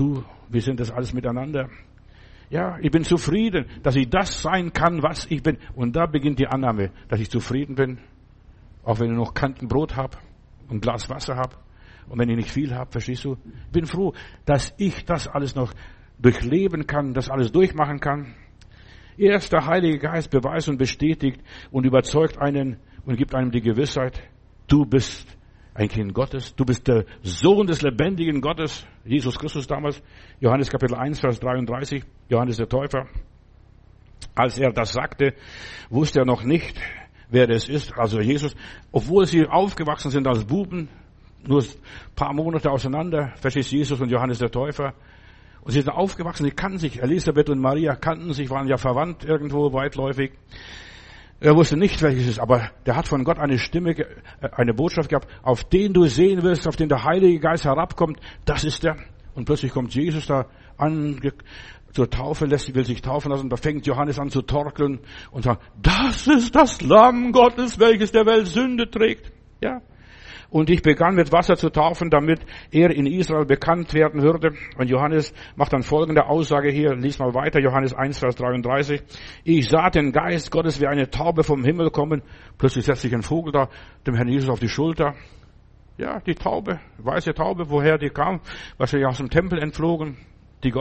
du, 0.00 0.24
wir 0.48 0.62
sind 0.62 0.80
das 0.80 0.90
alles 0.90 1.12
miteinander. 1.12 1.68
Ja, 2.48 2.78
ich 2.80 2.90
bin 2.90 3.04
zufrieden, 3.04 3.66
dass 3.82 3.94
ich 3.94 4.08
das 4.08 4.42
sein 4.42 4.72
kann, 4.72 5.02
was 5.02 5.26
ich 5.30 5.42
bin. 5.42 5.58
Und 5.76 5.94
da 5.94 6.06
beginnt 6.06 6.40
die 6.40 6.48
Annahme, 6.48 6.90
dass 7.08 7.20
ich 7.20 7.30
zufrieden 7.30 7.76
bin, 7.76 7.98
auch 8.82 8.98
wenn 8.98 9.10
ich 9.10 9.16
noch 9.16 9.34
Kantenbrot 9.34 9.94
habe 9.96 10.18
und 10.68 10.78
ein 10.78 10.80
Glas 10.80 11.08
Wasser 11.08 11.36
habe 11.36 11.54
und 12.08 12.18
wenn 12.18 12.28
ich 12.28 12.36
nicht 12.36 12.50
viel 12.50 12.74
habe, 12.74 12.90
verstehst 12.90 13.24
du? 13.24 13.36
Bin 13.72 13.86
froh, 13.86 14.14
dass 14.44 14.74
ich 14.78 15.04
das 15.04 15.28
alles 15.28 15.54
noch 15.54 15.72
durchleben 16.18 16.86
kann, 16.86 17.14
das 17.14 17.30
alles 17.30 17.52
durchmachen 17.52 18.00
kann. 18.00 18.34
Erst 19.16 19.52
der 19.52 19.66
Heilige 19.66 19.98
Geist 19.98 20.30
beweist 20.30 20.68
und 20.68 20.78
bestätigt 20.78 21.40
und 21.70 21.86
überzeugt 21.86 22.38
einen 22.38 22.78
und 23.04 23.16
gibt 23.16 23.34
einem 23.34 23.52
die 23.52 23.60
Gewissheit, 23.60 24.20
du 24.66 24.84
bist 24.84 25.36
ein 25.74 25.88
Kind 25.88 26.14
Gottes. 26.14 26.54
Du 26.54 26.64
bist 26.64 26.88
der 26.88 27.04
Sohn 27.22 27.66
des 27.66 27.82
lebendigen 27.82 28.40
Gottes. 28.40 28.86
Jesus 29.04 29.38
Christus 29.38 29.66
damals. 29.66 30.02
Johannes 30.40 30.70
Kapitel 30.70 30.96
1, 30.96 31.20
Vers 31.20 31.40
33. 31.40 32.04
Johannes 32.28 32.56
der 32.56 32.68
Täufer. 32.68 33.06
Als 34.34 34.58
er 34.58 34.72
das 34.72 34.92
sagte, 34.92 35.34
wusste 35.88 36.20
er 36.20 36.24
noch 36.24 36.44
nicht, 36.44 36.80
wer 37.30 37.48
es 37.48 37.68
ist, 37.68 37.96
also 37.96 38.20
Jesus. 38.20 38.54
Obwohl 38.92 39.26
sie 39.26 39.46
aufgewachsen 39.46 40.10
sind 40.10 40.26
als 40.26 40.44
Buben, 40.44 40.88
nur 41.46 41.62
ein 41.62 41.68
paar 42.14 42.34
Monate 42.34 42.70
auseinander, 42.70 43.32
verstehst 43.36 43.72
Jesus 43.72 44.00
und 44.00 44.10
Johannes 44.10 44.38
der 44.38 44.50
Täufer. 44.50 44.94
Und 45.62 45.72
sie 45.72 45.80
sind 45.80 45.90
aufgewachsen, 45.90 46.44
sie 46.44 46.52
kannten 46.52 46.78
sich. 46.78 47.02
Elisabeth 47.02 47.50
und 47.50 47.60
Maria 47.60 47.94
kannten 47.94 48.32
sich, 48.32 48.50
waren 48.50 48.68
ja 48.68 48.76
verwandt 48.76 49.24
irgendwo 49.24 49.72
weitläufig. 49.72 50.32
Er 51.40 51.56
wusste 51.56 51.76
nicht, 51.76 52.02
welches 52.02 52.24
es 52.24 52.30
ist, 52.32 52.38
aber 52.38 52.70
der 52.84 52.96
hat 52.96 53.08
von 53.08 53.24
Gott 53.24 53.38
eine 53.38 53.58
Stimme, 53.58 53.98
äh, 53.98 54.06
eine 54.52 54.74
Botschaft 54.74 55.08
gehabt, 55.08 55.26
auf 55.42 55.64
den 55.64 55.94
du 55.94 56.04
sehen 56.04 56.42
wirst, 56.42 56.68
auf 56.68 56.76
den 56.76 56.90
der 56.90 57.04
Heilige 57.04 57.40
Geist 57.40 57.64
herabkommt, 57.64 58.20
das 58.44 58.64
ist 58.64 58.84
der. 58.84 58.96
Und 59.34 59.46
plötzlich 59.46 59.72
kommt 59.72 59.94
Jesus 59.94 60.26
da 60.26 60.46
an, 60.76 61.18
zur 61.92 62.10
Taufe 62.10 62.44
lässt, 62.44 62.74
will 62.74 62.84
sich 62.84 63.00
taufen 63.00 63.30
lassen, 63.30 63.48
da 63.48 63.56
fängt 63.56 63.86
Johannes 63.86 64.18
an 64.18 64.28
zu 64.28 64.42
torkeln 64.42 65.00
und 65.30 65.44
sagt, 65.44 65.62
das 65.80 66.26
ist 66.26 66.54
das 66.54 66.82
Lamm 66.82 67.32
Gottes, 67.32 67.78
welches 67.78 68.12
der 68.12 68.26
Welt 68.26 68.46
Sünde 68.46 68.90
trägt. 68.90 69.32
Ja. 69.62 69.80
Und 70.50 70.68
ich 70.68 70.82
begann 70.82 71.14
mit 71.14 71.32
Wasser 71.32 71.56
zu 71.56 71.70
taufen, 71.70 72.10
damit 72.10 72.40
er 72.72 72.90
in 72.90 73.06
Israel 73.06 73.44
bekannt 73.44 73.94
werden 73.94 74.22
würde. 74.22 74.54
Und 74.76 74.90
Johannes 74.90 75.32
macht 75.54 75.72
dann 75.72 75.84
folgende 75.84 76.26
Aussage 76.26 76.70
hier, 76.70 76.94
lies 76.94 77.20
mal 77.20 77.34
weiter, 77.34 77.60
Johannes 77.60 77.94
1, 77.94 78.18
Vers 78.18 78.34
33. 78.34 79.00
Ich 79.44 79.68
sah 79.68 79.90
den 79.90 80.10
Geist 80.10 80.50
Gottes 80.50 80.80
wie 80.80 80.88
eine 80.88 81.08
Taube 81.08 81.44
vom 81.44 81.64
Himmel 81.64 81.90
kommen. 81.90 82.22
Plötzlich 82.58 82.84
setzt 82.84 83.02
sich 83.02 83.14
ein 83.14 83.22
Vogel 83.22 83.52
da, 83.52 83.68
dem 84.06 84.14
Herrn 84.14 84.28
Jesus 84.28 84.50
auf 84.50 84.58
die 84.58 84.68
Schulter. 84.68 85.14
Ja, 85.98 86.18
die 86.20 86.34
Taube, 86.34 86.80
weiße 86.98 87.34
Taube, 87.34 87.68
woher 87.68 87.98
die 87.98 88.08
kam, 88.08 88.40
wahrscheinlich 88.78 89.06
aus 89.06 89.18
dem 89.18 89.28
Tempel 89.28 89.58
entflogen, 89.58 90.16
die, 90.64 90.72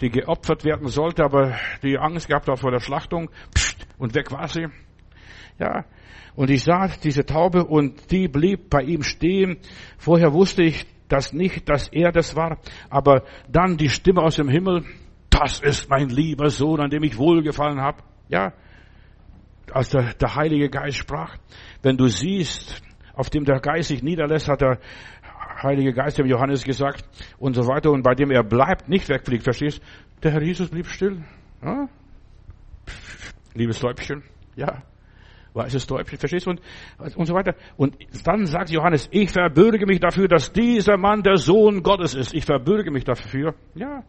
die 0.00 0.10
geopfert 0.10 0.64
werden 0.64 0.88
sollte, 0.88 1.22
aber 1.22 1.54
die 1.82 1.98
Angst 1.98 2.28
gehabt 2.28 2.48
hat 2.48 2.58
vor 2.58 2.70
der 2.70 2.80
Schlachtung, 2.80 3.30
pst, 3.54 3.86
und 3.98 4.14
weg 4.14 4.32
war 4.32 4.48
sie. 4.48 4.66
Ja, 5.58 5.84
und 6.38 6.50
ich 6.50 6.62
sah 6.62 6.86
diese 7.02 7.26
Taube 7.26 7.64
und 7.64 8.12
die 8.12 8.28
blieb 8.28 8.70
bei 8.70 8.82
ihm 8.82 9.02
stehen. 9.02 9.56
Vorher 9.96 10.32
wusste 10.32 10.62
ich 10.62 10.86
das 11.08 11.32
nicht, 11.32 11.68
dass 11.68 11.88
er 11.88 12.12
das 12.12 12.36
war. 12.36 12.58
Aber 12.90 13.24
dann 13.50 13.76
die 13.76 13.88
Stimme 13.88 14.22
aus 14.22 14.36
dem 14.36 14.48
Himmel. 14.48 14.84
Das 15.30 15.58
ist 15.58 15.90
mein 15.90 16.10
lieber 16.10 16.48
Sohn, 16.50 16.80
an 16.80 16.90
dem 16.90 17.02
ich 17.02 17.18
wohlgefallen 17.18 17.80
habe. 17.80 18.04
Ja, 18.28 18.52
als 19.72 19.88
der, 19.88 20.14
der 20.14 20.36
Heilige 20.36 20.70
Geist 20.70 20.98
sprach. 20.98 21.36
Wenn 21.82 21.96
du 21.96 22.06
siehst, 22.06 22.82
auf 23.14 23.30
dem 23.30 23.44
der 23.44 23.58
Geist 23.58 23.88
sich 23.88 24.04
niederlässt, 24.04 24.46
hat 24.46 24.60
der 24.60 24.78
Heilige 25.60 25.92
Geist 25.92 26.18
dem 26.18 26.26
Johannes 26.26 26.62
gesagt 26.62 27.04
und 27.38 27.54
so 27.54 27.66
weiter 27.66 27.90
und 27.90 28.04
bei 28.04 28.14
dem 28.14 28.30
er 28.30 28.44
bleibt, 28.44 28.88
nicht 28.88 29.08
wegfliegt, 29.08 29.42
verstehst? 29.42 29.82
Der 30.22 30.30
Herr 30.30 30.42
Jesus 30.42 30.68
blieb 30.68 30.86
still. 30.86 31.20
Ja? 31.64 31.88
Liebes 33.54 33.82
Läubchen, 33.82 34.22
ja, 34.54 34.84
weißes 35.58 35.86
Täubchen, 35.86 36.18
verstehst 36.18 36.46
du? 36.46 36.50
Und, 36.50 36.60
und 37.16 37.26
so 37.26 37.34
weiter. 37.34 37.54
Und 37.76 37.96
dann 38.24 38.46
sagt 38.46 38.70
Johannes, 38.70 39.08
ich 39.10 39.30
verbürge 39.30 39.84
mich 39.84 40.00
dafür, 40.00 40.28
dass 40.28 40.52
dieser 40.52 40.96
Mann 40.96 41.22
der 41.22 41.36
Sohn 41.36 41.82
Gottes 41.82 42.14
ist. 42.14 42.32
Ich 42.32 42.46
verbürge 42.46 42.90
mich 42.90 43.04
dafür. 43.04 43.54
Ja. 43.74 44.04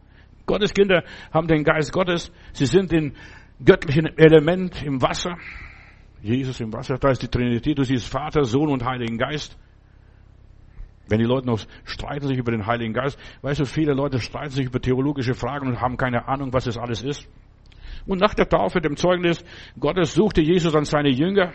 Gottes 0.45 0.73
Kinder 0.73 1.03
haben 1.33 1.47
den 1.47 1.63
Geist 1.63 1.91
Gottes. 1.91 2.31
Sie 2.53 2.65
sind 2.65 2.93
in 2.93 3.13
göttlichen 3.63 4.05
Element 4.17 4.81
im 4.83 5.01
Wasser. 5.01 5.37
Jesus 6.21 6.59
im 6.59 6.73
Wasser, 6.73 6.97
da 6.97 7.09
ist 7.09 7.21
die 7.21 7.27
Trinität. 7.27 7.77
Du 7.77 7.83
siehst 7.83 8.07
Vater, 8.07 8.43
Sohn 8.43 8.69
und 8.69 8.83
Heiligen 8.85 9.17
Geist. 9.17 9.57
Wenn 11.07 11.19
die 11.19 11.25
Leute 11.25 11.47
noch 11.47 11.59
streiten 11.85 12.27
sich 12.27 12.37
über 12.37 12.51
den 12.51 12.67
Heiligen 12.67 12.93
Geist, 12.93 13.17
weißt 13.41 13.61
du, 13.61 13.65
viele 13.65 13.93
Leute 13.93 14.19
streiten 14.19 14.51
sich 14.51 14.67
über 14.67 14.79
theologische 14.79 15.33
Fragen 15.33 15.67
und 15.67 15.81
haben 15.81 15.97
keine 15.97 16.27
Ahnung, 16.27 16.53
was 16.53 16.65
das 16.65 16.77
alles 16.77 17.01
ist. 17.01 17.27
Und 18.05 18.19
nach 18.19 18.33
der 18.33 18.47
Taufe, 18.47 18.81
dem 18.81 18.95
Zeugnis 18.95 19.43
Gottes, 19.79 20.13
suchte 20.13 20.41
Jesus 20.41 20.75
an 20.75 20.85
seine 20.85 21.09
Jünger, 21.09 21.53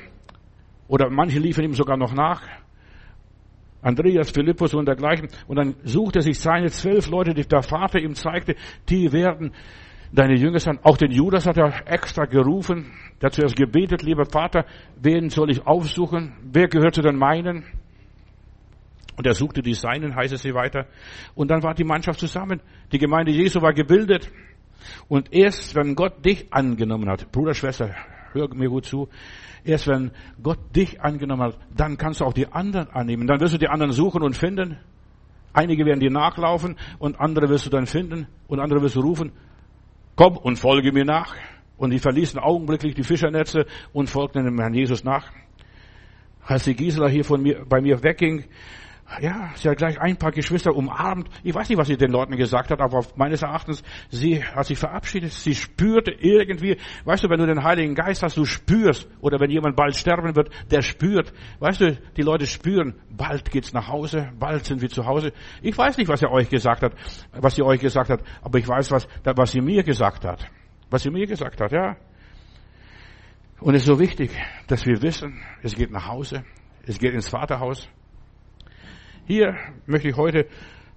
oder 0.89 1.11
manche 1.11 1.39
liefen 1.39 1.65
ihm 1.65 1.73
sogar 1.73 1.97
noch 1.97 2.13
nach, 2.13 2.43
Andreas, 3.83 4.31
Philippus 4.31 4.75
und 4.75 4.87
dergleichen, 4.87 5.29
und 5.47 5.57
dann 5.57 5.75
suchte 5.85 6.23
sich 6.23 6.39
seine 6.39 6.71
zwölf 6.71 7.09
Leute, 7.11 7.35
die 7.35 7.47
der 7.47 7.63
Vater 7.63 7.99
ihm 7.99 8.15
zeigte, 8.15 8.55
die 8.89 9.13
werden 9.13 9.53
deine 10.13 10.37
Jünger 10.37 10.59
sein. 10.59 10.79
Auch 10.83 10.97
den 10.97 11.11
Judas 11.11 11.47
hat 11.47 11.59
er 11.59 11.87
extra 11.87 12.25
gerufen, 12.25 12.93
der 13.21 13.27
hat 13.27 13.35
zuerst 13.35 13.57
gebetet, 13.57 14.03
lieber 14.03 14.25
Vater, 14.25 14.65
wen 14.97 15.29
soll 15.29 15.51
ich 15.51 15.67
aufsuchen? 15.67 16.35
Wer 16.43 16.69
gehört 16.69 16.95
zu 16.95 17.03
den 17.03 17.17
meinen? 17.17 17.65
Und 19.17 19.27
er 19.27 19.35
suchte 19.35 19.63
die 19.63 19.75
Seinen, 19.75 20.17
heißt 20.17 20.33
es 20.33 20.43
hier 20.43 20.55
weiter. 20.55 20.87
Und 21.35 21.51
dann 21.51 21.63
war 21.63 21.75
die 21.75 21.85
Mannschaft 21.85 22.19
zusammen. 22.19 22.61
Die 22.91 22.99
Gemeinde 22.99 23.31
Jesu 23.31 23.63
war 23.63 23.73
gebildet. 23.73 24.31
Und 25.09 25.33
erst 25.33 25.75
wenn 25.75 25.95
Gott 25.95 26.25
dich 26.25 26.53
angenommen 26.53 27.09
hat, 27.09 27.31
Bruder, 27.33 27.55
Schwester, 27.55 27.95
hör 28.33 28.53
mir 28.55 28.69
gut 28.69 28.85
zu, 28.85 29.09
erst 29.65 29.87
wenn 29.87 30.11
Gott 30.43 30.59
dich 30.75 31.01
angenommen 31.01 31.43
hat, 31.43 31.59
dann 31.75 31.97
kannst 31.97 32.21
du 32.21 32.25
auch 32.25 32.33
die 32.33 32.49
anderen 32.53 32.91
annehmen. 32.91 33.27
Dann 33.27 33.41
wirst 33.41 33.55
du 33.55 33.59
die 33.59 33.69
anderen 33.69 33.93
suchen 33.93 34.23
und 34.23 34.37
finden. 34.37 34.79
Einige 35.53 35.87
werden 35.87 36.01
dir 36.01 36.11
nachlaufen 36.11 36.77
und 36.99 37.21
andere 37.21 37.49
wirst 37.49 37.67
du 37.67 37.71
dann 37.71 37.87
finden 37.87 38.27
und 38.49 38.61
andere 38.61 38.83
wirst 38.83 38.97
du 38.97 39.01
rufen, 39.01 39.33
komm 40.17 40.37
und 40.37 40.59
folge 40.59 40.93
mir 40.93 41.05
nach. 41.05 41.35
Und 41.77 41.91
die 41.91 41.99
verließen 41.99 42.39
augenblicklich 42.39 42.95
die 42.95 43.03
Fischernetze 43.03 43.67
und 43.93 44.11
folgten 44.11 44.45
dem 44.45 44.59
Herrn 44.59 44.75
Jesus 44.75 45.05
nach. 45.05 45.33
Als 46.45 46.65
die 46.65 46.75
Gisela 46.75 47.09
hier 47.09 47.25
von 47.25 47.43
mir, 47.43 47.65
bei 47.69 47.81
mir 47.81 48.03
wegging, 48.03 48.45
ja, 49.21 49.51
sie 49.57 49.69
hat 49.69 49.79
gleich 49.79 50.01
ein 50.01 50.17
paar 50.17 50.33
Geschwister 50.33 50.75
umarmt. 50.75 51.29
Ich 51.43 51.55
weiß 51.55 51.69
nicht, 51.69 51.79
was 51.79 51.89
sie 51.89 51.97
den 51.97 52.11
Leuten 52.11 52.37
gesagt 52.37 52.71
hat, 52.71 52.81
aber 52.81 53.05
meines 53.17 53.43
Erachtens, 53.43 53.83
sie 54.11 54.43
hat 54.43 54.67
sich 54.67 54.79
verabschiedet. 54.79 55.33
Sie 55.33 55.55
spürte 55.55 56.11
irgendwie, 56.11 56.77
weißt 57.05 57.25
du, 57.25 57.31
wenn 57.31 57.39
du 57.39 57.47
den 57.47 57.63
Heiligen 57.63 57.95
Geist 57.95 58.23
hast, 58.23 58.37
du 58.37 58.45
spürst, 58.45 59.09
oder 59.21 59.41
wenn 59.41 59.51
jemand 59.51 59.77
bald 59.77 59.97
sterben 59.97 60.35
wird, 60.37 60.51
der 60.71 60.83
spürt. 60.83 61.33
Weißt 61.59 61.81
du, 61.81 61.97
die 62.17 62.23
Leute 62.23 62.47
spüren, 62.47 62.95
bald 63.11 63.51
geht's 63.51 63.73
nach 63.73 63.89
Hause, 63.89 64.31
bald 64.39 64.65
sind 64.65 64.81
wir 64.83 64.89
zu 64.89 65.07
Hause. 65.07 65.33
Ich 65.63 65.77
weiß 65.77 65.99
nicht, 65.99 66.09
was 66.09 66.23
er 66.23 66.31
euch 66.31 66.49
gesagt 66.49 66.83
hat, 66.83 66.95
was 67.33 67.55
sie 67.55 67.63
euch 67.63 67.81
gesagt 67.81 68.11
hat, 68.11 68.23
aber 68.43 68.59
ich 68.59 68.69
weiß, 68.69 68.91
was, 68.91 69.09
was 69.25 69.53
sie 69.53 69.61
mir 69.61 69.83
gesagt 69.83 70.25
hat. 70.25 70.49
Was 70.91 71.03
sie 71.03 71.11
mir 71.11 71.27
gesagt 71.27 71.61
hat, 71.61 71.73
ja. 71.73 71.97
Und 73.61 73.75
es 73.75 73.83
ist 73.83 73.87
so 73.87 73.99
wichtig, 73.99 74.31
dass 74.67 74.85
wir 74.85 75.01
wissen, 75.03 75.43
es 75.63 75.75
geht 75.75 75.91
nach 75.91 76.09
Hause, 76.09 76.45
es 76.87 76.99
geht 76.99 77.15
ins 77.15 77.29
Vaterhaus. 77.29 77.89
Hier 79.27 79.57
möchte 79.87 80.09
ich 80.09 80.17
heute 80.17 80.47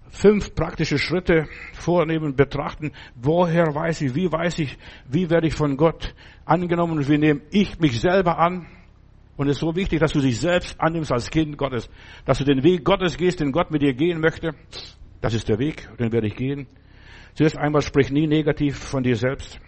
fünf 0.10 0.54
praktische 0.54 0.98
Schritte 0.98 1.48
vornehmen, 1.72 2.36
betrachten. 2.36 2.92
Woher 3.16 3.74
weiß 3.74 4.02
ich, 4.02 4.16
wie 4.16 4.30
weiß 4.30 4.60
ich, 4.60 4.78
wie 5.08 5.30
werde 5.30 5.48
ich 5.48 5.54
von 5.54 5.78
Gott 5.78 6.14
angenommen 6.44 6.98
und 6.98 7.10
wie 7.10 7.18
nehme 7.18 7.42
ich 7.52 7.80
mich 7.80 8.02
selber 8.02 8.38
an? 8.38 8.68
Und 9.38 9.48
es 9.48 9.58
ist 9.58 9.62
so 9.62 9.76
wichtig, 9.76 10.00
dass 10.00 10.12
du 10.12 10.20
dich 10.20 10.40
selbst 10.40 10.76
annimmst 10.82 11.12
als 11.12 11.30
Kind 11.30 11.58
Gottes, 11.58 11.90
dass 12.26 12.40
du 12.40 12.44
den 12.44 12.64
Weg 12.64 12.84
Gottes 12.84 13.16
gehst, 13.16 13.40
den 13.40 13.54
Gott 13.54 13.72
mit 13.72 13.82
dir 13.82 13.94
gehen 13.94 14.20
möchte. 14.20 14.52
Das 15.22 15.34
ist 15.34 15.48
der 15.48 15.60
Weg, 15.60 15.88
den 15.98 16.12
werde 16.12 16.28
ich 16.28 16.36
gehen. 16.36 16.68
Zuerst 17.34 17.58
einmal 17.58 17.82
sprich 17.82 18.12
nie 18.12 18.28
negativ 18.28 18.78
von 18.78 19.04
dir 19.04 19.16
selbst. 19.16 19.60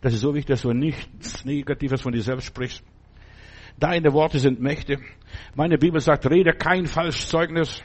Das 0.00 0.12
ist 0.12 0.20
so 0.20 0.34
wichtig, 0.34 0.54
dass 0.54 0.62
du 0.62 0.72
nichts 0.72 1.44
Negatives 1.44 2.02
von 2.02 2.12
dir 2.12 2.22
selbst 2.22 2.46
sprichst. 2.46 2.84
Deine 3.78 4.12
Worte 4.12 4.38
sind 4.38 4.60
Mächte. 4.60 4.98
Meine 5.54 5.78
Bibel 5.78 6.00
sagt, 6.00 6.30
rede 6.30 6.52
kein 6.52 6.86
Falschzeugnis, 6.86 7.82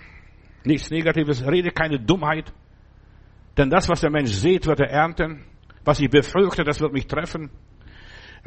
nichts 0.63 0.91
Negatives, 0.91 1.45
rede 1.45 1.71
keine 1.71 1.99
Dummheit. 1.99 2.53
Denn 3.57 3.69
das, 3.69 3.89
was 3.89 4.01
der 4.01 4.11
Mensch 4.11 4.31
sieht, 4.31 4.67
wird 4.67 4.79
er 4.79 4.89
ernten. 4.89 5.43
Was 5.83 5.99
ich 5.99 6.09
befürchte, 6.09 6.63
das 6.63 6.79
wird 6.79 6.93
mich 6.93 7.07
treffen. 7.07 7.49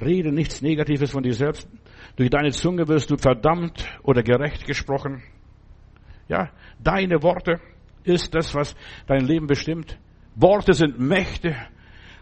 Rede 0.01 0.32
nichts 0.32 0.62
Negatives 0.62 1.11
von 1.11 1.22
dir 1.22 1.34
selbst. 1.34 1.68
Durch 2.16 2.30
deine 2.30 2.51
Zunge 2.51 2.88
wirst 2.88 3.11
du 3.11 3.16
verdammt 3.16 3.84
oder 4.03 4.22
gerecht 4.22 4.66
gesprochen. 4.66 5.22
Ja, 6.28 6.51
deine 6.78 7.22
Worte 7.22 7.61
ist 8.05 8.34
das, 8.34 8.55
was 8.55 8.74
dein 9.07 9.26
Leben 9.26 9.47
bestimmt. 9.47 9.99
Worte 10.34 10.72
sind 10.72 10.99
Mächte. 10.99 11.55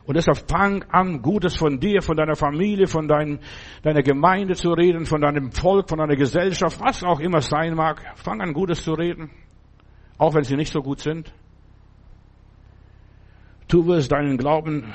Und 0.05 0.16
deshalb 0.16 0.48
fang 0.51 0.82
an, 0.90 1.22
Gutes 1.22 1.57
von 1.57 1.78
dir, 1.78 2.03
von 2.03 2.16
deiner 2.16 2.34
Familie, 2.34 2.86
von 2.86 3.07
dein, 3.07 3.38
deiner 3.82 4.03
Gemeinde 4.03 4.55
zu 4.55 4.70
reden, 4.70 5.05
von 5.05 5.20
deinem 5.20 5.53
Volk, 5.53 5.88
von 5.88 5.98
deiner 5.98 6.16
Gesellschaft, 6.16 6.80
was 6.80 7.05
auch 7.05 7.20
immer 7.20 7.40
sein 7.40 7.74
mag. 7.74 8.03
Fang 8.16 8.40
an, 8.40 8.53
Gutes 8.53 8.82
zu 8.82 8.92
reden, 8.92 9.30
auch 10.18 10.34
wenn 10.34 10.44
sie 10.44 10.57
nicht 10.57 10.72
so 10.72 10.80
gut 10.80 11.01
sind. 11.01 11.32
Du 13.68 13.86
wirst 13.86 14.11
deinen 14.11 14.36
Glauben 14.36 14.92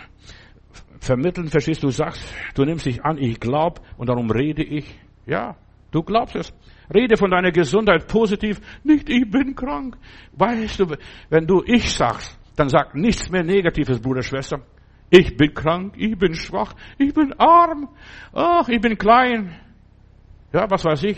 vermitteln, 0.99 1.47
verstehst 1.47 1.83
du, 1.83 1.89
sagst, 1.89 2.33
du 2.55 2.65
nimmst 2.65 2.85
dich 2.85 3.03
an, 3.05 3.17
ich 3.17 3.39
glaub 3.39 3.79
und 3.97 4.09
darum 4.09 4.29
rede 4.29 4.63
ich. 4.63 4.99
Ja, 5.25 5.55
du 5.91 6.03
glaubst 6.03 6.35
es. 6.35 6.53
Rede 6.93 7.15
von 7.15 7.31
deiner 7.31 7.51
Gesundheit 7.51 8.07
positiv, 8.07 8.59
nicht 8.83 9.09
ich 9.09 9.29
bin 9.29 9.55
krank. 9.55 9.97
Weißt 10.33 10.79
du, 10.79 10.95
wenn 11.29 11.47
du 11.47 11.63
ich 11.65 11.91
sagst, 11.91 12.37
dann 12.55 12.69
sag 12.69 12.95
nichts 12.95 13.29
mehr 13.29 13.43
Negatives, 13.43 13.99
Bruder, 13.99 14.21
Schwester. 14.21 14.61
Ich 15.09 15.37
bin 15.37 15.53
krank, 15.53 15.93
ich 15.97 16.17
bin 16.17 16.33
schwach, 16.33 16.73
ich 16.97 17.13
bin 17.13 17.33
arm, 17.33 17.89
ach, 18.33 18.67
ich 18.69 18.81
bin 18.81 18.97
klein. 18.97 19.55
Ja, 20.51 20.69
was 20.69 20.83
weiß 20.83 21.03
ich. 21.03 21.17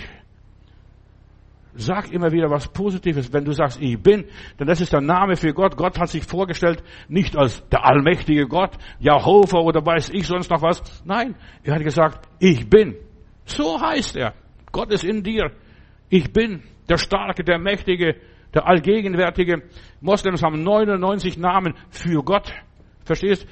Sag 1.79 2.11
immer 2.11 2.31
wieder 2.31 2.49
was 2.49 2.67
Positives. 2.67 3.31
Wenn 3.31 3.45
du 3.45 3.51
sagst, 3.51 3.79
ich 3.79 4.01
bin, 4.01 4.25
denn 4.59 4.65
das 4.65 4.81
ist 4.81 4.93
der 4.93 5.01
Name 5.01 5.35
für 5.35 5.53
Gott. 5.53 5.77
Gott 5.77 5.99
hat 5.99 6.09
sich 6.09 6.23
vorgestellt, 6.23 6.83
nicht 7.07 7.37
als 7.37 7.63
der 7.69 7.85
allmächtige 7.85 8.47
Gott, 8.47 8.71
Jehova 8.99 9.59
oder 9.59 9.85
weiß 9.85 10.09
ich 10.09 10.25
sonst 10.25 10.49
noch 10.49 10.63
was. 10.63 10.81
Nein, 11.05 11.35
er 11.63 11.75
hat 11.75 11.83
gesagt, 11.83 12.27
ich 12.39 12.67
bin. 12.67 12.95
So 13.45 13.79
heißt 13.79 14.15
er. 14.15 14.33
Gott 14.71 14.91
ist 14.91 15.03
in 15.03 15.21
dir. 15.21 15.51
Ich 16.09 16.33
bin 16.33 16.63
der 16.89 16.97
Starke, 16.97 17.43
der 17.43 17.59
Mächtige, 17.59 18.15
der 18.55 18.67
Allgegenwärtige. 18.67 19.61
Moslems 20.01 20.41
haben 20.41 20.63
99 20.63 21.37
Namen 21.37 21.75
für 21.89 22.23
Gott. 22.23 22.51
Verstehst? 23.07 23.47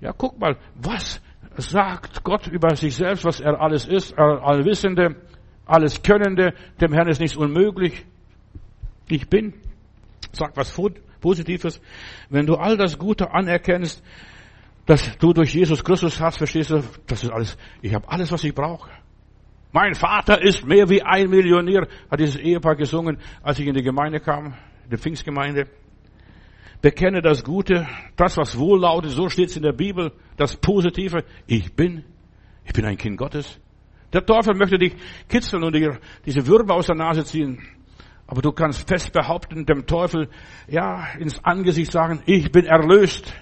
Ja, 0.00 0.12
guck 0.12 0.38
mal, 0.38 0.56
was 0.74 1.20
sagt 1.56 2.22
Gott 2.22 2.46
über 2.46 2.76
sich 2.76 2.94
selbst, 2.94 3.24
was 3.24 3.40
er 3.40 3.60
alles 3.60 3.86
ist, 3.88 4.16
allwissende, 4.18 5.16
alles 5.64 6.02
Könnende, 6.02 6.52
dem 6.80 6.92
Herrn 6.92 7.08
ist 7.08 7.20
nichts 7.20 7.36
unmöglich. 7.36 8.04
Ich 9.08 9.28
bin, 9.28 9.54
sag 10.32 10.56
was 10.56 10.78
Positives. 11.20 11.80
Wenn 12.28 12.46
du 12.46 12.56
all 12.56 12.76
das 12.76 12.98
Gute 12.98 13.32
anerkennst, 13.32 14.02
dass 14.84 15.16
du 15.18 15.32
durch 15.32 15.54
Jesus 15.54 15.82
Christus 15.82 16.20
hast, 16.20 16.36
verstehst 16.38 16.70
du, 16.70 16.82
das 17.06 17.24
ist 17.24 17.30
alles, 17.30 17.56
ich 17.82 17.94
habe 17.94 18.08
alles, 18.08 18.30
was 18.30 18.44
ich 18.44 18.54
brauche. 18.54 18.90
Mein 19.72 19.94
Vater 19.94 20.40
ist 20.40 20.64
mehr 20.64 20.88
wie 20.88 21.02
ein 21.02 21.28
Millionär, 21.28 21.88
hat 22.10 22.20
dieses 22.20 22.36
Ehepaar 22.36 22.76
gesungen, 22.76 23.18
als 23.42 23.58
ich 23.58 23.66
in 23.66 23.74
die 23.74 23.82
Gemeinde 23.82 24.20
kam, 24.20 24.54
die 24.90 24.96
Pfingstgemeinde. 24.96 25.66
Bekenne 26.82 27.22
das 27.22 27.42
Gute, 27.42 27.86
das, 28.16 28.36
was 28.36 28.58
wohllautet, 28.58 29.10
so 29.10 29.28
steht 29.28 29.50
es 29.50 29.56
in 29.56 29.62
der 29.62 29.72
Bibel, 29.72 30.12
das 30.36 30.56
Positive. 30.56 31.24
Ich 31.46 31.72
bin, 31.74 32.04
ich 32.64 32.72
bin 32.72 32.84
ein 32.84 32.96
Kind 32.96 33.16
Gottes. 33.16 33.58
Der 34.12 34.24
Teufel 34.24 34.54
möchte 34.54 34.78
dich 34.78 34.94
kitzeln 35.28 35.64
und 35.64 35.74
dir 35.74 35.98
diese 36.24 36.46
Würmer 36.46 36.74
aus 36.74 36.86
der 36.86 36.96
Nase 36.96 37.24
ziehen. 37.24 37.60
Aber 38.26 38.42
du 38.42 38.52
kannst 38.52 38.88
fest 38.88 39.12
behaupten, 39.12 39.66
dem 39.66 39.86
Teufel, 39.86 40.28
ja, 40.68 41.06
ins 41.18 41.42
Angesicht 41.44 41.92
sagen, 41.92 42.22
ich 42.26 42.50
bin 42.50 42.66
erlöst. 42.66 43.32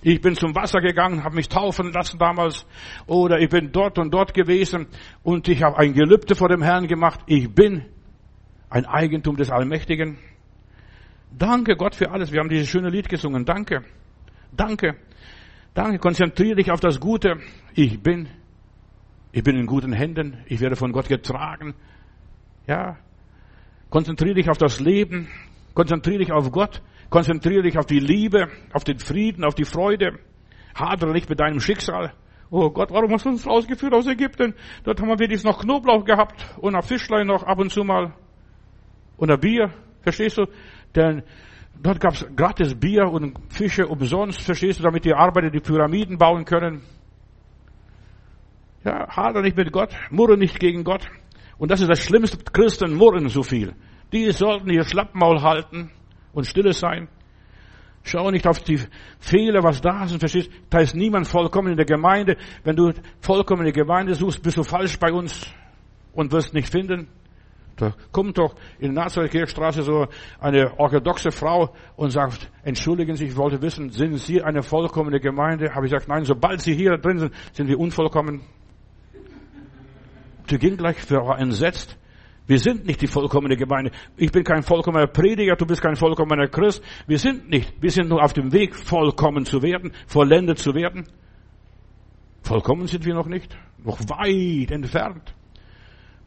Ich 0.00 0.20
bin 0.20 0.36
zum 0.36 0.54
Wasser 0.54 0.80
gegangen, 0.80 1.24
habe 1.24 1.34
mich 1.34 1.48
taufen 1.48 1.92
lassen 1.92 2.18
damals. 2.18 2.66
Oder 3.06 3.40
ich 3.40 3.48
bin 3.48 3.72
dort 3.72 3.98
und 3.98 4.14
dort 4.14 4.32
gewesen 4.32 4.86
und 5.24 5.48
ich 5.48 5.62
habe 5.62 5.76
ein 5.76 5.92
Gelübde 5.92 6.36
vor 6.36 6.48
dem 6.48 6.62
Herrn 6.62 6.86
gemacht. 6.86 7.20
Ich 7.26 7.52
bin 7.52 7.84
ein 8.70 8.86
Eigentum 8.86 9.36
des 9.36 9.50
Allmächtigen. 9.50 10.18
Danke 11.30 11.76
Gott 11.76 11.94
für 11.94 12.10
alles. 12.10 12.32
Wir 12.32 12.40
haben 12.40 12.48
dieses 12.48 12.68
schöne 12.68 12.90
Lied 12.90 13.08
gesungen. 13.08 13.44
Danke. 13.44 13.84
Danke. 14.52 14.96
Danke. 15.74 15.98
Konzentriere 15.98 16.56
dich 16.56 16.70
auf 16.70 16.80
das 16.80 17.00
Gute. 17.00 17.36
Ich 17.74 18.02
bin. 18.02 18.28
Ich 19.32 19.42
bin 19.42 19.56
in 19.56 19.66
guten 19.66 19.92
Händen. 19.92 20.38
Ich 20.46 20.60
werde 20.60 20.76
von 20.76 20.92
Gott 20.92 21.08
getragen. 21.08 21.74
Ja. 22.66 22.96
Konzentriere 23.90 24.34
dich 24.34 24.50
auf 24.50 24.58
das 24.58 24.80
Leben. 24.80 25.28
Konzentriere 25.74 26.18
dich 26.18 26.32
auf 26.32 26.50
Gott. 26.50 26.82
Konzentriere 27.10 27.62
dich 27.62 27.78
auf 27.78 27.86
die 27.86 28.00
Liebe, 28.00 28.48
auf 28.72 28.84
den 28.84 28.98
Frieden, 28.98 29.44
auf 29.44 29.54
die 29.54 29.64
Freude. 29.64 30.18
Hadere 30.74 31.12
nicht 31.12 31.28
mit 31.28 31.40
deinem 31.40 31.60
Schicksal 31.60 32.12
Oh 32.50 32.70
Gott, 32.70 32.90
warum 32.90 33.12
hast 33.12 33.26
du 33.26 33.28
uns 33.28 33.46
rausgeführt 33.46 33.92
aus 33.92 34.06
Ägypten? 34.06 34.54
Dort 34.84 35.00
haben 35.00 35.08
wir 35.08 35.18
wenigstens 35.18 35.44
noch 35.44 35.60
Knoblauch 35.60 36.04
gehabt 36.04 36.46
und 36.58 36.74
ein 36.74 36.82
Fischlein 36.82 37.26
noch 37.26 37.42
ab 37.42 37.58
und 37.58 37.70
zu 37.70 37.84
mal. 37.84 38.14
Und 39.18 39.30
ein 39.30 39.38
Bier. 39.38 39.70
Verstehst 40.00 40.38
du? 40.38 40.46
Denn 40.94 41.22
dort 41.80 42.00
gab 42.00 42.14
es 42.14 42.26
gratis 42.34 42.74
Bier 42.74 43.04
und 43.10 43.38
Fische 43.52 43.86
umsonst. 43.86 44.42
Verstehst 44.42 44.78
du? 44.78 44.84
Damit 44.84 45.04
die 45.04 45.14
Arbeiter 45.14 45.50
die 45.50 45.60
Pyramiden 45.60 46.18
bauen 46.18 46.44
können. 46.44 46.82
Ja, 48.84 49.08
hader 49.08 49.42
nicht 49.42 49.56
mit 49.56 49.72
Gott. 49.72 49.94
Murre 50.10 50.36
nicht 50.38 50.58
gegen 50.60 50.84
Gott. 50.84 51.06
Und 51.58 51.70
das 51.70 51.80
ist 51.80 51.90
das 51.90 52.02
Schlimmste. 52.02 52.38
Christen 52.52 52.94
murren 52.94 53.28
so 53.28 53.42
viel. 53.42 53.74
Die 54.12 54.30
sollten 54.32 54.70
ihr 54.70 54.84
Schlappmaul 54.84 55.42
halten 55.42 55.90
und 56.32 56.46
stille 56.46 56.72
sein. 56.72 57.08
Schau 58.04 58.30
nicht 58.30 58.46
auf 58.46 58.60
die 58.60 58.80
Fehler, 59.18 59.62
was 59.62 59.80
da 59.80 60.04
ist, 60.04 60.18
verstehst? 60.18 60.50
Da 60.70 60.78
ist 60.78 60.94
niemand 60.94 61.26
vollkommen 61.26 61.72
in 61.72 61.76
der 61.76 61.84
Gemeinde. 61.84 62.36
Wenn 62.64 62.76
du 62.76 62.92
vollkommen 63.20 63.66
in 63.66 63.72
der 63.72 63.84
Gemeinde 63.84 64.14
suchst, 64.14 64.42
bist 64.42 64.56
du 64.56 64.62
falsch 64.62 64.98
bei 64.98 65.12
uns 65.12 65.46
und 66.12 66.32
wirst 66.32 66.54
nicht 66.54 66.70
finden. 66.70 67.08
Da 67.78 67.94
kommt 68.10 68.36
doch 68.38 68.54
in 68.80 68.92
der 68.92 69.04
Nazareth-Kirchstraße 69.04 69.82
so 69.82 70.06
eine 70.40 70.78
orthodoxe 70.78 71.30
Frau 71.30 71.72
und 71.96 72.10
sagt, 72.10 72.50
entschuldigen 72.64 73.14
Sie, 73.14 73.26
ich 73.26 73.36
wollte 73.36 73.62
wissen, 73.62 73.90
sind 73.90 74.16
Sie 74.16 74.42
eine 74.42 74.62
vollkommene 74.62 75.20
Gemeinde? 75.20 75.74
Habe 75.74 75.86
ich 75.86 75.92
gesagt, 75.92 76.08
nein, 76.08 76.24
sobald 76.24 76.60
Sie 76.60 76.74
hier 76.74 76.98
drin 76.98 77.18
sind, 77.18 77.34
sind 77.52 77.68
wir 77.68 77.78
unvollkommen. 77.78 78.42
Sie 80.48 80.58
ging 80.58 80.76
gleich, 80.76 81.08
war 81.10 81.38
entsetzt. 81.38 81.96
Wir 82.48 82.58
sind 82.58 82.86
nicht 82.86 83.00
die 83.00 83.06
vollkommene 83.06 83.56
Gemeinde. 83.56 83.92
Ich 84.16 84.32
bin 84.32 84.42
kein 84.42 84.62
vollkommener 84.62 85.06
Prediger, 85.06 85.54
du 85.54 85.66
bist 85.66 85.82
kein 85.82 85.94
vollkommener 85.94 86.48
Christ. 86.48 86.82
Wir 87.06 87.18
sind 87.18 87.48
nicht. 87.48 87.80
Wir 87.80 87.90
sind 87.90 88.08
nur 88.08 88.24
auf 88.24 88.32
dem 88.32 88.52
Weg, 88.52 88.74
vollkommen 88.74 89.44
zu 89.44 89.62
werden, 89.62 89.92
vollendet 90.06 90.58
zu 90.58 90.74
werden. 90.74 91.06
Vollkommen 92.42 92.86
sind 92.86 93.04
wir 93.04 93.14
noch 93.14 93.26
nicht. 93.26 93.56
Noch 93.84 94.00
weit 94.08 94.70
entfernt. 94.70 95.34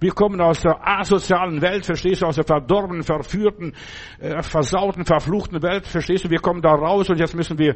Wir 0.01 0.11
kommen 0.11 0.41
aus 0.41 0.61
der 0.61 0.79
asozialen 0.85 1.61
Welt, 1.61 1.85
verstehst 1.85 2.23
du, 2.23 2.25
aus 2.25 2.35
der 2.35 2.43
verdorbenen, 2.43 3.03
verführten, 3.03 3.73
äh, 4.19 4.41
versauten, 4.41 5.05
verfluchten 5.05 5.61
Welt, 5.61 5.85
verstehst 5.85 6.25
du, 6.25 6.29
wir 6.31 6.39
kommen 6.39 6.61
da 6.61 6.71
raus 6.71 7.09
und 7.09 7.19
jetzt 7.19 7.35
müssen 7.35 7.59
wir 7.59 7.75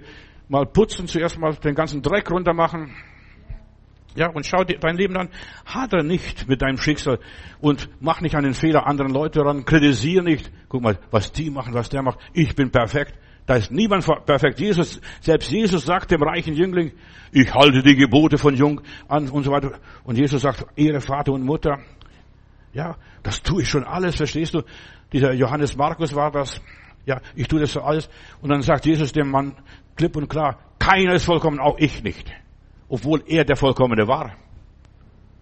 mal 0.49 0.65
putzen, 0.65 1.07
zuerst 1.07 1.37
mal 1.37 1.53
den 1.53 1.75
ganzen 1.75 2.01
Dreck 2.01 2.29
runter 2.31 2.53
machen, 2.53 2.95
ja, 4.15 4.29
und 4.29 4.45
schau 4.45 4.63
dir 4.63 4.79
dein 4.79 4.95
Leben 4.95 5.17
an. 5.17 5.29
Hader 5.65 6.01
nicht 6.01 6.47
mit 6.47 6.61
deinem 6.61 6.77
Schicksal 6.77 7.19
und 7.59 7.89
mach 7.99 8.21
nicht 8.21 8.33
den 8.33 8.53
Fehler 8.53 8.87
anderen 8.87 9.11
Leute 9.11 9.41
ran. 9.41 9.65
Kritisiere 9.65 10.23
nicht. 10.23 10.51
Guck 10.69 10.81
mal, 10.81 10.97
was 11.11 11.33
die 11.33 11.49
machen, 11.49 11.73
was 11.73 11.89
der 11.89 12.01
macht. 12.01 12.19
Ich 12.33 12.55
bin 12.55 12.71
perfekt. 12.71 13.13
Da 13.45 13.57
ist 13.57 13.71
niemand 13.71 14.05
perfekt. 14.25 14.59
Jesus, 14.59 15.01
selbst 15.19 15.51
Jesus 15.51 15.85
sagt 15.85 16.11
dem 16.11 16.23
reichen 16.23 16.55
Jüngling, 16.55 16.93
ich 17.31 17.53
halte 17.53 17.83
die 17.83 17.95
Gebote 17.95 18.37
von 18.37 18.55
Jung 18.55 18.81
an 19.07 19.29
und 19.29 19.43
so 19.43 19.51
weiter. 19.51 19.79
Und 20.03 20.17
Jesus 20.17 20.41
sagt, 20.41 20.65
Ehre 20.77 21.01
Vater 21.01 21.33
und 21.33 21.43
Mutter. 21.43 21.79
Ja, 22.75 22.97
das 23.23 23.41
tue 23.41 23.63
ich 23.63 23.69
schon 23.69 23.83
alles, 23.83 24.15
verstehst 24.15 24.53
du? 24.53 24.61
Dieser 25.11 25.33
Johannes 25.33 25.75
Markus 25.75 26.13
war 26.13 26.29
das. 26.29 26.61
Ja, 27.05 27.21
ich 27.35 27.47
tue 27.47 27.59
das 27.59 27.71
so 27.71 27.81
alles. 27.81 28.09
Und 28.41 28.49
dann 28.49 28.61
sagt 28.61 28.85
Jesus 28.85 29.13
dem 29.13 29.31
Mann 29.31 29.55
klipp 29.95 30.15
und 30.15 30.27
klar, 30.27 30.59
keiner 30.77 31.13
ist 31.13 31.25
vollkommen, 31.25 31.59
auch 31.59 31.77
ich 31.79 32.03
nicht 32.03 32.31
obwohl 32.87 33.23
er 33.27 33.45
der 33.45 33.55
Vollkommene 33.55 34.07
war. 34.07 34.35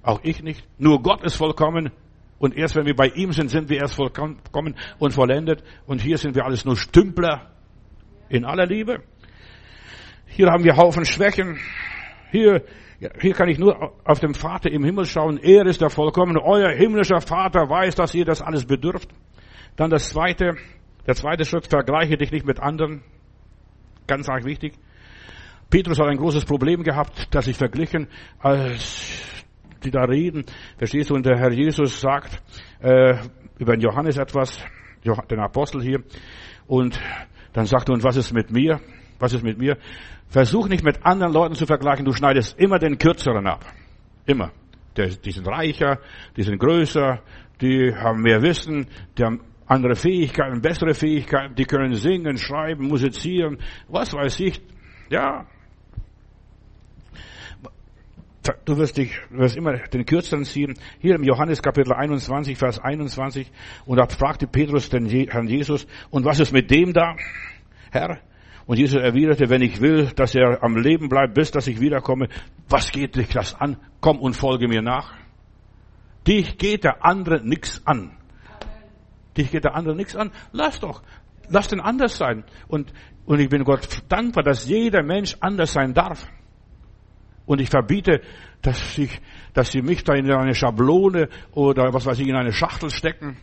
Auch 0.02 0.20
ich 0.24 0.44
nicht. 0.44 0.68
Nur 0.78 1.02
Gott 1.02 1.24
ist 1.24 1.36
vollkommen. 1.36 1.92
Und 2.40 2.56
erst 2.58 2.76
wenn 2.76 2.86
wir 2.86 2.96
bei 2.96 3.08
ihm 3.08 3.32
sind, 3.32 3.50
sind 3.50 3.70
wir 3.70 3.80
erst 3.80 3.96
vollkommen 3.96 4.76
und 5.00 5.14
vollendet. 5.14 5.64
Und 5.86 6.02
hier 6.02 6.18
sind 6.18 6.36
wir 6.36 6.46
alles 6.46 6.66
nur 6.66 6.76
Stümpler 6.76 7.52
in 8.30 8.44
aller 8.44 8.66
Liebe. 8.66 9.04
Hier 10.26 10.48
haben 10.48 10.64
wir 10.64 10.76
Haufen 10.76 11.06
Schwächen. 11.06 11.58
Hier, 12.32 12.66
hier 13.20 13.34
kann 13.34 13.50
ich 13.50 13.60
nur 13.60 13.94
auf 14.06 14.20
den 14.20 14.34
Vater 14.34 14.72
im 14.72 14.84
Himmel 14.84 15.06
schauen. 15.06 15.38
Er 15.38 15.66
ist 15.66 15.82
der 15.82 15.90
Vollkommene. 15.90 16.42
Euer 16.42 16.70
himmlischer 16.72 17.22
Vater 17.22 17.70
weiß, 17.70 17.96
dass 17.96 18.14
ihr 18.14 18.26
das 18.26 18.42
alles 18.42 18.66
bedürft. 18.66 19.10
Dann 19.76 19.90
das 19.90 20.10
zweite, 20.10 20.56
der 21.08 21.16
zweite 21.16 21.46
Schritt, 21.46 21.68
vergleiche 21.68 22.18
dich 22.18 22.32
nicht 22.32 22.46
mit 22.46 22.60
anderen. 22.60 23.04
Ganz 24.08 24.30
arg 24.30 24.46
wichtig. 24.46 24.74
Petrus 25.70 26.00
hat 26.00 26.08
ein 26.08 26.18
großes 26.18 26.46
Problem 26.46 26.84
gehabt, 26.84 27.28
das 27.32 27.46
sich 27.46 27.58
verglichen, 27.58 28.08
als 28.40 29.44
die 29.84 29.92
da 29.92 30.04
reden. 30.04 30.46
Verstehst 30.78 31.10
du? 31.10 31.16
Und 31.16 31.26
der 31.26 31.38
Herr 31.38 31.52
Jesus 31.52 32.00
sagt 32.00 32.42
äh, 32.80 33.16
über 33.58 33.74
den 33.76 33.82
Johannes 33.82 34.18
etwas, 34.18 34.64
den 35.30 35.40
Apostel 35.40 35.82
hier. 35.82 36.04
Und 36.68 37.00
dann 37.54 37.66
sagt 37.66 37.90
er, 37.90 37.94
und 37.94 38.04
was 38.04 38.18
ist 38.18 38.34
mit 38.34 38.52
mir? 38.52 38.80
Was 39.24 39.32
ist 39.32 39.42
mit 39.42 39.58
mir? 39.58 39.78
Versuch 40.28 40.68
nicht 40.68 40.84
mit 40.84 41.06
anderen 41.06 41.32
Leuten 41.32 41.56
zu 41.56 41.66
vergleichen. 41.66 42.04
Du 42.04 42.12
schneidest 42.12 42.60
immer 42.60 42.78
den 42.78 42.98
Kürzeren 42.98 43.48
ab. 43.48 43.64
Immer. 44.26 44.52
Die 44.98 45.32
sind 45.32 45.48
reicher, 45.48 46.00
die 46.36 46.44
sind 46.44 46.60
größer, 46.60 47.22
die 47.62 47.96
haben 47.96 48.22
mehr 48.22 48.42
Wissen, 48.42 48.86
die 49.18 49.24
haben 49.24 49.40
andere 49.66 49.96
Fähigkeiten, 49.96 50.62
bessere 50.62 50.94
Fähigkeiten, 50.94 51.56
die 51.56 51.64
können 51.64 51.94
singen, 51.94 52.38
schreiben, 52.38 52.90
musizieren, 52.90 53.60
was 53.88 54.14
weiß 54.14 54.42
ich. 54.42 54.62
Ja, 55.10 55.48
du 58.66 58.78
wirst 58.78 58.98
dich, 58.98 59.18
du 59.30 59.38
wirst 59.38 59.56
immer 59.56 59.78
den 59.78 60.06
Kürzeren 60.06 60.44
ziehen. 60.44 60.74
Hier 61.00 61.16
im 61.16 61.24
Johannes 61.24 61.62
Kapitel 61.62 61.94
21, 61.94 62.58
Vers 62.58 62.78
21, 62.78 63.50
und 63.86 63.98
da 63.98 64.06
fragte 64.06 64.48
Petrus 64.48 64.90
den 64.90 65.08
Herrn 65.08 65.48
Jesus, 65.48 65.88
und 66.10 66.26
was 66.26 66.42
ist 66.42 66.52
mit 66.52 66.70
dem 66.70 66.92
da, 66.92 67.16
Herr? 67.90 68.20
Und 68.66 68.78
Jesus 68.78 69.02
erwiderte, 69.02 69.50
wenn 69.50 69.62
ich 69.62 69.82
will, 69.82 70.08
dass 70.16 70.36
er 70.36 70.64
am 70.64 70.78
Leben 70.78 71.10
bleibt, 71.10 71.34
bis 71.34 71.52
dass 71.52 71.68
ich 71.68 71.80
wiederkomme, 71.82 72.30
was 72.70 72.92
geht 72.92 73.16
dich 73.16 73.30
das 73.30 73.60
an? 73.60 73.78
Komm 74.00 74.20
und 74.20 74.36
folge 74.36 74.68
mir 74.68 74.82
nach. 74.82 75.14
Dich 76.26 76.58
geht 76.58 76.86
der 76.86 77.04
andere 77.04 77.46
nix 77.46 77.86
an. 77.86 78.12
Dich 79.36 79.52
geht 79.52 79.66
der 79.66 79.76
andere 79.76 79.96
nix 79.96 80.16
an. 80.16 80.32
Lass 80.54 80.80
doch. 80.80 81.04
Lass 81.50 81.68
den 81.68 81.82
anders 81.82 82.18
sein. 82.18 82.46
Und, 82.70 82.94
und 83.26 83.40
ich 83.40 83.50
bin 83.50 83.66
Gott 83.66 84.04
dankbar, 84.08 84.44
dass 84.44 84.66
jeder 84.66 85.04
Mensch 85.04 85.36
anders 85.42 85.74
sein 85.74 85.94
darf. 85.94 86.26
Und 87.46 87.60
ich 87.60 87.70
verbiete, 87.70 88.22
dass, 88.62 88.98
ich, 88.98 89.20
dass 89.54 89.72
sie 89.72 89.82
mich 89.82 90.06
da 90.06 90.14
in 90.14 90.32
eine 90.32 90.56
Schablone 90.56 91.28
oder 91.52 91.94
was 91.94 92.06
weiß 92.06 92.20
ich, 92.20 92.28
in 92.28 92.36
eine 92.36 92.54
Schachtel 92.54 92.90
stecken. 92.90 93.38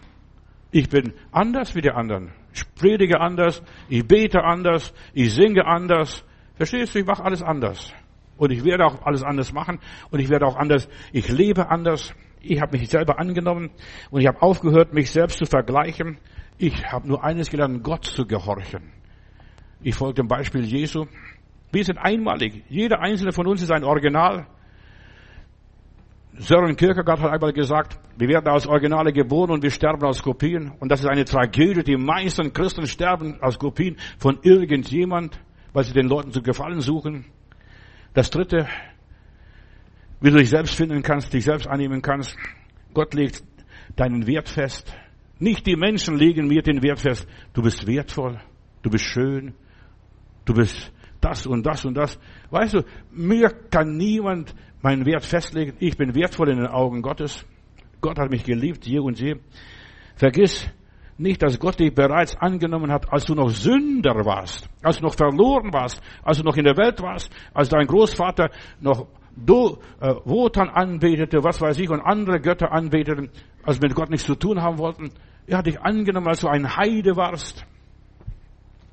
Ich 0.70 0.88
bin 0.88 1.12
anders 1.30 1.74
wie 1.74 1.82
die 1.82 1.90
anderen. 1.90 2.32
Ich 2.52 2.74
predige 2.74 3.20
anders, 3.20 3.62
ich 3.88 4.06
bete 4.06 4.42
anders, 4.42 4.92
ich 5.12 5.32
singe 5.32 5.66
anders. 5.66 6.24
Verstehst 6.56 6.94
du? 6.94 6.98
Ich 7.00 7.06
mache 7.06 7.24
alles 7.24 7.42
anders. 7.42 7.92
Und 8.36 8.52
ich 8.52 8.64
werde 8.64 8.86
auch 8.86 9.02
alles 9.04 9.22
anders 9.22 9.52
machen. 9.52 9.78
Und 10.10 10.20
ich 10.20 10.28
werde 10.28 10.46
auch 10.46 10.56
anders, 10.56 10.88
ich 11.12 11.28
lebe 11.28 11.68
anders. 11.70 12.14
Ich 12.42 12.60
habe 12.60 12.78
mich 12.78 12.88
selber 12.88 13.18
angenommen 13.18 13.70
und 14.10 14.20
ich 14.22 14.26
habe 14.26 14.40
aufgehört, 14.40 14.94
mich 14.94 15.10
selbst 15.10 15.38
zu 15.38 15.44
vergleichen. 15.44 16.18
Ich 16.56 16.90
habe 16.90 17.06
nur 17.06 17.22
eines 17.22 17.50
gelernt, 17.50 17.84
Gott 17.84 18.06
zu 18.06 18.26
gehorchen. 18.26 18.92
Ich 19.82 19.94
folge 19.94 20.14
dem 20.14 20.28
Beispiel 20.28 20.64
Jesu. 20.64 21.06
Wir 21.72 21.84
sind 21.84 21.98
einmalig. 21.98 22.64
Jeder 22.68 23.00
einzelne 23.00 23.32
von 23.32 23.46
uns 23.46 23.62
ist 23.62 23.70
ein 23.70 23.84
Original. 23.84 24.46
Sören 26.40 26.74
Kierkegaard 26.74 27.20
hat 27.20 27.32
einmal 27.32 27.52
gesagt, 27.52 27.98
wir 28.16 28.28
werden 28.28 28.48
als 28.48 28.66
Originale 28.66 29.12
geboren 29.12 29.50
und 29.50 29.62
wir 29.62 29.70
sterben 29.70 30.02
als 30.04 30.22
Kopien. 30.22 30.72
Und 30.80 30.90
das 30.90 31.00
ist 31.00 31.06
eine 31.06 31.26
Tragödie. 31.26 31.82
Die 31.82 31.98
meisten 31.98 32.54
Christen 32.54 32.86
sterben 32.86 33.36
als 33.42 33.58
Kopien 33.58 33.98
von 34.18 34.38
irgendjemand, 34.42 35.38
weil 35.74 35.84
sie 35.84 35.92
den 35.92 36.08
Leuten 36.08 36.32
zu 36.32 36.40
gefallen 36.40 36.80
suchen. 36.80 37.26
Das 38.14 38.30
dritte, 38.30 38.66
wie 40.22 40.30
du 40.30 40.38
dich 40.38 40.48
selbst 40.48 40.74
finden 40.74 41.02
kannst, 41.02 41.30
dich 41.34 41.44
selbst 41.44 41.68
annehmen 41.68 42.00
kannst. 42.00 42.34
Gott 42.94 43.12
legt 43.12 43.44
deinen 43.96 44.26
Wert 44.26 44.48
fest. 44.48 44.96
Nicht 45.38 45.66
die 45.66 45.76
Menschen 45.76 46.16
legen 46.16 46.48
mir 46.48 46.62
den 46.62 46.82
Wert 46.82 47.00
fest. 47.00 47.28
Du 47.52 47.60
bist 47.60 47.86
wertvoll. 47.86 48.40
Du 48.80 48.88
bist 48.88 49.04
schön. 49.04 49.52
Du 50.46 50.54
bist 50.54 50.90
das 51.20 51.46
und 51.46 51.66
das 51.66 51.84
und 51.84 51.94
das. 51.94 52.18
Weißt 52.50 52.74
du, 52.74 52.82
mir 53.10 53.50
kann 53.70 53.98
niemand 53.98 54.54
meinen 54.82 55.06
Wert 55.06 55.24
festlegen. 55.24 55.74
Ich 55.78 55.96
bin 55.96 56.14
wertvoll 56.14 56.50
in 56.50 56.58
den 56.58 56.66
Augen 56.66 57.02
Gottes. 57.02 57.44
Gott 58.00 58.18
hat 58.18 58.30
mich 58.30 58.44
geliebt, 58.44 58.86
je 58.86 58.98
und 58.98 59.20
je. 59.20 59.36
Vergiss 60.16 60.70
nicht, 61.18 61.42
dass 61.42 61.58
Gott 61.58 61.78
dich 61.78 61.94
bereits 61.94 62.34
angenommen 62.36 62.90
hat, 62.90 63.12
als 63.12 63.26
du 63.26 63.34
noch 63.34 63.50
Sünder 63.50 64.24
warst, 64.24 64.68
als 64.82 64.98
du 64.98 65.04
noch 65.04 65.14
verloren 65.14 65.72
warst, 65.72 66.02
als 66.22 66.38
du 66.38 66.44
noch 66.44 66.56
in 66.56 66.64
der 66.64 66.76
Welt 66.78 67.00
warst, 67.02 67.30
als 67.52 67.68
dein 67.68 67.86
Großvater 67.86 68.50
noch 68.80 69.06
Do, 69.36 69.78
äh, 70.00 70.14
Wotan 70.24 70.68
anbetete, 70.68 71.42
was 71.44 71.60
weiß 71.60 71.78
ich, 71.78 71.88
und 71.88 72.00
andere 72.00 72.40
Götter 72.40 72.72
anbeteten, 72.72 73.30
als 73.62 73.80
mit 73.80 73.94
Gott 73.94 74.10
nichts 74.10 74.26
zu 74.26 74.34
tun 74.34 74.60
haben 74.60 74.78
wollten. 74.78 75.10
Er 75.46 75.58
hat 75.58 75.66
dich 75.66 75.80
angenommen, 75.80 76.26
als 76.26 76.40
du 76.40 76.48
ein 76.48 76.76
Heide 76.76 77.16
warst. 77.16 77.64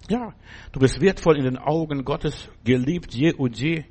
Ja, 0.10 0.34
du 0.72 0.80
bist 0.80 1.02
wertvoll 1.02 1.38
in 1.38 1.44
den 1.44 1.58
Augen 1.58 2.06
Gottes, 2.06 2.50
geliebt 2.64 3.14
je 3.14 3.34
und 3.34 3.60
je. 3.60 3.84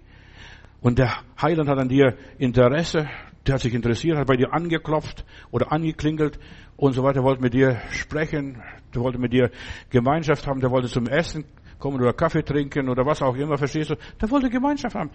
Und 0.81 0.99
der 0.99 1.13
Heiland 1.41 1.69
hat 1.69 1.79
an 1.79 1.89
dir 1.89 2.17
Interesse, 2.39 3.09
der 3.47 3.55
hat 3.55 3.61
sich 3.61 3.75
interessiert, 3.75 4.19
hat 4.19 4.27
bei 4.27 4.37
dir 4.37 4.53
angeklopft 4.53 5.25
oder 5.51 5.73
angeklingelt 5.73 6.39
und 6.77 6.93
so 6.93 7.03
weiter, 7.03 7.23
wollte 7.23 7.43
mit 7.43 7.55
dir 7.55 7.81
sprechen, 7.91 8.63
der 8.95 9.03
wollte 9.03 9.19
mit 9.19 9.33
dir 9.33 9.51
Gemeinschaft 9.91 10.47
haben, 10.47 10.61
der 10.61 10.71
wollte 10.71 10.89
zum 10.89 11.07
Essen 11.07 11.45
kommen 11.79 12.01
oder 12.01 12.13
Kaffee 12.13 12.43
trinken 12.43 12.89
oder 12.89 13.05
was 13.05 13.23
auch 13.23 13.37
immer, 13.37 13.57
verstehst 13.59 13.91
du? 13.91 13.97
Der 14.21 14.31
wollte 14.31 14.49
Gemeinschaft 14.49 14.95
haben. 14.95 15.11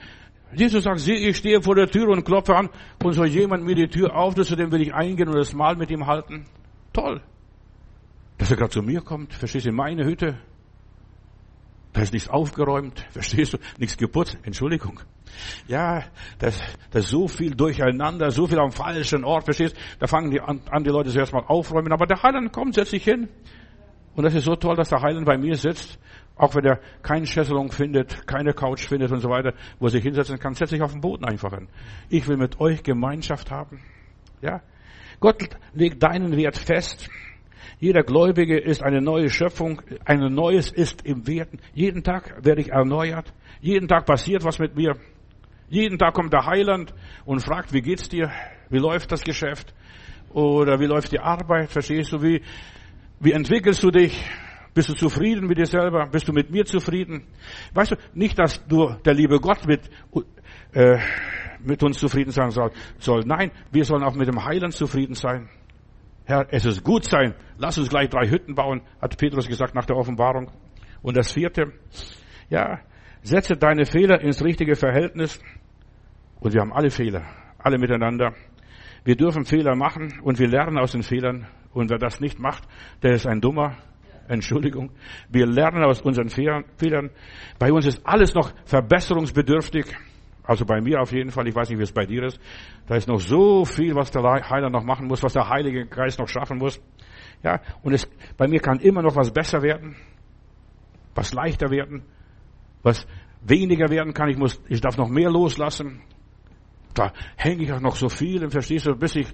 Jesus 0.53 0.83
sagt, 0.83 0.99
sieh, 0.99 1.13
ich 1.13 1.37
stehe 1.37 1.61
vor 1.61 1.75
der 1.75 1.87
Tür 1.87 2.09
und 2.09 2.23
klopfe 2.23 2.55
an 2.55 2.69
und 3.03 3.13
soll 3.13 3.27
jemand 3.27 3.63
mir 3.63 3.75
die 3.75 3.87
Tür 3.87 4.15
aufdrücken, 4.15 4.49
zu 4.49 4.55
dem 4.55 4.71
will 4.71 4.81
ich 4.81 4.93
eingehen 4.93 5.29
und 5.29 5.37
das 5.37 5.53
Mahl 5.53 5.75
mit 5.75 5.89
ihm 5.91 6.05
halten. 6.07 6.45
Toll. 6.93 7.21
Dass 8.37 8.51
er 8.51 8.57
gerade 8.57 8.71
zu 8.71 8.81
mir 8.81 9.01
kommt, 9.01 9.33
verstehst 9.33 9.65
du, 9.65 9.69
in 9.69 9.75
meine 9.75 10.03
Hütte. 10.03 10.37
Da 11.93 12.01
ist 12.01 12.13
nichts 12.13 12.29
aufgeräumt, 12.29 13.05
verstehst 13.11 13.53
du? 13.53 13.57
Nichts 13.77 13.97
geputzt, 13.97 14.37
Entschuldigung. 14.43 15.01
Ja, 15.67 16.03
das 16.39 16.59
ist 16.93 17.09
so 17.09 17.27
viel 17.27 17.55
durcheinander, 17.55 18.31
so 18.31 18.47
viel 18.47 18.59
am 18.59 18.71
falschen 18.71 19.23
Ort, 19.23 19.45
verstehst 19.45 19.75
du? 19.75 19.81
Da 19.99 20.07
fangen 20.07 20.31
die 20.31 20.39
an, 20.39 20.61
an 20.69 20.83
die 20.83 20.89
Leute 20.89 21.09
zuerst 21.09 21.33
mal 21.33 21.43
aufräumen, 21.47 21.91
aber 21.91 22.05
der 22.05 22.21
Heiland 22.21 22.53
kommt, 22.53 22.75
setzt 22.75 22.91
sich 22.91 23.03
hin. 23.03 23.27
Und 24.15 24.23
das 24.23 24.35
ist 24.35 24.45
so 24.45 24.55
toll, 24.55 24.75
dass 24.75 24.89
der 24.89 25.01
Heiland 25.01 25.25
bei 25.25 25.37
mir 25.37 25.55
sitzt, 25.55 25.99
auch 26.35 26.55
wenn 26.55 26.65
er 26.65 26.79
keine 27.01 27.25
Schässelung 27.25 27.71
findet, 27.71 28.25
keine 28.27 28.53
Couch 28.53 28.87
findet 28.87 29.11
und 29.11 29.19
so 29.19 29.29
weiter, 29.29 29.53
wo 29.79 29.85
er 29.87 29.91
sich 29.91 30.03
hinsetzen 30.03 30.39
kann, 30.39 30.53
setzt 30.53 30.71
sich 30.71 30.81
auf 30.81 30.91
den 30.91 31.01
Boden 31.01 31.25
einfach 31.25 31.53
hin. 31.53 31.67
Ich 32.09 32.27
will 32.27 32.37
mit 32.37 32.59
euch 32.59 32.83
Gemeinschaft 32.83 33.51
haben. 33.51 33.81
Ja? 34.41 34.61
Gott 35.19 35.37
legt 35.73 36.01
deinen 36.01 36.35
Wert 36.35 36.57
fest. 36.57 37.09
Jeder 37.79 38.03
Gläubige 38.03 38.57
ist 38.57 38.83
eine 38.83 39.01
neue 39.01 39.29
Schöpfung, 39.29 39.81
ein 40.05 40.19
Neues 40.33 40.71
ist 40.71 41.05
im 41.05 41.27
Werten. 41.27 41.59
Jeden 41.73 42.03
Tag 42.03 42.43
werde 42.43 42.61
ich 42.61 42.69
erneuert. 42.69 43.33
Jeden 43.61 43.87
Tag 43.87 44.05
passiert 44.05 44.43
was 44.43 44.59
mit 44.59 44.75
mir. 44.75 44.95
Jeden 45.69 45.97
Tag 45.97 46.13
kommt 46.13 46.33
der 46.33 46.45
Heiland 46.45 46.93
und 47.25 47.39
fragt, 47.41 47.73
wie 47.73 47.81
geht's 47.81 48.09
dir? 48.09 48.31
Wie 48.69 48.79
läuft 48.79 49.11
das 49.11 49.23
Geschäft? 49.23 49.73
Oder 50.33 50.79
wie 50.79 50.85
läuft 50.85 51.11
die 51.11 51.19
Arbeit? 51.19 51.71
Verstehst 51.71 52.11
du, 52.11 52.21
wie, 52.21 52.41
wie 53.19 53.31
entwickelst 53.31 53.83
du 53.83 53.89
dich? 53.89 54.23
Bist 54.73 54.87
du 54.87 54.93
zufrieden 54.93 55.47
mit 55.47 55.57
dir 55.57 55.65
selber? 55.65 56.07
Bist 56.07 56.27
du 56.27 56.33
mit 56.33 56.49
mir 56.49 56.65
zufrieden? 56.65 57.27
Weißt 57.73 57.91
du, 57.91 57.95
nicht, 58.13 58.39
dass 58.39 58.65
nur 58.69 58.99
der 59.03 59.13
liebe 59.13 59.39
Gott 59.39 59.67
mit, 59.67 59.89
äh, 60.73 60.97
mit 61.63 61.83
uns 61.83 61.99
zufrieden 61.99 62.31
sein 62.31 62.51
soll. 62.51 63.23
Nein, 63.25 63.51
wir 63.71 63.83
sollen 63.83 64.03
auch 64.03 64.15
mit 64.15 64.27
dem 64.27 64.43
Heiland 64.43 64.73
zufrieden 64.73 65.13
sein. 65.15 65.49
Herr, 66.31 66.47
es 66.49 66.65
ist 66.65 66.85
gut 66.85 67.03
sein. 67.03 67.35
Lass 67.57 67.77
uns 67.77 67.89
gleich 67.89 68.07
drei 68.07 68.25
Hütten 68.25 68.55
bauen, 68.55 68.83
hat 69.01 69.17
Petrus 69.17 69.49
gesagt 69.49 69.75
nach 69.75 69.85
der 69.85 69.97
Offenbarung. 69.97 70.49
Und 71.01 71.17
das 71.17 71.33
vierte, 71.33 71.73
ja, 72.49 72.79
setze 73.21 73.57
deine 73.57 73.85
Fehler 73.85 74.21
ins 74.21 74.41
richtige 74.41 74.77
Verhältnis. 74.77 75.41
Und 76.39 76.53
wir 76.53 76.61
haben 76.61 76.71
alle 76.71 76.89
Fehler, 76.89 77.25
alle 77.59 77.77
miteinander. 77.77 78.33
Wir 79.03 79.17
dürfen 79.17 79.43
Fehler 79.43 79.75
machen 79.75 80.21
und 80.23 80.39
wir 80.39 80.47
lernen 80.47 80.77
aus 80.77 80.93
den 80.93 81.03
Fehlern. 81.03 81.47
Und 81.73 81.89
wer 81.89 81.97
das 81.97 82.21
nicht 82.21 82.39
macht, 82.39 82.63
der 83.03 83.11
ist 83.11 83.27
ein 83.27 83.41
Dummer. 83.41 83.75
Entschuldigung. 84.29 84.91
Wir 85.27 85.45
lernen 85.45 85.83
aus 85.83 86.01
unseren 86.01 86.29
Fehlern. 86.29 87.09
Bei 87.59 87.73
uns 87.73 87.85
ist 87.85 88.07
alles 88.07 88.33
noch 88.33 88.53
verbesserungsbedürftig. 88.63 89.85
Also 90.43 90.65
bei 90.65 90.81
mir 90.81 91.01
auf 91.01 91.11
jeden 91.11 91.31
Fall. 91.31 91.47
Ich 91.47 91.55
weiß 91.55 91.69
nicht, 91.69 91.79
wie 91.79 91.83
es 91.83 91.91
bei 91.91 92.05
dir 92.05 92.23
ist. 92.23 92.39
Da 92.87 92.95
ist 92.95 93.07
noch 93.07 93.19
so 93.19 93.65
viel, 93.65 93.95
was 93.95 94.11
der 94.11 94.23
Heiler 94.23 94.69
noch 94.69 94.83
machen 94.83 95.07
muss, 95.07 95.23
was 95.23 95.33
der 95.33 95.47
Heilige 95.47 95.85
Geist 95.85 96.19
noch 96.19 96.27
schaffen 96.27 96.57
muss. 96.57 96.81
Ja, 97.43 97.59
und 97.83 97.93
es, 97.93 98.07
bei 98.37 98.47
mir 98.47 98.59
kann 98.59 98.79
immer 98.79 99.01
noch 99.01 99.15
was 99.15 99.31
besser 99.31 99.61
werden, 99.61 99.95
was 101.15 101.33
leichter 101.33 101.69
werden, 101.69 102.03
was 102.83 103.05
weniger 103.41 103.89
werden 103.89 104.13
kann. 104.13 104.29
Ich 104.29 104.37
muss, 104.37 104.61
ich 104.67 104.81
darf 104.81 104.97
noch 104.97 105.09
mehr 105.09 105.29
loslassen. 105.29 106.01
Da 106.93 107.13
hänge 107.37 107.63
ich 107.63 107.71
auch 107.71 107.79
noch 107.79 107.95
so 107.95 108.09
viel, 108.09 108.49
verstehst 108.49 108.85
du, 108.85 108.95
bis 108.95 109.15
ich 109.15 109.27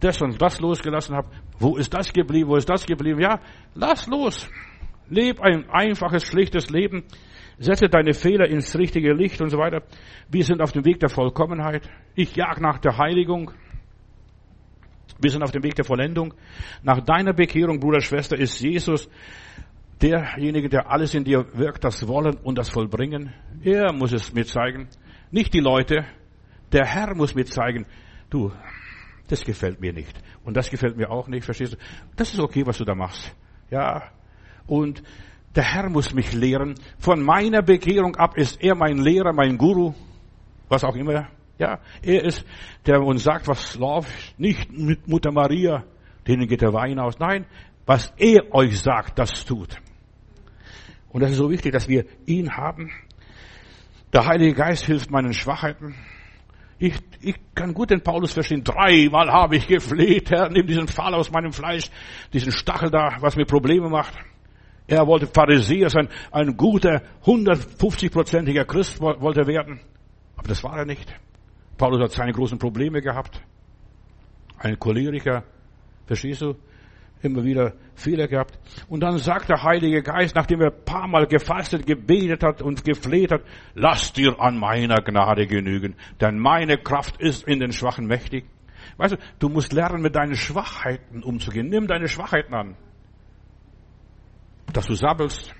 das 0.00 0.20
und 0.20 0.40
das 0.40 0.60
losgelassen 0.60 1.16
habe. 1.16 1.28
Wo 1.58 1.76
ist 1.76 1.94
das 1.94 2.12
geblieben? 2.12 2.50
Wo 2.50 2.56
ist 2.56 2.68
das 2.68 2.84
geblieben? 2.84 3.20
Ja, 3.20 3.40
lass 3.74 4.06
los. 4.06 4.48
Leb 5.08 5.40
ein 5.40 5.70
einfaches, 5.70 6.24
schlichtes 6.24 6.68
Leben. 6.70 7.04
Setze 7.58 7.88
deine 7.88 8.12
Fehler 8.12 8.48
ins 8.48 8.76
richtige 8.76 9.14
Licht 9.14 9.40
und 9.40 9.48
so 9.48 9.58
weiter. 9.58 9.82
Wir 10.28 10.44
sind 10.44 10.60
auf 10.60 10.72
dem 10.72 10.84
Weg 10.84 11.00
der 11.00 11.08
Vollkommenheit. 11.08 11.88
Ich 12.14 12.36
jag 12.36 12.60
nach 12.60 12.78
der 12.78 12.98
Heiligung. 12.98 13.50
Wir 15.18 15.30
sind 15.30 15.42
auf 15.42 15.52
dem 15.52 15.62
Weg 15.62 15.74
der 15.74 15.84
Vollendung. 15.84 16.34
Nach 16.82 17.00
deiner 17.00 17.32
Bekehrung, 17.32 17.80
Bruder, 17.80 18.00
Schwester, 18.00 18.36
ist 18.36 18.60
Jesus 18.60 19.08
derjenige, 20.02 20.68
der 20.68 20.90
alles 20.90 21.14
in 21.14 21.24
dir 21.24 21.46
wirkt, 21.54 21.84
das 21.84 22.06
Wollen 22.06 22.36
und 22.36 22.58
das 22.58 22.68
Vollbringen. 22.68 23.32
Er 23.62 23.92
muss 23.94 24.12
es 24.12 24.34
mir 24.34 24.44
zeigen. 24.44 24.88
Nicht 25.30 25.54
die 25.54 25.60
Leute. 25.60 26.04
Der 26.72 26.84
Herr 26.84 27.14
muss 27.14 27.34
mir 27.34 27.46
zeigen. 27.46 27.86
Du, 28.28 28.52
das 29.28 29.44
gefällt 29.44 29.80
mir 29.80 29.92
nicht. 29.92 30.20
Und 30.44 30.56
das 30.56 30.70
gefällt 30.70 30.96
mir 30.96 31.10
auch 31.10 31.28
nicht, 31.28 31.44
verstehst 31.44 31.74
du? 31.74 31.76
Das 32.16 32.32
ist 32.32 32.40
okay, 32.40 32.66
was 32.66 32.78
du 32.78 32.84
da 32.84 32.94
machst. 32.94 33.34
Ja. 33.70 34.10
Und 34.66 35.02
der 35.56 35.64
Herr 35.64 35.88
muss 35.88 36.12
mich 36.12 36.32
lehren. 36.32 36.74
Von 36.98 37.22
meiner 37.22 37.62
Bekehrung 37.62 38.16
ab 38.16 38.36
ist 38.36 38.62
er 38.62 38.74
mein 38.74 38.98
Lehrer, 38.98 39.32
mein 39.32 39.56
Guru, 39.56 39.94
was 40.68 40.84
auch 40.84 40.94
immer. 40.94 41.28
Ja, 41.58 41.80
er 42.02 42.24
ist, 42.24 42.44
der 42.84 43.00
uns 43.00 43.24
sagt, 43.24 43.48
was 43.48 43.76
läuft. 43.76 44.38
Nicht 44.38 44.70
mit 44.70 45.08
Mutter 45.08 45.32
Maria, 45.32 45.84
denen 46.26 46.46
geht 46.46 46.60
der 46.60 46.74
Wein 46.74 46.98
aus. 46.98 47.18
Nein, 47.18 47.46
was 47.86 48.12
er 48.18 48.54
euch 48.54 48.78
sagt, 48.80 49.18
das 49.18 49.44
tut. 49.46 49.80
Und 51.08 51.22
das 51.22 51.30
ist 51.30 51.38
so 51.38 51.50
wichtig, 51.50 51.72
dass 51.72 51.88
wir 51.88 52.04
ihn 52.26 52.54
haben. 52.54 52.90
Der 54.12 54.26
Heilige 54.26 54.54
Geist 54.54 54.84
hilft 54.84 55.10
meinen 55.10 55.32
Schwachheiten. 55.32 55.94
Ich, 56.78 56.94
ich 57.22 57.36
kann 57.54 57.72
gut 57.72 57.90
den 57.90 58.02
Paulus 58.02 58.34
verstehen. 58.34 58.62
Dreimal 58.62 59.30
habe 59.30 59.56
ich 59.56 59.66
gefleht, 59.66 60.30
Herr, 60.30 60.50
nimm 60.50 60.66
diesen 60.66 60.88
Pfahl 60.88 61.14
aus 61.14 61.30
meinem 61.30 61.52
Fleisch, 61.52 61.90
diesen 62.34 62.52
Stachel 62.52 62.90
da, 62.90 63.16
was 63.20 63.34
mir 63.34 63.46
Probleme 63.46 63.88
macht. 63.88 64.12
Er 64.88 65.06
wollte 65.06 65.26
Pharisäer 65.26 65.90
sein, 65.90 66.08
ein 66.30 66.56
guter, 66.56 67.02
150-prozentiger 67.24 68.64
Christ 68.64 69.00
wollte 69.00 69.46
werden. 69.46 69.80
Aber 70.36 70.48
das 70.48 70.62
war 70.62 70.78
er 70.78 70.84
nicht. 70.84 71.12
Paulus 71.76 72.00
hat 72.00 72.12
seine 72.12 72.32
großen 72.32 72.58
Probleme 72.58 73.02
gehabt. 73.02 73.42
Ein 74.58 74.78
Choleriker, 74.78 75.42
verstehst 76.06 76.42
du? 76.42 76.54
Immer 77.22 77.42
wieder 77.42 77.72
Fehler 77.94 78.28
gehabt. 78.28 78.58
Und 78.88 79.00
dann 79.00 79.18
sagt 79.18 79.48
der 79.48 79.62
Heilige 79.62 80.02
Geist, 80.02 80.36
nachdem 80.36 80.60
er 80.60 80.68
ein 80.68 80.84
paar 80.84 81.08
Mal 81.08 81.26
gefastet, 81.26 81.86
gebetet 81.86 82.42
hat 82.44 82.62
und 82.62 82.84
gefleht 82.84 83.32
hat, 83.32 83.42
lass 83.74 84.12
dir 84.12 84.38
an 84.38 84.58
meiner 84.58 85.02
Gnade 85.02 85.46
genügen, 85.46 85.96
denn 86.20 86.38
meine 86.38 86.76
Kraft 86.76 87.20
ist 87.20 87.48
in 87.48 87.58
den 87.58 87.72
Schwachen 87.72 88.06
mächtig. 88.06 88.44
Weißt 88.98 89.14
du, 89.14 89.18
du 89.38 89.48
musst 89.48 89.72
lernen, 89.72 90.02
mit 90.02 90.14
deinen 90.14 90.36
Schwachheiten 90.36 91.22
umzugehen. 91.22 91.68
Nimm 91.68 91.86
deine 91.86 92.06
Schwachheiten 92.06 92.54
an 92.54 92.76
dass 94.76 94.86
du 94.86 94.94
sabbelst, 94.94 95.54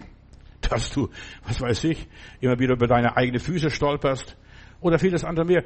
dass 0.60 0.90
du, 0.90 1.08
was 1.44 1.60
weiß 1.60 1.84
ich, 1.84 2.06
immer 2.40 2.58
wieder 2.58 2.74
über 2.74 2.86
deine 2.86 3.16
eigenen 3.16 3.40
Füße 3.40 3.70
stolperst 3.70 4.36
oder 4.80 4.98
vieles 4.98 5.24
andere 5.24 5.46
mehr, 5.46 5.64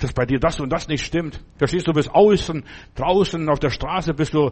dass 0.00 0.12
bei 0.12 0.26
dir 0.26 0.38
das 0.38 0.58
und 0.58 0.70
das 0.70 0.88
nicht 0.88 1.04
stimmt. 1.04 1.40
Verstehst 1.56 1.86
du, 1.86 1.92
bist 1.92 2.10
außen, 2.12 2.64
draußen 2.94 3.48
auf 3.48 3.60
der 3.60 3.70
Straße 3.70 4.14
bist 4.14 4.34
du 4.34 4.50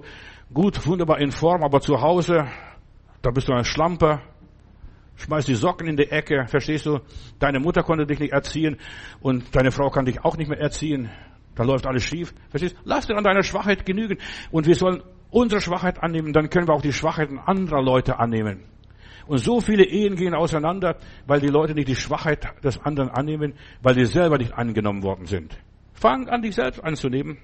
gut, 0.53 0.87
wunderbar 0.87 1.19
in 1.19 1.33
Form, 1.33 1.63
aber 1.63 1.81
zu 1.81 2.01
Hause, 2.01 2.47
da 3.23 3.31
bist 3.31 3.49
du 3.49 3.53
ein 3.53 3.65
Schlamper, 3.65 4.23
schmeißt 5.17 5.49
die 5.49 5.55
Socken 5.55 5.89
in 5.89 5.97
die 5.97 6.11
Ecke, 6.11 6.47
verstehst 6.47 6.87
du? 6.87 7.01
Deine 7.39 7.59
Mutter 7.59 7.83
konnte 7.83 8.07
dich 8.07 8.21
nicht 8.21 8.33
erziehen 8.33 8.79
und 9.21 9.55
deine 9.57 9.73
Frau 9.73 9.91
kann 9.91 10.05
dich 10.05 10.25
auch 10.25 10.37
nicht 10.37 10.49
mehr 10.49 10.61
erziehen. 10.61 11.11
Da 11.57 11.65
läuft 11.65 11.87
alles 11.87 12.05
schief. 12.05 12.33
Verstehst? 12.49 12.77
Lass 12.85 13.07
dir 13.07 13.17
an 13.17 13.25
deiner 13.25 13.43
Schwachheit 13.43 13.85
genügen. 13.85 14.19
Und 14.51 14.67
wir 14.67 14.77
sollen 14.77 15.03
unsere 15.31 15.61
Schwachheit 15.61 16.03
annehmen, 16.03 16.33
dann 16.33 16.51
können 16.51 16.69
wir 16.69 16.75
auch 16.75 16.83
die 16.83 16.93
Schwachheiten 16.93 17.39
anderer 17.39 17.83
Leute 17.83 18.19
annehmen. 18.19 18.65
Und 19.27 19.39
so 19.39 19.61
viele 19.61 19.85
Ehen 19.85 20.17
gehen 20.17 20.35
auseinander, 20.35 20.97
weil 21.27 21.41
die 21.41 21.49
Leute 21.49 21.75
nicht 21.75 21.89
die 21.89 21.97
Schwachheit 21.97 22.49
des 22.65 22.81
anderen 22.81 23.11
annehmen, 23.11 23.55
weil 23.81 23.95
die 23.95 24.07
selber 24.07 24.39
nicht 24.39 24.55
angenommen 24.55 25.03
worden 25.03 25.27
sind. 25.27 25.57
Fang 25.93 26.29
an, 26.29 26.43
dich 26.43 26.57
selbst 26.57 26.83
anzunehmen. 26.83 27.39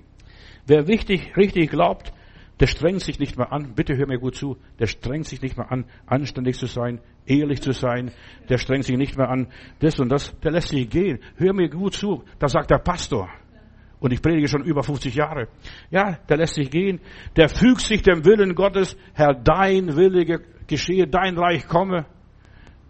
Wer 0.66 0.88
wichtig, 0.88 1.36
richtig 1.36 1.70
glaubt, 1.70 2.12
der 2.58 2.66
strengt 2.66 3.02
sich 3.02 3.18
nicht 3.18 3.36
mehr 3.36 3.52
an, 3.52 3.74
bitte 3.74 3.96
hör 3.96 4.06
mir 4.06 4.18
gut 4.18 4.34
zu, 4.34 4.56
der 4.78 4.86
strengt 4.86 5.26
sich 5.26 5.42
nicht 5.42 5.56
mehr 5.56 5.70
an, 5.70 5.84
anständig 6.06 6.56
zu 6.56 6.66
sein, 6.66 7.00
ehrlich 7.26 7.60
zu 7.60 7.72
sein, 7.72 8.10
der 8.48 8.58
strengt 8.58 8.84
sich 8.84 8.96
nicht 8.96 9.16
mehr 9.16 9.28
an, 9.28 9.48
das 9.80 10.00
und 10.00 10.08
das, 10.08 10.34
der 10.40 10.52
lässt 10.52 10.68
sich 10.68 10.88
gehen. 10.88 11.20
Hör 11.36 11.52
mir 11.52 11.68
gut 11.68 11.94
zu, 11.94 12.24
das 12.38 12.52
sagt 12.52 12.70
der 12.70 12.78
Pastor. 12.78 13.28
Und 13.98 14.12
ich 14.12 14.20
predige 14.20 14.48
schon 14.48 14.64
über 14.64 14.82
50 14.82 15.14
Jahre. 15.14 15.48
Ja, 15.90 16.18
der 16.28 16.36
lässt 16.36 16.54
sich 16.54 16.70
gehen. 16.70 17.00
Der 17.36 17.48
fügt 17.48 17.80
sich 17.80 18.02
dem 18.02 18.24
Willen 18.24 18.54
Gottes. 18.54 18.96
Herr, 19.14 19.34
dein 19.34 19.96
Wille 19.96 20.40
geschehe, 20.66 21.06
dein 21.06 21.38
Reich 21.38 21.66
komme. 21.66 22.06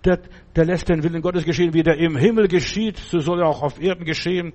Der, 0.05 0.21
der 0.55 0.65
lässt 0.65 0.89
den 0.89 1.03
Willen 1.03 1.23
Gottes 1.23 1.45
geschehen, 1.45 1.75
wie 1.75 1.83
der 1.83 1.99
im 1.99 2.17
Himmel 2.17 2.49
geschieht, 2.49 2.97
so 2.97 3.19
soll 3.19 3.41
er 3.41 3.49
auch 3.49 3.63
auf 3.63 3.81
Erden 3.81 4.05
geschehen. 4.05 4.53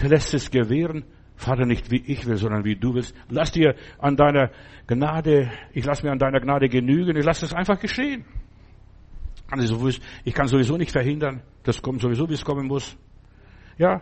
Der 0.00 0.08
lässt 0.08 0.34
es 0.34 0.50
gewähren. 0.50 1.04
Vater, 1.36 1.66
nicht 1.66 1.90
wie 1.90 2.02
ich 2.06 2.26
will, 2.26 2.36
sondern 2.36 2.64
wie 2.64 2.76
du 2.76 2.94
willst. 2.94 3.14
Lass 3.28 3.52
dir 3.52 3.74
an 3.98 4.16
deiner 4.16 4.50
Gnade, 4.86 5.50
ich 5.72 5.84
lass 5.84 6.02
mir 6.02 6.10
an 6.10 6.18
deiner 6.18 6.40
Gnade 6.40 6.68
genügen, 6.68 7.16
ich 7.16 7.24
lass 7.24 7.42
es 7.42 7.52
einfach 7.52 7.78
geschehen. 7.78 8.24
Also, 9.50 9.88
ich 10.24 10.34
kann 10.34 10.48
sowieso 10.48 10.76
nicht 10.76 10.90
verhindern, 10.90 11.42
das 11.62 11.82
kommt 11.82 12.00
sowieso, 12.00 12.28
wie 12.28 12.34
es 12.34 12.44
kommen 12.44 12.66
muss. 12.66 12.96
Ja, 13.78 14.00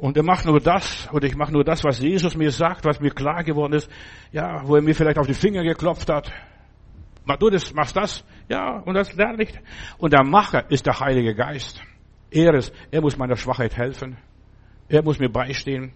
und 0.00 0.16
er 0.16 0.22
macht 0.22 0.46
nur 0.46 0.60
das, 0.60 1.10
oder 1.12 1.26
ich 1.26 1.36
mache 1.36 1.52
nur 1.52 1.62
das, 1.62 1.84
was 1.84 2.00
Jesus 2.00 2.34
mir 2.34 2.50
sagt, 2.50 2.86
was 2.86 3.00
mir 3.00 3.10
klar 3.10 3.44
geworden 3.44 3.74
ist, 3.74 3.90
ja, 4.32 4.66
wo 4.66 4.76
er 4.76 4.82
mir 4.82 4.94
vielleicht 4.94 5.18
auf 5.18 5.26
die 5.26 5.34
Finger 5.34 5.62
geklopft 5.62 6.08
hat. 6.08 6.32
mach 7.26 7.36
du 7.36 7.50
das, 7.50 7.74
machst 7.74 7.94
das. 7.94 8.24
Ja, 8.48 8.78
und 8.78 8.94
das 8.94 9.14
lerne 9.14 9.42
ich. 9.42 9.52
Und 9.98 10.14
der 10.14 10.24
Macher 10.24 10.70
ist 10.70 10.86
der 10.86 10.98
Heilige 10.98 11.34
Geist. 11.34 11.82
Er 12.30 12.54
ist, 12.54 12.72
er 12.90 13.02
muss 13.02 13.18
meiner 13.18 13.36
Schwachheit 13.36 13.76
helfen. 13.76 14.16
Er 14.88 15.02
muss 15.02 15.18
mir 15.18 15.28
beistehen. 15.28 15.92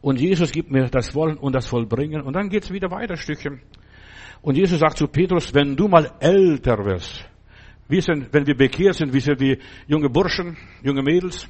Und 0.00 0.20
Jesus 0.20 0.50
gibt 0.50 0.72
mir 0.72 0.88
das 0.88 1.14
Wollen 1.14 1.36
und 1.36 1.54
das 1.54 1.66
Vollbringen. 1.66 2.22
Und 2.22 2.34
dann 2.34 2.48
geht's 2.48 2.72
wieder 2.72 2.90
weiter 2.90 3.16
Stückchen. 3.16 3.62
Und 4.42 4.56
Jesus 4.56 4.80
sagt 4.80 4.98
zu 4.98 5.06
Petrus, 5.06 5.54
wenn 5.54 5.76
du 5.76 5.86
mal 5.86 6.10
älter 6.18 6.84
wirst, 6.84 7.30
wir 7.86 8.02
sind, 8.02 8.32
wenn 8.32 8.44
wir 8.44 8.56
bekehrt 8.56 8.96
sind, 8.96 9.12
wir 9.12 9.20
sind 9.20 9.38
wie 9.38 9.56
junge 9.86 10.10
Burschen, 10.10 10.56
junge 10.82 11.02
Mädels. 11.02 11.48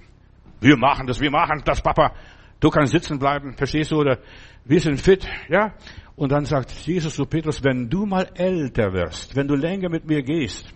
Wir 0.60 0.76
machen 0.76 1.06
das, 1.06 1.20
wir 1.20 1.30
machen 1.30 1.62
das, 1.64 1.80
Papa. 1.80 2.12
Du 2.60 2.68
kannst 2.68 2.92
sitzen 2.92 3.18
bleiben, 3.18 3.54
verstehst 3.56 3.90
du? 3.90 3.96
Oder 3.96 4.18
wir 4.64 4.80
sind 4.80 5.00
fit, 5.00 5.26
ja? 5.48 5.74
Und 6.16 6.32
dann 6.32 6.44
sagt 6.44 6.70
Jesus 6.70 7.14
zu 7.14 7.24
Petrus, 7.24 7.64
wenn 7.64 7.88
du 7.88 8.04
mal 8.04 8.28
älter 8.34 8.92
wirst, 8.92 9.34
wenn 9.36 9.48
du 9.48 9.54
länger 9.54 9.88
mit 9.88 10.04
mir 10.06 10.22
gehst, 10.22 10.72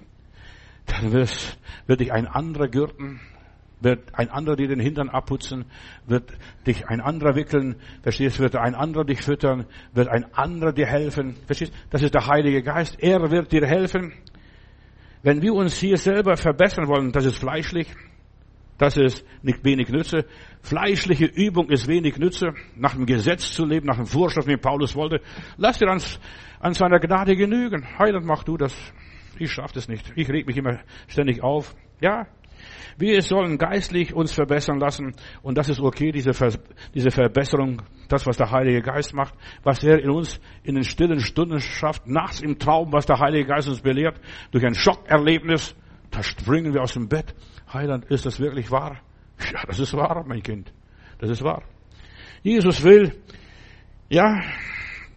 dann 0.86 1.12
wirst, 1.12 1.58
wird 1.86 2.00
dich 2.00 2.12
ein 2.12 2.26
anderer 2.26 2.68
gürten, 2.68 3.20
wird 3.80 4.14
ein 4.14 4.30
anderer 4.30 4.56
dir 4.56 4.68
den 4.68 4.80
Hintern 4.80 5.10
abputzen, 5.10 5.66
wird 6.06 6.32
dich 6.66 6.88
ein 6.88 7.02
anderer 7.02 7.34
wickeln, 7.34 7.76
verstehst, 8.02 8.40
wird 8.40 8.56
ein 8.56 8.74
anderer 8.74 9.04
dich 9.04 9.20
füttern, 9.20 9.66
wird 9.92 10.08
ein 10.08 10.32
anderer 10.32 10.72
dir 10.72 10.86
helfen, 10.86 11.36
verstehst, 11.46 11.74
das 11.90 12.02
ist 12.02 12.14
der 12.14 12.26
Heilige 12.26 12.62
Geist, 12.62 12.96
er 12.98 13.30
wird 13.30 13.52
dir 13.52 13.66
helfen. 13.66 14.14
Wenn 15.22 15.42
wir 15.42 15.52
uns 15.52 15.78
hier 15.78 15.98
selber 15.98 16.36
verbessern 16.36 16.88
wollen, 16.88 17.12
das 17.12 17.26
ist 17.26 17.36
fleischlich, 17.36 17.88
das 18.78 18.96
ist 18.96 19.24
nicht 19.42 19.64
wenig 19.64 19.88
Nütze. 19.88 20.26
Fleischliche 20.62 21.26
Übung 21.26 21.70
ist 21.70 21.86
wenig 21.86 22.16
Nütze. 22.18 22.54
Nach 22.76 22.94
dem 22.94 23.06
Gesetz 23.06 23.52
zu 23.52 23.64
leben, 23.64 23.86
nach 23.86 23.96
dem 23.96 24.06
Vorschrift, 24.06 24.48
wie 24.48 24.56
Paulus 24.56 24.96
wollte. 24.96 25.20
Lass 25.56 25.78
dir 25.78 25.88
an, 25.88 26.00
an 26.60 26.74
seiner 26.74 26.98
Gnade 26.98 27.36
genügen. 27.36 27.86
Heiland, 27.98 28.26
mach 28.26 28.42
du 28.42 28.56
das. 28.56 28.74
Ich 29.38 29.52
schaff 29.52 29.72
das 29.72 29.88
nicht. 29.88 30.12
Ich 30.16 30.28
reg 30.28 30.46
mich 30.46 30.56
immer 30.56 30.80
ständig 31.08 31.42
auf. 31.42 31.74
Ja, 32.00 32.26
wir 32.96 33.22
sollen 33.22 33.58
geistlich 33.58 34.14
uns 34.14 34.32
verbessern 34.32 34.78
lassen. 34.78 35.14
Und 35.42 35.58
das 35.58 35.68
ist 35.68 35.80
okay, 35.80 36.12
diese, 36.12 36.32
Ver 36.32 36.52
diese 36.94 37.10
Verbesserung, 37.10 37.82
das, 38.08 38.26
was 38.26 38.36
der 38.36 38.50
Heilige 38.50 38.82
Geist 38.82 39.14
macht, 39.14 39.34
was 39.62 39.82
er 39.82 40.00
in 40.02 40.10
uns 40.10 40.40
in 40.62 40.74
den 40.74 40.84
stillen 40.84 41.20
Stunden 41.20 41.60
schafft, 41.60 42.06
nachts 42.06 42.40
im 42.40 42.58
Traum, 42.58 42.92
was 42.92 43.06
der 43.06 43.18
Heilige 43.18 43.46
Geist 43.46 43.68
uns 43.68 43.80
belehrt, 43.80 44.20
durch 44.52 44.64
ein 44.64 44.74
Schockerlebnis, 44.74 45.74
da 46.14 46.22
springen 46.22 46.72
wir 46.72 46.82
aus 46.82 46.92
dem 46.94 47.08
Bett. 47.08 47.34
Heiland, 47.72 48.04
ist 48.06 48.24
das 48.24 48.38
wirklich 48.38 48.70
wahr? 48.70 49.00
Ja, 49.52 49.62
das 49.66 49.80
ist 49.80 49.94
wahr, 49.94 50.24
mein 50.26 50.42
Kind. 50.42 50.72
Das 51.18 51.28
ist 51.28 51.42
wahr. 51.42 51.62
Jesus 52.42 52.84
will, 52.84 53.20
ja, 54.08 54.40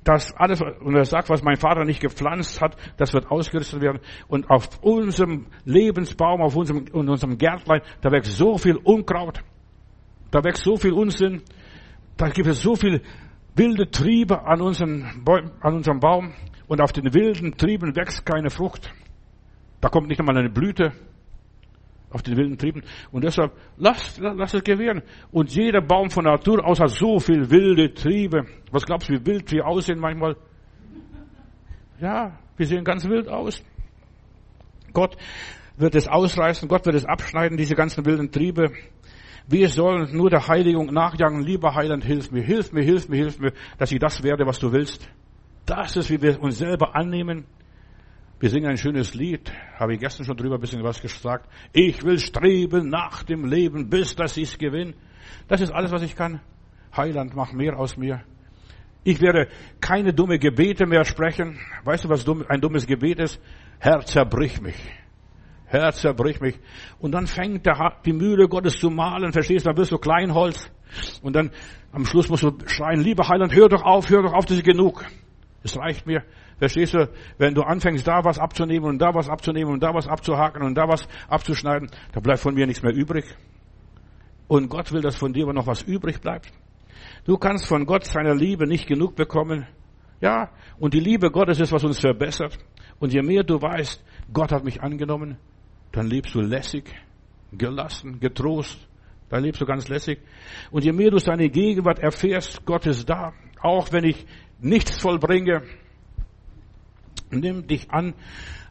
das 0.03 0.33
alles, 0.37 0.61
und 0.61 0.95
er 0.95 1.05
sagt, 1.05 1.29
was 1.29 1.43
mein 1.43 1.57
Vater 1.57 1.83
nicht 1.83 1.99
gepflanzt 1.99 2.61
hat, 2.61 2.77
das 2.97 3.13
wird 3.13 3.29
ausgerüstet 3.29 3.81
werden. 3.81 3.99
Und 4.27 4.49
auf 4.49 4.81
unserem 4.81 5.47
Lebensbaum, 5.65 6.41
auf 6.41 6.55
unserem, 6.55 6.85
in 6.87 7.09
unserem 7.09 7.37
Gärtlein, 7.37 7.81
da 8.01 8.11
wächst 8.11 8.37
so 8.37 8.57
viel 8.57 8.77
Unkraut. 8.77 9.43
Da 10.31 10.43
wächst 10.43 10.63
so 10.63 10.77
viel 10.77 10.93
Unsinn. 10.93 11.43
Da 12.15 12.29
gibt 12.29 12.47
es 12.47 12.61
so 12.61 12.75
viel 12.75 13.01
wilde 13.55 13.91
Triebe 13.91 14.45
an, 14.45 14.61
unseren 14.61 15.23
Bäum, 15.23 15.51
an 15.59 15.75
unserem 15.75 15.99
Baum. 15.99 16.33
Und 16.67 16.81
auf 16.81 16.93
den 16.93 17.13
wilden 17.13 17.57
Trieben 17.57 17.95
wächst 17.95 18.25
keine 18.25 18.49
Frucht. 18.49 18.89
Da 19.81 19.89
kommt 19.89 20.07
nicht 20.07 20.19
einmal 20.19 20.37
eine 20.37 20.49
Blüte 20.49 20.93
auf 22.09 22.21
den 22.21 22.37
wilden 22.37 22.57
Trieben. 22.57 22.83
Und 23.11 23.23
deshalb, 23.23 23.51
lass, 23.77 24.17
lass 24.19 24.53
es 24.53 24.63
gewähren. 24.63 25.03
Und 25.31 25.53
jeder 25.53 25.81
Baum 25.81 26.09
von 26.09 26.23
Natur 26.23 26.65
aus 26.65 26.79
hat 26.79 26.89
so 26.89 27.19
viel 27.19 27.49
wilde 27.49 27.93
Triebe. 27.93 28.45
Was 28.71 28.85
glaubst 28.85 29.09
du, 29.09 29.13
wie 29.13 29.25
wild 29.25 29.51
wir 29.51 29.65
aussehen 29.65 29.99
manchmal? 29.99 30.35
Ja, 31.99 32.39
wir 32.55 32.65
sehen 32.65 32.83
ganz 32.83 33.07
wild 33.07 33.27
aus. 33.27 33.63
Gott 34.93 35.17
wird 35.77 35.95
es 35.95 36.07
ausreißen, 36.07 36.67
Gott 36.67 36.85
wird 36.85 36.95
es 36.95 37.05
abschneiden, 37.05 37.57
diese 37.57 37.75
ganzen 37.75 38.05
wilden 38.05 38.31
Triebe. 38.31 38.71
Wir 39.47 39.69
sollen 39.69 40.15
nur 40.15 40.29
der 40.29 40.47
Heiligung 40.47 40.87
nachjagen. 40.87 41.41
Lieber 41.41 41.73
Heiland, 41.75 42.03
hilf 42.03 42.31
mir, 42.31 42.43
hilf 42.43 42.73
mir, 42.73 42.83
hilf 42.83 43.07
mir, 43.07 43.17
hilf 43.17 43.39
mir, 43.39 43.53
dass 43.77 43.91
ich 43.91 43.99
das 43.99 44.23
werde, 44.23 44.45
was 44.45 44.59
du 44.59 44.71
willst. 44.71 45.09
Das 45.65 45.95
ist, 45.95 46.09
wie 46.09 46.21
wir 46.21 46.41
uns 46.41 46.57
selber 46.57 46.95
annehmen. 46.95 47.45
Wir 48.39 48.51
singen 48.51 48.69
ein 48.69 48.77
schönes 48.77 49.15
Lied, 49.15 49.51
habe 49.79 49.95
ich 49.95 49.99
gestern 49.99 50.23
schon 50.23 50.37
drüber 50.37 50.55
ein 50.55 50.61
bisschen 50.61 50.83
was 50.83 51.01
gesagt. 51.01 51.49
Ich 51.73 52.03
will 52.03 52.19
streben 52.19 52.87
nach 52.87 53.23
dem 53.23 53.45
Leben, 53.45 53.89
bis 53.89 54.15
dass 54.15 54.37
ich's 54.37 54.59
gewinne. 54.59 54.93
Das 55.47 55.59
ist 55.59 55.71
alles, 55.71 55.91
was 55.91 56.03
ich 56.03 56.15
kann. 56.15 56.39
Heiland, 56.95 57.35
mach 57.35 57.51
mehr 57.51 57.79
aus 57.79 57.97
mir. 57.97 58.21
Ich 59.03 59.21
werde 59.21 59.47
keine 59.81 60.13
dumme 60.13 60.37
Gebete 60.37 60.85
mehr 60.85 61.03
sprechen. 61.03 61.57
Weißt 61.83 62.03
du, 62.03 62.09
was 62.09 62.27
ein 62.49 62.61
dummes 62.61 62.85
Gebet 62.85 63.17
ist? 63.19 63.41
Herr, 63.79 64.01
zerbrich 64.01 64.61
mich. 64.61 64.77
Herr, 65.65 65.91
zerbrich 65.93 66.39
mich. 66.39 66.59
Und 66.99 67.13
dann 67.13 67.25
fängt 67.25 67.65
der, 67.65 67.97
die 68.05 68.13
Mühle 68.13 68.47
Gottes 68.47 68.77
zu 68.77 68.91
malen, 68.91 69.33
verstehst 69.33 69.65
du? 69.65 69.69
Dann 69.69 69.77
wirst 69.77 69.91
du 69.91 69.97
Kleinholz. 69.97 70.69
Und 71.23 71.35
dann 71.35 71.49
am 71.91 72.05
Schluss 72.05 72.29
musst 72.29 72.43
du 72.43 72.55
schreien, 72.67 73.01
lieber 73.01 73.27
Heiland, 73.27 73.55
hör 73.55 73.67
doch 73.67 73.81
auf, 73.81 74.11
hör 74.11 74.21
doch 74.21 74.33
auf, 74.33 74.45
das 74.45 74.57
ist 74.57 74.63
genug. 74.63 75.03
Es 75.63 75.75
reicht 75.75 76.05
mir. 76.05 76.23
Verstehst 76.57 76.93
du? 76.95 77.09
Wenn 77.37 77.53
du 77.53 77.61
anfängst, 77.61 78.07
da 78.07 78.23
was 78.23 78.39
abzunehmen 78.39 78.89
und 78.89 78.99
da 78.99 79.13
was 79.13 79.29
abzunehmen 79.29 79.73
und 79.73 79.83
da 79.83 79.93
was 79.93 80.07
abzuhaken 80.07 80.63
und 80.63 80.75
da 80.75 80.87
was 80.87 81.07
abzuschneiden, 81.27 81.89
da 82.13 82.19
bleibt 82.19 82.39
von 82.39 82.55
mir 82.55 82.65
nichts 82.65 82.81
mehr 82.81 82.93
übrig. 82.93 83.25
Und 84.47 84.69
Gott 84.69 84.91
will, 84.91 85.01
dass 85.01 85.15
von 85.15 85.33
dir 85.33 85.43
aber 85.43 85.53
noch 85.53 85.67
was 85.67 85.83
übrig 85.83 86.19
bleibt. 86.21 86.51
Du 87.25 87.37
kannst 87.37 87.67
von 87.67 87.85
Gott 87.85 88.05
seiner 88.05 88.33
Liebe 88.33 88.65
nicht 88.65 88.87
genug 88.87 89.15
bekommen. 89.15 89.67
Ja, 90.19 90.49
und 90.79 90.93
die 90.93 90.99
Liebe 90.99 91.29
Gottes 91.29 91.59
ist, 91.59 91.71
was 91.71 91.83
uns 91.83 91.99
verbessert. 91.99 92.57
Und 92.99 93.13
je 93.13 93.21
mehr 93.21 93.43
du 93.43 93.61
weißt, 93.61 94.03
Gott 94.33 94.51
hat 94.51 94.63
mich 94.63 94.81
angenommen, 94.81 95.37
dann 95.91 96.07
lebst 96.07 96.33
du 96.33 96.41
lässig, 96.41 96.85
gelassen, 97.51 98.19
getrost. 98.19 98.87
Dann 99.29 99.43
lebst 99.43 99.61
du 99.61 99.65
ganz 99.65 99.89
lässig. 99.89 100.19
Und 100.71 100.85
je 100.85 100.93
mehr 100.93 101.11
du 101.11 101.19
seine 101.19 101.49
Gegenwart 101.49 101.99
erfährst, 101.99 102.65
Gott 102.65 102.85
ist 102.85 103.07
da. 103.09 103.33
Auch 103.61 103.91
wenn 103.91 104.05
ich 104.05 104.25
nichts 104.59 105.01
vollbringe, 105.01 105.63
nimm 107.31 107.67
dich 107.67 107.91
an 107.91 108.13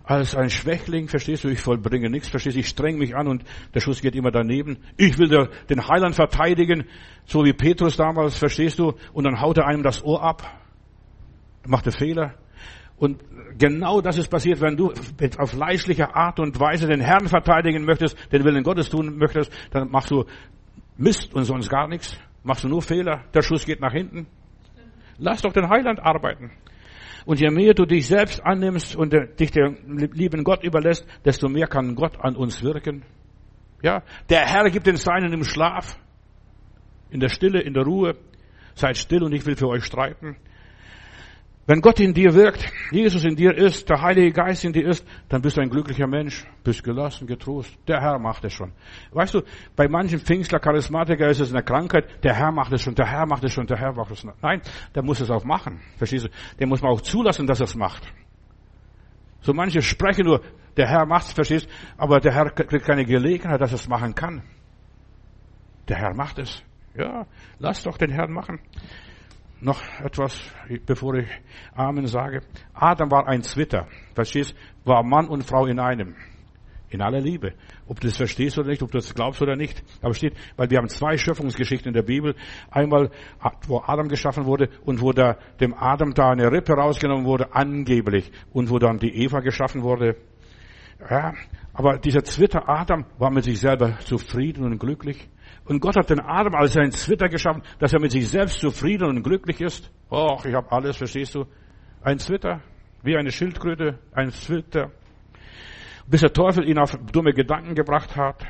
als 0.07 0.37
ein 0.37 0.51
Schwächling, 0.51 1.09
verstehst 1.09 1.43
du, 1.43 1.49
ich 1.49 1.61
vollbringe 1.61 2.09
nichts, 2.09 2.29
verstehst 2.29 2.57
du, 2.57 2.61
ich 2.61 2.69
streng 2.69 2.97
mich 2.97 3.17
an 3.17 3.27
und 3.27 3.45
der 3.75 3.81
Schuss 3.81 4.01
geht 4.01 4.15
immer 4.15 4.31
daneben. 4.31 4.79
Ich 4.97 5.19
will 5.19 5.49
den 5.69 5.89
Heiland 5.89 6.15
verteidigen, 6.15 6.85
so 7.25 7.45
wie 7.45 7.53
Petrus 7.53 7.97
damals, 7.97 8.39
verstehst 8.39 8.79
du, 8.79 8.95
und 9.13 9.25
dann 9.25 9.41
haut 9.41 9.59
er 9.59 9.67
einem 9.67 9.83
das 9.83 10.05
Ohr 10.05 10.23
ab, 10.23 10.49
macht 11.67 11.87
er 11.87 11.93
Fehler. 11.93 12.35
Und 12.99 13.23
genau 13.59 14.01
das 14.01 14.17
ist 14.17 14.29
passiert, 14.29 14.61
wenn 14.61 14.77
du 14.77 14.93
auf 15.39 15.51
fleischliche 15.51 16.15
Art 16.15 16.39
und 16.39 16.59
Weise 16.61 16.87
den 16.87 17.01
Herrn 17.01 17.27
verteidigen 17.27 17.85
möchtest, 17.85 18.17
den 18.33 18.45
Willen 18.45 18.63
Gottes 18.63 18.89
tun 18.89 19.19
möchtest, 19.19 19.53
dann 19.73 19.91
machst 19.91 20.13
du 20.13 20.25
Mist 20.97 21.35
und 21.35 21.45
sonst 21.45 21.69
gar 21.69 21.89
nichts. 21.89 22.17
Machst 22.45 22.63
du 22.63 22.69
nur 22.69 22.81
Fehler, 22.81 23.25
der 23.35 23.43
Schuss 23.43 23.67
geht 23.67 23.81
nach 23.81 23.93
hinten. 23.93 24.29
Lass 25.19 25.43
doch 25.43 25.53
den 25.53 25.69
Heiland 25.69 26.01
arbeiten. 26.01 26.53
Und 27.27 27.41
je 27.41 27.51
mehr 27.51 27.75
du 27.75 27.85
dich 27.85 28.07
selbst 28.07 28.41
annimmst 28.43 28.95
und 28.95 29.13
dich 29.13 29.51
dem 29.51 29.99
lieben 29.99 30.45
Gott 30.45 30.63
überlässt, 30.63 31.05
desto 31.25 31.49
mehr 31.49 31.67
kann 31.67 31.97
Gott 31.97 32.19
an 32.21 32.37
uns 32.37 32.63
wirken. 32.63 33.03
Ja, 33.83 34.05
der 34.31 34.47
Herr 34.47 34.71
gibt 34.71 34.87
den 34.87 34.97
Seinen 34.97 35.33
im 35.33 35.43
Schlaf, 35.43 35.99
in 37.11 37.19
der 37.19 37.29
Stille, 37.29 37.61
in 37.61 37.75
der 37.75 37.83
Ruhe. 37.83 38.17
Seid 38.75 38.97
still 38.97 39.25
und 39.25 39.33
ich 39.33 39.45
will 39.45 39.57
für 39.57 39.69
euch 39.69 39.85
streiten. 39.85 40.37
Wenn 41.69 41.81
Gott 41.81 41.99
in 41.99 42.15
dir 42.15 42.33
wirkt, 42.33 42.65
Jesus 42.93 43.25
in 43.25 43.35
dir 43.35 43.53
ist, 43.53 43.91
der 43.91 44.01
Heilige 44.01 44.31
Geist 44.31 44.65
in 44.65 44.73
dir 44.73 44.87
ist, 44.87 45.05
dann 45.29 45.43
bist 45.43 45.57
du 45.57 45.61
ein 45.61 45.69
glücklicher 45.69 46.07
Mensch, 46.07 46.47
bist 46.63 46.85
gelassen, 46.85 47.27
getrost. 47.27 47.77
Der 47.89 48.01
Herr 48.01 48.21
macht 48.21 48.45
es 48.45 48.53
schon. 48.53 48.71
Weißt 49.11 49.35
du, 49.35 49.43
bei 49.75 49.89
manchen 49.89 50.21
Pfingstler, 50.21 50.61
Charismatiker 50.61 51.29
ist 51.29 51.41
es 51.41 51.53
eine 51.53 51.65
Krankheit, 51.65 52.23
der 52.23 52.35
Herr 52.35 52.53
macht 52.53 52.73
es 52.73 52.83
schon, 52.83 52.95
der 52.95 53.07
Herr 53.07 53.27
macht 53.27 53.43
es 53.43 53.53
schon, 53.53 53.67
der 53.67 53.79
Herr 53.79 53.93
macht 53.93 54.13
es 54.13 54.21
schon. 54.21 54.33
Nein, 54.41 54.63
der 54.95 55.03
muss 55.03 55.21
es 55.21 55.29
auch 55.29 55.43
machen. 55.43 55.81
Verstehst 55.97 56.27
du? 56.27 56.29
Der 56.61 56.69
muss 56.69 56.83
man 56.83 56.93
auch 56.93 57.01
zulassen, 57.01 57.49
dass 57.49 57.59
er 57.59 57.65
es 57.65 57.75
macht. 57.75 58.05
So 59.41 59.53
manche 59.53 59.83
sprechen 59.83 60.27
nur, 60.27 60.43
der 60.77 60.87
Herr 60.87 61.05
macht 61.05 61.27
es, 61.27 61.33
verstehst 61.33 61.67
du? 61.67 61.71
Aber 61.99 62.21
der 62.21 62.33
Herr 62.33 62.49
kriegt 62.51 62.87
keine 62.87 63.05
Gelegenheit, 63.05 63.61
dass 63.61 63.73
er 63.73 63.77
es 63.77 63.89
machen 63.89 64.15
kann. 64.15 64.45
Der 65.89 65.97
Herr 65.97 66.15
macht 66.15 66.39
es. 66.39 66.63
Ja, 66.95 67.27
lass 67.59 67.83
doch 67.83 67.99
den 67.99 68.11
Herrn 68.11 68.33
machen 68.33 68.61
noch 69.61 69.83
etwas, 70.01 70.39
bevor 70.85 71.15
ich 71.15 71.29
Amen 71.75 72.07
sage. 72.07 72.41
Adam 72.75 73.11
war 73.11 73.27
ein 73.27 73.43
Zwitter. 73.43 73.87
Verstehst? 74.15 74.55
War 74.85 75.03
Mann 75.03 75.29
und 75.29 75.45
Frau 75.45 75.67
in 75.67 75.81
einem. 75.81 76.15
In 76.89 77.03
aller 77.03 77.21
Liebe. 77.21 77.55
Ob 77.89 78.01
du 78.01 78.07
das 78.07 78.17
verstehst 78.17 78.59
oder 78.59 78.69
nicht, 78.69 78.83
ob 78.83 78.93
du 78.93 78.99
das 78.99 79.15
glaubst 79.15 79.43
oder 79.43 79.57
nicht. 79.57 79.83
Aber 80.03 80.15
steht, 80.15 80.35
weil 80.57 80.71
wir 80.71 80.79
haben 80.79 80.89
zwei 80.89 81.17
Schöpfungsgeschichten 81.17 81.89
in 81.89 81.95
der 81.95 82.03
Bibel. 82.03 82.37
Einmal, 82.71 83.11
wo 83.67 83.83
Adam 83.85 84.09
geschaffen 84.09 84.47
wurde 84.47 84.69
und 84.85 85.01
wo 85.01 85.13
da, 85.13 85.37
dem 85.61 85.75
Adam 85.75 86.15
da 86.15 86.31
eine 86.31 86.51
Rippe 86.53 86.75
rausgenommen 86.75 87.25
wurde, 87.25 87.55
angeblich. 87.55 88.31
Und 88.53 88.71
wo 88.71 88.79
dann 88.79 88.99
die 88.99 89.25
Eva 89.25 89.41
geschaffen 89.41 89.83
wurde. 89.83 90.17
Ja, 91.11 91.35
aber 91.73 91.99
dieser 91.99 92.25
Zwitter 92.25 92.69
Adam 92.69 93.05
war 93.19 93.31
mit 93.31 93.45
sich 93.45 93.61
selber 93.61 93.99
zufrieden 94.01 94.65
und 94.65 94.79
glücklich. 94.79 95.29
Und 95.65 95.81
Gott 95.81 95.97
hat 95.97 96.11
den 96.11 96.21
Adam 96.21 96.55
als 96.55 96.77
ein 96.77 96.93
Zwitter 96.93 97.29
geschaffen, 97.29 97.63
dass 97.79 97.93
er 97.93 98.01
mit 98.01 98.13
sich 98.13 98.29
selbst 98.29 98.61
zufrieden 98.61 99.09
und 99.09 99.23
glücklich 99.23 99.61
ist. 99.61 99.91
Och, 100.11 100.45
ich 100.45 100.55
habe 100.55 100.71
alles, 100.71 100.97
verstehst 100.97 101.35
du? 101.35 101.45
Ein 102.03 102.19
Zwitter. 102.19 102.61
wie 103.07 103.17
eine 103.17 103.31
Schildkröte, 103.31 103.99
ein 104.13 104.31
Zwitter. 104.31 104.91
Bis 106.09 106.21
der 106.21 106.33
Teufel 106.33 106.69
ihn 106.69 106.79
auf 106.79 106.99
dumme 107.13 107.33
Gedanken 107.33 107.75
gebracht 107.75 108.17
hat. 108.17 108.45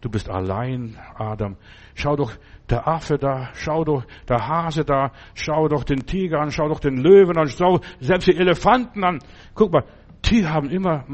Du 0.00 0.08
bist 0.08 0.30
allein, 0.30 0.96
Adam. 1.16 1.56
Schau 1.94 2.14
doch 2.16 2.32
der 2.70 2.86
Affe 2.86 3.18
da, 3.18 3.50
schau 3.54 3.84
doch 3.84 4.04
der 4.28 4.46
Hase 4.46 4.84
da, 4.84 5.12
schau 5.34 5.68
doch 5.68 5.84
den 5.84 6.06
Tiger 6.06 6.40
an, 6.40 6.50
schau 6.50 6.68
doch 6.68 6.80
den 6.80 6.98
Löwen 6.98 7.36
an, 7.36 7.48
schau 7.48 7.80
selbst 8.00 8.28
die 8.28 8.36
Elefanten 8.36 9.02
an. 9.04 9.18
Guck 9.54 9.72
mal, 9.72 9.84
die 10.24 10.46
haben 10.46 10.70
immer, 10.70 11.04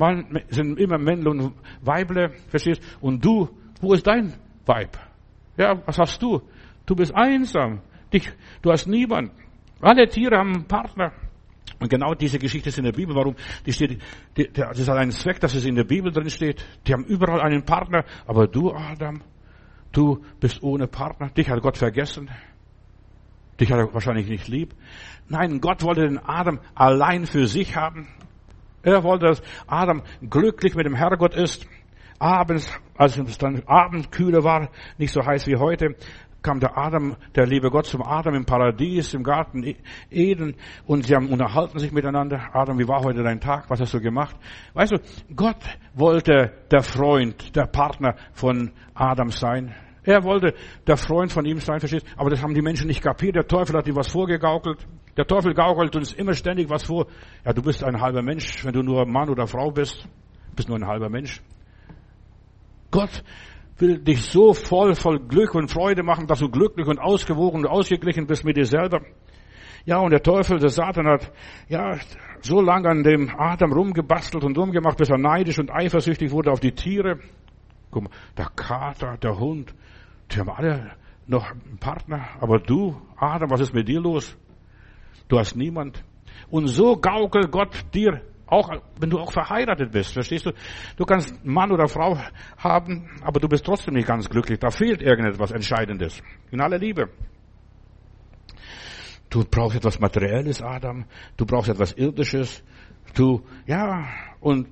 sind 0.49 0.79
immer 0.79 0.99
Männle 0.99 1.31
und 1.31 1.55
Weible, 1.81 2.33
verstehst? 2.49 2.83
Und 3.01 3.25
du, 3.25 3.49
wo 3.81 3.95
ist 3.95 4.07
dein 4.07 4.35
Weib? 4.67 4.99
Ja, 5.57 5.81
was 5.87 5.99
hast 5.99 6.23
du? 6.23 6.41
Du 6.87 6.95
bist 6.95 7.15
einsam. 7.15 7.81
Dich, 8.13 8.31
du 8.63 8.71
hast 8.71 8.87
niemand. 8.87 9.33
Alle 9.81 10.09
Tiere 10.09 10.39
haben 10.39 10.55
einen 10.55 10.67
Partner. 10.67 11.13
Und 11.79 11.89
genau 11.89 12.15
diese 12.15 12.39
Geschichte 12.39 12.69
ist 12.69 12.79
in 12.79 12.85
der 12.85 12.93
Bibel. 12.93 13.15
Warum? 13.15 13.35
Die 13.67 13.73
steht, 13.73 14.01
die, 14.37 14.49
das 14.53 14.79
ist 14.79 14.89
ein 14.89 15.11
Zweck, 15.11 15.41
dass 15.41 15.55
es 15.55 15.65
in 15.65 15.75
der 15.75 15.85
Bibel 15.85 16.13
drin 16.13 16.31
steht. 16.31 16.65
Die 16.87 16.93
haben 16.93 17.05
überall 17.05 17.41
einen 17.41 17.65
Partner. 17.65 18.05
Aber 18.27 18.47
du, 18.47 18.73
Adam, 18.73 19.23
du 19.91 20.25
bist 20.41 20.63
ohne 20.63 20.87
Partner. 20.87 21.31
Dich 21.31 21.49
hat 21.49 21.61
Gott 21.61 21.77
vergessen. 21.77 22.31
Dich 23.59 23.71
hat 23.71 23.79
er 23.79 23.93
wahrscheinlich 23.93 24.29
nicht 24.29 24.49
lieb. 24.49 24.75
Nein, 25.29 25.61
Gott 25.61 25.83
wollte 25.83 26.03
den 26.03 26.19
Adam 26.19 26.61
allein 26.75 27.27
für 27.27 27.47
sich 27.47 27.77
haben. 27.77 28.09
Er 28.83 29.03
wollte, 29.03 29.27
dass 29.27 29.43
Adam 29.67 30.03
glücklich 30.29 30.75
mit 30.75 30.87
dem 30.87 30.95
Herrgott 30.95 31.35
ist. 31.35 31.67
Abends, 32.23 32.73
als 32.97 33.19
es 33.19 33.37
dann 33.37 33.65
Abendkühle 33.67 34.45
war, 34.45 34.71
nicht 34.97 35.13
so 35.13 35.27
heiß 35.27 35.49
wie 35.49 35.57
heute, 35.57 35.97
kam 36.41 36.61
der 36.61 36.79
Adam, 36.79 37.17
der 37.35 37.47
liebe 37.47 37.69
Gott 37.69 37.87
zum 37.87 38.03
Adam 38.03 38.35
im 38.35 38.45
Paradies, 38.45 39.13
im 39.13 39.25
Garten 39.25 39.65
e- 39.65 39.77
Eden 40.09 40.55
und 40.87 41.07
sie 41.07 41.17
haben 41.17 41.29
unterhalten 41.31 41.81
sich 41.81 41.91
miteinander. 41.91 42.51
Adam, 42.53 42.79
wie 42.79 42.87
war 42.87 43.03
heute 43.03 43.25
dein 43.25 43.41
Tag? 43.41 43.69
Was 43.71 43.81
hast 43.81 43.93
du 43.95 44.01
gemacht? 44.01 44.37
Weißt 44.75 44.93
du, 44.93 44.99
Gott 45.35 45.57
wollte 45.95 46.53
der 46.71 46.83
Freund, 46.83 47.57
der 47.57 47.67
Partner 47.67 48.15
von 48.33 48.71
Adam 48.95 49.31
sein. 49.31 49.75
Er 50.05 50.23
wollte 50.23 50.55
der 50.87 50.97
Freund 50.97 51.33
von 51.33 51.45
ihm 51.45 51.59
sein, 51.59 51.81
verstehst? 51.81 52.07
Aber 52.17 52.31
das 52.31 52.41
haben 52.41 52.55
die 52.55 52.63
Menschen 52.63 52.87
nicht 52.87 53.03
kapiert. 53.03 53.35
Der 53.35 53.49
Teufel 53.49 53.77
hat 53.77 53.89
ihm 53.89 53.97
was 53.97 54.13
vorgegaukelt. 54.13 54.79
Der 55.17 55.27
Teufel 55.27 55.55
gaukelt 55.55 55.97
uns 55.97 56.13
immer 56.13 56.35
ständig 56.35 56.71
was 56.71 56.85
vor. 56.85 57.07
Ja, 57.45 57.53
du 57.53 57.63
bist 57.63 57.83
ein 57.83 58.01
halber 58.01 58.23
Mensch, 58.23 58.65
wenn 58.65 58.73
du 58.73 58.83
nur 58.83 59.07
Mann 59.07 59.29
oder 59.29 59.49
Frau 59.49 59.73
bist. 59.73 60.09
Bist 60.55 60.69
nur 60.69 60.79
ein 60.79 60.87
halber 60.87 61.09
Mensch. 61.09 61.41
Gott 62.93 63.25
will 63.79 63.99
dich 63.99 64.23
so 64.23 64.55
voll, 64.55 64.95
voll 64.95 65.19
Glück 65.19 65.57
und 65.57 65.69
Freude 65.69 66.05
machen, 66.05 66.29
dass 66.29 66.39
du 66.39 66.49
glücklich 66.49 66.87
und 66.87 67.01
ausgewogen 67.01 67.63
und 67.63 67.67
ausgeglichen 67.67 68.29
bist 68.29 68.45
mit 68.45 68.57
dir 68.57 68.67
selber. 68.67 69.01
Ja, 69.85 69.99
und 69.99 70.11
der 70.11 70.23
Teufel, 70.23 70.61
der 70.61 70.69
Satan 70.69 71.09
hat, 71.09 71.33
ja, 71.69 71.97
so 72.41 72.61
lange 72.61 72.89
an 72.89 73.03
dem 73.03 73.29
Adam 73.37 73.73
rumgebastelt 73.73 74.45
und 74.45 74.57
rumgemacht, 74.57 74.97
bis 74.97 75.11
er 75.11 75.19
neidisch 75.19 75.59
und 75.59 75.73
eifersüchtig 75.73 76.31
wurde 76.31 76.53
auf 76.53 76.61
die 76.61 76.73
Tiere. 76.73 77.19
Guck 77.91 78.05
mal, 78.05 78.11
der 78.37 78.47
Kater, 78.55 79.17
der 79.17 79.39
Hund, 79.41 79.75
die 80.31 80.39
haben 80.39 80.51
alle 80.51 80.93
noch 81.27 81.51
einen 81.51 81.79
Partner. 81.81 82.29
Aber 82.41 82.61
du, 82.61 82.97
Adam, 83.17 83.51
was 83.51 83.61
ist 83.61 83.75
mit 83.75 83.89
dir 83.89 84.01
los? 84.01 84.37
Du 85.29 85.39
hast 85.39 85.57
niemand. 85.57 86.05
Und 86.49 86.69
so 86.69 86.97
gaukelt 86.97 87.51
Gott 87.51 87.75
dir 87.93 88.21
auch 88.47 88.71
wenn 88.99 89.11
du 89.11 89.19
auch 89.19 89.33
verheiratet 89.33 89.93
bist, 89.93 90.13
verstehst 90.13 90.47
du? 90.47 90.53
Du 90.97 91.05
kannst 91.05 91.45
Mann 91.45 91.73
oder 91.73 91.89
Frau 91.89 92.19
haben, 92.59 93.11
aber 93.23 93.41
du 93.41 93.49
bist 93.49 93.65
trotzdem 93.65 93.95
nicht 93.95 94.07
ganz 94.07 94.29
glücklich. 94.29 94.59
Da 94.59 94.71
fehlt 94.71 95.03
irgendetwas 95.03 95.53
Entscheidendes. 95.53 96.23
In 96.51 96.61
aller 96.61 96.79
Liebe. 96.79 97.09
Du 99.31 99.45
brauchst 99.45 99.77
etwas 99.77 99.99
Materielles, 99.99 100.61
Adam. 100.61 101.07
Du 101.39 101.47
brauchst 101.47 101.71
etwas 101.71 101.95
Irdisches. 101.95 102.63
Du, 103.15 103.43
ja, 103.67 104.07
und 104.41 104.69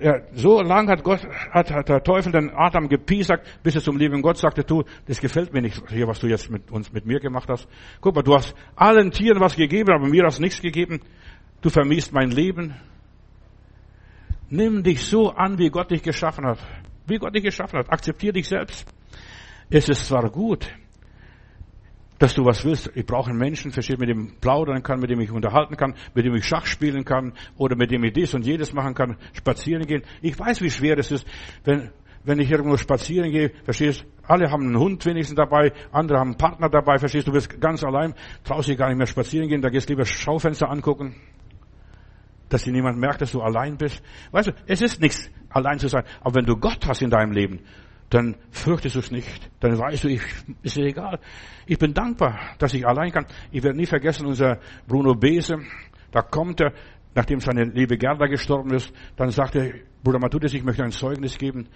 ja, 0.00 0.20
so 0.32 0.60
lang 0.60 0.88
hat 0.88 1.04
Gott, 1.04 1.20
hat, 1.50 1.70
hat 1.70 1.88
der 1.88 2.02
Teufel 2.02 2.32
den 2.32 2.50
Adam 2.50 2.88
gepiesackt, 2.88 3.62
bis 3.62 3.74
er 3.74 3.82
zum 3.82 3.96
lieben 3.96 4.22
Gott 4.22 4.38
sagte, 4.38 4.64
du, 4.64 4.84
das 5.06 5.20
gefällt 5.20 5.52
mir 5.52 5.62
nicht, 5.62 5.82
hier, 5.88 6.06
was 6.06 6.18
du 6.18 6.26
jetzt 6.26 6.50
mit 6.50 6.70
uns, 6.70 6.92
mit 6.92 7.06
mir 7.06 7.20
gemacht 7.20 7.48
hast. 7.48 7.68
Guck 8.00 8.14
mal, 8.14 8.22
du 8.22 8.34
hast 8.34 8.54
allen 8.74 9.10
Tieren 9.10 9.40
was 9.40 9.56
gegeben, 9.56 9.92
aber 9.92 10.08
mir 10.08 10.24
hast 10.24 10.40
nichts 10.40 10.60
gegeben. 10.60 11.00
Du 11.60 11.70
vermisst 11.70 12.12
mein 12.12 12.30
Leben. 12.30 12.74
Nimm 14.52 14.82
dich 14.82 15.06
so 15.06 15.30
an, 15.30 15.56
wie 15.56 15.70
Gott 15.70 15.90
dich 15.90 16.02
geschaffen 16.02 16.44
hat. 16.44 16.58
Wie 17.06 17.16
Gott 17.16 17.34
dich 17.34 17.42
geschaffen 17.42 17.78
hat. 17.78 17.90
Akzeptier 17.90 18.34
dich 18.34 18.46
selbst. 18.46 18.86
Es 19.70 19.88
ist 19.88 20.06
zwar 20.06 20.28
gut, 20.28 20.68
dass 22.18 22.34
du 22.34 22.44
was 22.44 22.62
willst. 22.62 22.90
Ich 22.94 23.06
brauche 23.06 23.30
einen 23.30 23.38
Menschen, 23.38 23.72
versteht, 23.72 23.98
mit 23.98 24.10
dem 24.10 24.36
plaudern 24.42 24.82
kann, 24.82 25.00
mit 25.00 25.08
dem 25.08 25.20
ich 25.20 25.30
unterhalten 25.30 25.74
kann, 25.78 25.94
mit 26.14 26.26
dem 26.26 26.34
ich 26.34 26.44
Schach 26.44 26.66
spielen 26.66 27.06
kann 27.06 27.32
oder 27.56 27.76
mit 27.76 27.90
dem 27.90 28.04
ich 28.04 28.12
dies 28.12 28.34
und 28.34 28.44
jedes 28.44 28.74
machen 28.74 28.92
kann, 28.92 29.16
spazieren 29.32 29.86
gehen. 29.86 30.02
Ich 30.20 30.38
weiß, 30.38 30.60
wie 30.60 30.70
schwer 30.70 30.98
es 30.98 31.10
ist, 31.10 31.26
wenn, 31.64 31.90
wenn 32.22 32.38
ich 32.38 32.50
irgendwo 32.50 32.76
spazieren 32.76 33.30
gehe, 33.30 33.52
verstehst, 33.64 34.04
alle 34.24 34.50
haben 34.50 34.66
einen 34.66 34.78
Hund 34.78 35.06
wenigstens 35.06 35.36
dabei, 35.36 35.72
andere 35.92 36.18
haben 36.18 36.32
einen 36.32 36.36
Partner 36.36 36.68
dabei, 36.68 36.98
verstehst, 36.98 37.26
du 37.26 37.32
bist 37.32 37.58
ganz 37.58 37.82
allein, 37.82 38.12
traust 38.44 38.68
dich 38.68 38.76
gar 38.76 38.88
nicht 38.88 38.98
mehr 38.98 39.06
spazieren 39.06 39.48
gehen, 39.48 39.62
da 39.62 39.70
gehst 39.70 39.88
lieber 39.88 40.04
Schaufenster 40.04 40.68
angucken 40.68 41.14
dass 42.52 42.64
dir 42.64 42.72
niemand 42.72 42.98
merkt, 42.98 43.20
dass 43.20 43.32
du 43.32 43.40
allein 43.40 43.76
bist. 43.76 44.02
Weißt 44.30 44.48
du, 44.48 44.52
es 44.66 44.82
ist 44.82 45.00
nichts, 45.00 45.30
allein 45.50 45.78
zu 45.78 45.88
sein. 45.88 46.04
Aber 46.20 46.34
wenn 46.36 46.46
du 46.46 46.56
Gott 46.56 46.86
hast 46.86 47.02
in 47.02 47.10
deinem 47.10 47.32
Leben, 47.32 47.60
dann 48.10 48.36
fürchtest 48.50 48.96
du 48.96 49.00
es 49.00 49.10
nicht. 49.10 49.50
Dann 49.60 49.78
weißt 49.78 50.04
du, 50.04 50.08
ich, 50.08 50.22
ist 50.62 50.76
dir 50.76 50.84
egal. 50.84 51.18
Ich 51.66 51.78
bin 51.78 51.94
dankbar, 51.94 52.38
dass 52.58 52.74
ich 52.74 52.86
allein 52.86 53.10
kann. 53.10 53.26
Ich 53.50 53.62
werde 53.62 53.78
nie 53.78 53.86
vergessen, 53.86 54.26
unser 54.26 54.58
Bruno 54.86 55.14
Bese, 55.14 55.58
da 56.10 56.20
kommt 56.20 56.60
er, 56.60 56.74
nachdem 57.14 57.40
seine 57.40 57.64
liebe 57.64 57.96
Gerda 57.96 58.26
gestorben 58.26 58.74
ist, 58.74 58.92
dann 59.16 59.30
sagt 59.30 59.54
er, 59.54 59.72
Bruder 60.02 60.18
Matthäus, 60.18 60.52
ich 60.52 60.62
möchte 60.62 60.82
ein 60.82 60.90
Zeugnis 60.90 61.38
geben. 61.38 61.68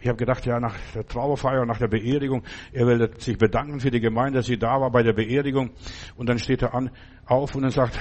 Ich 0.00 0.08
habe 0.08 0.16
gedacht, 0.16 0.46
ja, 0.46 0.60
nach 0.60 0.76
der 0.94 1.06
Trauerfeier, 1.06 1.66
nach 1.66 1.78
der 1.78 1.88
Beerdigung, 1.88 2.42
er 2.72 2.86
will 2.86 3.10
sich 3.18 3.36
bedanken 3.36 3.80
für 3.80 3.90
die 3.90 4.00
Gemeinde, 4.00 4.38
dass 4.38 4.46
sie 4.46 4.58
da 4.58 4.80
war 4.80 4.90
bei 4.90 5.02
der 5.02 5.12
Beerdigung. 5.12 5.70
Und 6.16 6.28
dann 6.28 6.38
steht 6.38 6.62
er 6.62 6.74
an, 6.74 6.90
auf 7.26 7.54
und 7.54 7.62
dann 7.62 7.70
sagt, 7.70 7.98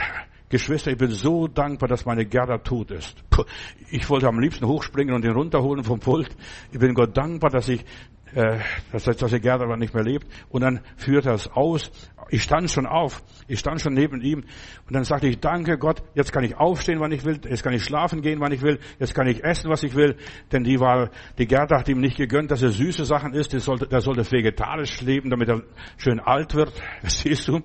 Geschwister, 0.50 0.92
ich 0.92 0.98
bin 0.98 1.12
so 1.12 1.48
dankbar, 1.48 1.88
dass 1.88 2.06
meine 2.06 2.26
Gerda 2.26 2.58
tot 2.58 2.90
ist. 2.90 3.24
Puh, 3.30 3.44
ich 3.92 4.10
wollte 4.10 4.28
am 4.28 4.40
liebsten 4.40 4.66
hochspringen 4.66 5.14
und 5.14 5.24
ihn 5.24 5.32
runterholen 5.32 5.84
vom 5.84 6.00
Pult. 6.00 6.36
Ich 6.72 6.80
bin 6.80 6.96
Gott 6.96 7.16
dankbar, 7.16 7.52
dass 7.52 7.70
ich, 7.70 7.86
äh, 8.34 8.58
dass, 8.92 9.04
dass 9.04 9.30
die 9.30 9.40
Gerda 9.40 9.66
aber 9.66 9.78
nicht 9.78 9.94
mehr 9.94 10.04
lebt. 10.04 10.26
Und 10.50 10.62
dann 10.62 10.80
führt 10.98 11.28
er 11.28 11.34
es 11.34 11.48
aus. 11.48 11.92
Ich 12.32 12.42
stand 12.42 12.72
schon 12.72 12.88
auf. 12.88 13.22
Ich 13.48 13.60
stand 13.60 13.80
schon 13.80 13.94
neben 13.94 14.22
ihm. 14.22 14.40
Und 14.40 14.96
dann 14.96 15.04
sagte 15.04 15.28
ich, 15.28 15.40
danke 15.40 15.78
Gott, 15.78 16.02
jetzt 16.16 16.34
kann 16.34 16.44
ich 16.44 16.58
aufstehen, 16.58 17.00
wann 17.00 17.12
ich 17.12 17.26
will. 17.26 17.40
Jetzt 17.48 17.64
kann 17.64 17.74
ich 17.74 17.84
schlafen 17.84 18.24
gehen, 18.24 18.40
wann 18.40 18.52
ich 18.52 18.64
will. 18.64 18.80
Jetzt 18.98 19.14
kann 19.14 19.28
ich 19.28 19.44
essen, 19.44 19.70
was 19.70 19.84
ich 19.84 19.94
will. 19.94 20.16
Denn 20.52 20.64
die 20.64 20.80
war, 20.80 21.12
die 21.38 21.46
Gerda 21.46 21.78
hat 21.78 21.90
ihm 21.90 22.00
nicht 22.00 22.18
gegönnt, 22.18 22.50
dass 22.50 22.64
er 22.64 22.72
süße 22.72 23.06
Sachen 23.06 23.36
isst. 23.36 23.54
Der 23.54 23.60
sollte, 23.60 23.86
der 23.88 24.02
sollte 24.02 24.30
vegetarisch 24.32 25.02
leben, 25.02 25.30
damit 25.30 25.48
er 25.48 25.62
schön 25.98 26.20
alt 26.20 26.56
wird. 26.56 26.74
Verstehst 27.02 27.48
du? 27.48 27.62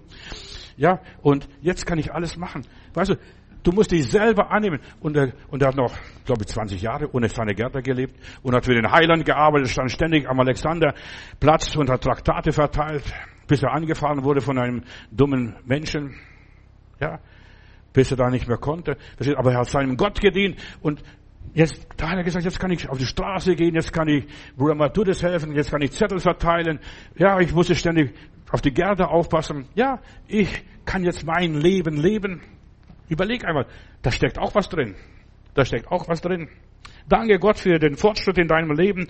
Ja, 0.77 1.01
und 1.23 1.49
jetzt 1.61 1.87
kann 1.87 1.99
ich 1.99 2.13
alles 2.13 2.37
machen. 2.37 2.67
Weißt 2.95 3.11
du, 3.11 3.17
du 3.63 3.73
musst 3.73 3.91
dich 3.91 4.09
selber 4.09 4.51
annehmen. 4.51 4.81
Und 5.01 5.17
er, 5.17 5.33
und 5.49 5.63
er 5.63 5.69
hat 5.69 5.77
noch, 5.77 5.97
glaube 6.25 6.43
ich, 6.43 6.49
20 6.49 6.81
Jahre 6.81 7.13
ohne 7.13 7.29
seine 7.29 7.55
Gärtner 7.55 7.83
gelebt 7.83 8.15
und 8.43 8.55
hat 8.55 8.65
für 8.65 8.75
den 8.75 8.91
Heiland 8.91 9.25
gearbeitet, 9.25 9.71
stand 9.71 9.91
ständig 9.91 10.29
am 10.29 10.39
Alexanderplatz 10.39 11.75
und 11.77 11.91
hat 11.91 12.03
Traktate 12.03 12.53
verteilt, 12.53 13.05
bis 13.49 13.63
er 13.63 13.73
angefahren 13.73 14.25
wurde 14.25 14.41
von 14.41 14.59
einem 14.59 14.83
dummen 15.11 15.57
Menschen. 15.65 16.15
Ja, 17.01 17.19
bis 17.93 18.11
er 18.11 18.17
da 18.17 18.31
nicht 18.31 18.47
mehr 18.47 18.59
konnte. 18.59 18.97
Aber 19.37 19.53
er 19.53 19.59
hat 19.61 19.69
seinem 19.69 19.97
Gott 19.97 20.21
gedient 20.21 20.61
und 20.81 21.03
Jetzt, 21.53 21.87
da 21.99 22.09
hat 22.09 22.17
er 22.17 22.25
gesagt, 22.25 22.45
jetzt 22.45 22.59
kann 22.59 22.73
ich 22.73 22.89
auf 22.89 22.99
die 22.99 23.07
Straße 23.07 23.55
gehen, 23.55 23.77
jetzt 23.77 23.93
kann 23.93 24.09
ich 24.09 24.27
Bruder 24.57 24.75
Matthäus 24.75 25.23
helfen, 25.23 25.55
jetzt 25.55 25.71
kann 25.71 25.83
ich 25.83 25.93
Zettel 25.93 26.19
verteilen. 26.19 26.81
Ja, 27.17 27.39
ich 27.39 27.55
musste 27.55 27.77
ständig 27.77 28.13
auf 28.55 28.63
die 28.63 28.73
Gärte 28.73 29.09
aufpassen. 29.09 29.67
Ja, 29.75 29.99
ich 30.29 30.63
kann 30.85 31.03
jetzt 31.03 31.27
mein 31.27 31.55
Leben 31.55 31.97
leben. 31.97 32.41
Überleg 33.09 33.45
einmal, 33.45 33.67
da 34.01 34.13
steckt 34.13 34.39
auch 34.39 34.55
was 34.55 34.69
drin. 34.69 34.95
Da 35.55 35.65
steckt 35.65 35.91
auch 35.91 36.09
was 36.09 36.21
drin. 36.21 36.49
Danke 37.09 37.41
Gott 37.41 37.59
für 37.59 37.81
den 37.81 37.97
Fortschritt 37.97 38.39
in 38.39 38.47
deinem 38.47 38.71
Leben, 38.71 39.09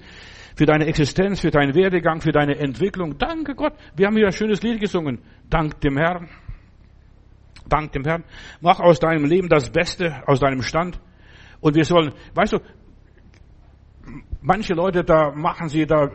für 0.56 0.64
deine 0.64 0.86
Existenz, 0.86 1.40
für 1.40 1.50
deinen 1.50 1.74
Werdegang, 1.74 2.22
für 2.22 2.32
deine 2.32 2.56
Entwicklung. 2.56 3.18
Danke 3.18 3.54
Gott. 3.54 3.74
Wir 3.94 4.06
haben 4.06 4.16
hier 4.16 4.28
ein 4.28 4.32
schönes 4.32 4.62
Lied 4.62 4.80
gesungen. 4.80 5.18
Dank 5.50 5.78
dem 5.82 5.98
Herrn. 5.98 6.30
Dank 7.68 7.92
dem 7.92 8.04
Herrn. 8.04 8.24
Mach 8.62 8.80
aus 8.80 8.98
deinem 8.98 9.26
Leben 9.26 9.50
das 9.50 9.68
Beste, 9.68 10.22
aus 10.26 10.40
deinem 10.40 10.62
Stand. 10.62 10.98
Und 11.60 11.76
wir 11.76 11.84
sollen, 11.84 12.14
weißt 12.32 12.54
du, 12.54 12.60
manche 14.40 14.72
Leute, 14.72 15.04
da 15.04 15.32
machen 15.32 15.68
sie 15.68 15.84
da 15.84 16.10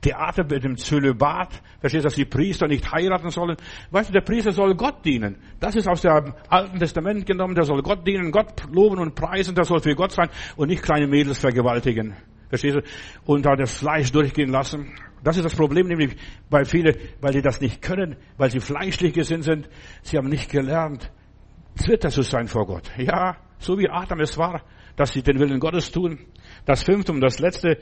Theater 0.00 0.44
mit 0.44 0.64
dem 0.64 0.76
Zölibat. 0.76 1.60
Verstehst 1.80 2.04
du, 2.04 2.06
dass 2.06 2.14
die 2.14 2.24
Priester 2.24 2.66
nicht 2.66 2.90
heiraten 2.92 3.30
sollen? 3.30 3.56
Weißt 3.90 4.10
du, 4.10 4.12
der 4.12 4.20
Priester 4.20 4.52
soll 4.52 4.74
Gott 4.74 5.04
dienen. 5.04 5.36
Das 5.60 5.74
ist 5.76 5.88
aus 5.88 6.02
dem 6.02 6.34
Alten 6.48 6.78
Testament 6.78 7.26
genommen. 7.26 7.54
Der 7.54 7.64
soll 7.64 7.82
Gott 7.82 8.06
dienen, 8.06 8.30
Gott 8.30 8.64
loben 8.72 8.98
und 8.98 9.14
preisen. 9.14 9.54
Der 9.54 9.64
soll 9.64 9.80
für 9.80 9.94
Gott 9.94 10.12
sein 10.12 10.28
und 10.56 10.68
nicht 10.68 10.82
kleine 10.82 11.06
Mädels 11.06 11.38
vergewaltigen. 11.38 12.14
Verstehst 12.48 12.76
du? 12.76 12.82
Und 13.24 13.44
da 13.44 13.56
das 13.56 13.76
Fleisch 13.76 14.12
durchgehen 14.12 14.50
lassen. 14.50 14.92
Das 15.24 15.36
ist 15.36 15.44
das 15.44 15.56
Problem 15.56 15.88
nämlich 15.88 16.16
bei 16.48 16.64
vielen, 16.64 16.94
weil 17.20 17.32
die 17.32 17.42
das 17.42 17.60
nicht 17.60 17.82
können, 17.82 18.16
weil 18.36 18.50
sie 18.50 18.60
fleischlich 18.60 19.12
gesinnt 19.12 19.44
sind. 19.44 19.68
Sie 20.02 20.16
haben 20.16 20.28
nicht 20.28 20.50
gelernt, 20.50 21.10
Zwitter 21.74 22.10
zu 22.10 22.22
sein 22.22 22.46
vor 22.46 22.66
Gott. 22.66 22.90
Ja, 22.96 23.36
so 23.58 23.78
wie 23.78 23.88
Adam 23.88 24.20
es 24.20 24.38
war, 24.38 24.62
dass 24.94 25.12
sie 25.12 25.22
den 25.22 25.38
Willen 25.38 25.58
Gottes 25.58 25.90
tun. 25.90 26.18
Das 26.64 26.82
fünfte 26.84 27.12
und 27.12 27.20
das 27.20 27.38
letzte, 27.38 27.78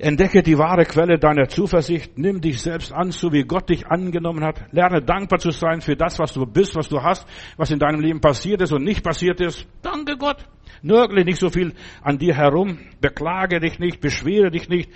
Entdecke 0.00 0.44
die 0.44 0.56
wahre 0.56 0.84
Quelle 0.84 1.18
deiner 1.18 1.48
Zuversicht. 1.48 2.16
Nimm 2.16 2.40
dich 2.40 2.62
selbst 2.62 2.92
an, 2.92 3.10
so 3.10 3.32
wie 3.32 3.42
Gott 3.42 3.68
dich 3.68 3.88
angenommen 3.88 4.44
hat. 4.44 4.72
Lerne 4.72 5.02
dankbar 5.02 5.40
zu 5.40 5.50
sein 5.50 5.80
für 5.80 5.96
das, 5.96 6.20
was 6.20 6.32
du 6.32 6.46
bist, 6.46 6.76
was 6.76 6.88
du 6.88 7.02
hast, 7.02 7.26
was 7.56 7.72
in 7.72 7.80
deinem 7.80 8.00
Leben 8.00 8.20
passiert 8.20 8.62
ist 8.62 8.72
und 8.72 8.84
nicht 8.84 9.02
passiert 9.02 9.40
ist. 9.40 9.66
Danke 9.82 10.16
Gott. 10.16 10.44
Nörgle 10.82 11.24
nicht 11.24 11.40
so 11.40 11.50
viel 11.50 11.74
an 12.00 12.16
dir 12.16 12.34
herum. 12.34 12.78
Beklage 13.00 13.58
dich 13.58 13.80
nicht, 13.80 14.00
beschwere 14.00 14.52
dich 14.52 14.68
nicht. 14.68 14.88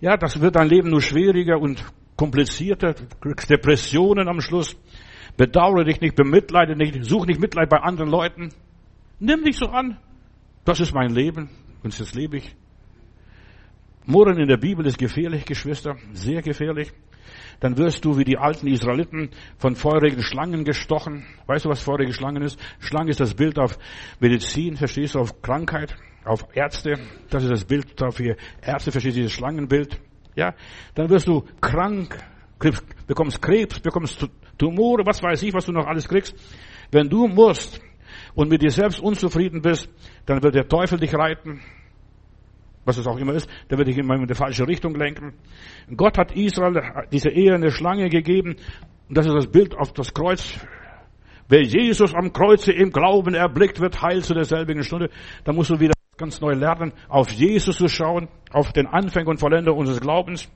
Ja, 0.00 0.16
das 0.16 0.40
wird 0.40 0.56
dein 0.56 0.68
Leben 0.68 0.90
nur 0.90 1.02
schwieriger 1.02 1.60
und 1.60 1.84
komplizierter. 2.16 2.94
Du 2.94 3.04
kriegst 3.20 3.48
Depressionen 3.48 4.28
am 4.28 4.40
Schluss. 4.40 4.76
Bedauere 5.36 5.84
dich 5.84 6.00
nicht, 6.00 6.16
bemitleide 6.16 6.74
nicht, 6.74 7.04
such 7.04 7.26
nicht 7.26 7.40
Mitleid 7.40 7.68
bei 7.68 7.78
anderen 7.78 8.10
Leuten. 8.10 8.48
Nimm 9.20 9.44
dich 9.44 9.56
so 9.56 9.66
an. 9.66 9.98
Das 10.64 10.80
ist 10.80 10.92
mein 10.92 11.10
Leben 11.10 11.48
und 11.84 11.98
das 11.98 12.14
lebe 12.14 12.38
ich. 12.38 12.56
Murren 14.08 14.38
in 14.38 14.48
der 14.48 14.56
Bibel 14.56 14.86
ist 14.86 14.96
gefährlich, 14.96 15.44
Geschwister, 15.44 15.96
sehr 16.14 16.40
gefährlich. 16.40 16.90
Dann 17.60 17.76
wirst 17.76 18.06
du 18.06 18.16
wie 18.16 18.24
die 18.24 18.38
alten 18.38 18.66
Israeliten 18.66 19.28
von 19.58 19.76
feurigen 19.76 20.22
Schlangen 20.22 20.64
gestochen. 20.64 21.26
Weißt 21.46 21.66
du, 21.66 21.68
was 21.68 21.82
feurige 21.82 22.14
Schlangen 22.14 22.42
ist? 22.42 22.58
Schlange 22.78 23.10
ist 23.10 23.20
das 23.20 23.34
Bild 23.34 23.58
auf 23.58 23.78
Medizin, 24.18 24.76
verstehst 24.76 25.14
du, 25.14 25.18
auf 25.18 25.42
Krankheit, 25.42 25.94
auf 26.24 26.46
Ärzte. 26.54 26.94
Das 27.28 27.42
ist 27.42 27.50
das 27.50 27.66
Bild 27.66 28.00
dafür. 28.00 28.36
Ärzte, 28.62 28.92
verstehst 28.92 29.16
du, 29.16 29.20
dieses 29.20 29.32
Schlangenbild. 29.32 30.00
Ja, 30.34 30.54
dann 30.94 31.10
wirst 31.10 31.28
du 31.28 31.44
krank, 31.60 32.18
bekommst 33.06 33.42
Krebs, 33.42 33.78
bekommst 33.78 34.26
Tumore, 34.56 35.04
was 35.04 35.22
weiß 35.22 35.42
ich, 35.42 35.52
was 35.52 35.66
du 35.66 35.72
noch 35.72 35.86
alles 35.86 36.08
kriegst. 36.08 36.34
Wenn 36.90 37.10
du 37.10 37.28
musst 37.28 37.78
und 38.34 38.48
mit 38.48 38.62
dir 38.62 38.70
selbst 38.70 39.00
unzufrieden 39.00 39.60
bist, 39.60 39.90
dann 40.24 40.42
wird 40.42 40.54
der 40.54 40.66
Teufel 40.66 40.98
dich 40.98 41.14
reiten, 41.14 41.60
was 42.88 42.96
es 42.96 43.06
auch 43.06 43.18
immer 43.18 43.34
ist, 43.34 43.48
der 43.70 43.78
wird 43.78 43.88
dich 43.88 43.98
immer 43.98 44.14
in 44.16 44.26
die 44.26 44.34
falsche 44.34 44.66
Richtung 44.66 44.94
lenken. 44.96 45.34
Gott 45.94 46.18
hat 46.18 46.32
Israel 46.34 47.06
diese 47.12 47.28
eherne 47.28 47.70
Schlange 47.70 48.08
gegeben. 48.08 48.56
Und 49.08 49.16
das 49.16 49.26
ist 49.26 49.34
das 49.34 49.46
Bild 49.46 49.76
auf 49.76 49.92
das 49.92 50.12
Kreuz. 50.12 50.58
Wer 51.48 51.62
Jesus 51.62 52.14
am 52.14 52.32
Kreuze 52.32 52.72
im 52.72 52.90
Glauben 52.90 53.34
erblickt, 53.34 53.80
wird 53.80 54.02
heil 54.02 54.22
zu 54.22 54.34
derselbigen 54.34 54.82
Stunde. 54.82 55.10
Da 55.44 55.52
musst 55.52 55.70
du 55.70 55.78
wieder 55.78 55.92
ganz 56.16 56.40
neu 56.40 56.54
lernen, 56.54 56.92
auf 57.08 57.30
Jesus 57.30 57.76
zu 57.76 57.88
schauen, 57.88 58.28
auf 58.52 58.72
den 58.72 58.86
Anfänger 58.86 59.28
und 59.28 59.38
Vollender 59.38 59.74
unseres 59.74 60.00
Glaubens. 60.00 60.50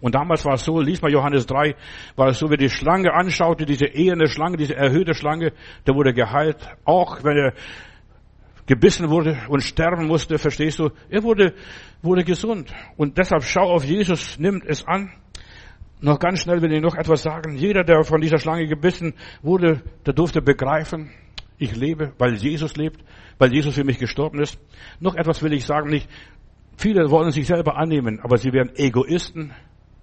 Und 0.00 0.14
damals 0.14 0.44
war 0.44 0.54
es 0.54 0.64
so, 0.64 0.80
lies 0.80 1.02
mal 1.02 1.10
Johannes 1.10 1.46
3, 1.46 1.74
war 2.16 2.28
es 2.28 2.38
so, 2.38 2.50
wie 2.50 2.56
die 2.56 2.68
Schlange 2.68 3.12
anschaute, 3.12 3.64
diese 3.64 3.86
eherne 3.86 4.28
Schlange, 4.28 4.56
diese 4.56 4.76
erhöhte 4.76 5.14
Schlange, 5.14 5.52
der 5.86 5.94
wurde 5.94 6.12
geheilt. 6.12 6.58
Auch 6.84 7.24
wenn 7.24 7.36
er 7.36 7.52
gebissen 8.72 9.10
wurde 9.10 9.36
und 9.50 9.62
sterben 9.62 10.06
musste, 10.06 10.38
verstehst 10.38 10.78
du? 10.78 10.88
Er 11.10 11.22
wurde, 11.22 11.52
wurde 12.00 12.24
gesund. 12.24 12.72
Und 12.96 13.18
deshalb 13.18 13.42
schau 13.42 13.70
auf 13.70 13.84
Jesus, 13.84 14.38
nimmt 14.38 14.64
es 14.64 14.86
an. 14.86 15.12
Noch 16.00 16.18
ganz 16.18 16.40
schnell 16.40 16.62
will 16.62 16.72
ich 16.72 16.80
noch 16.80 16.94
etwas 16.94 17.22
sagen. 17.22 17.54
Jeder, 17.54 17.84
der 17.84 18.02
von 18.02 18.22
dieser 18.22 18.38
Schlange 18.38 18.66
gebissen 18.66 19.12
wurde, 19.42 19.82
der 20.06 20.14
durfte 20.14 20.40
begreifen, 20.40 21.10
ich 21.58 21.76
lebe, 21.76 22.14
weil 22.16 22.34
Jesus 22.34 22.74
lebt, 22.76 23.04
weil 23.38 23.52
Jesus 23.52 23.74
für 23.74 23.84
mich 23.84 23.98
gestorben 23.98 24.40
ist. 24.40 24.58
Noch 25.00 25.16
etwas 25.16 25.42
will 25.42 25.52
ich 25.52 25.66
sagen, 25.66 25.90
nicht, 25.90 26.08
viele 26.78 27.10
wollen 27.10 27.30
sich 27.30 27.46
selber 27.46 27.76
annehmen, 27.76 28.20
aber 28.20 28.38
sie 28.38 28.54
werden 28.54 28.72
Egoisten, 28.74 29.52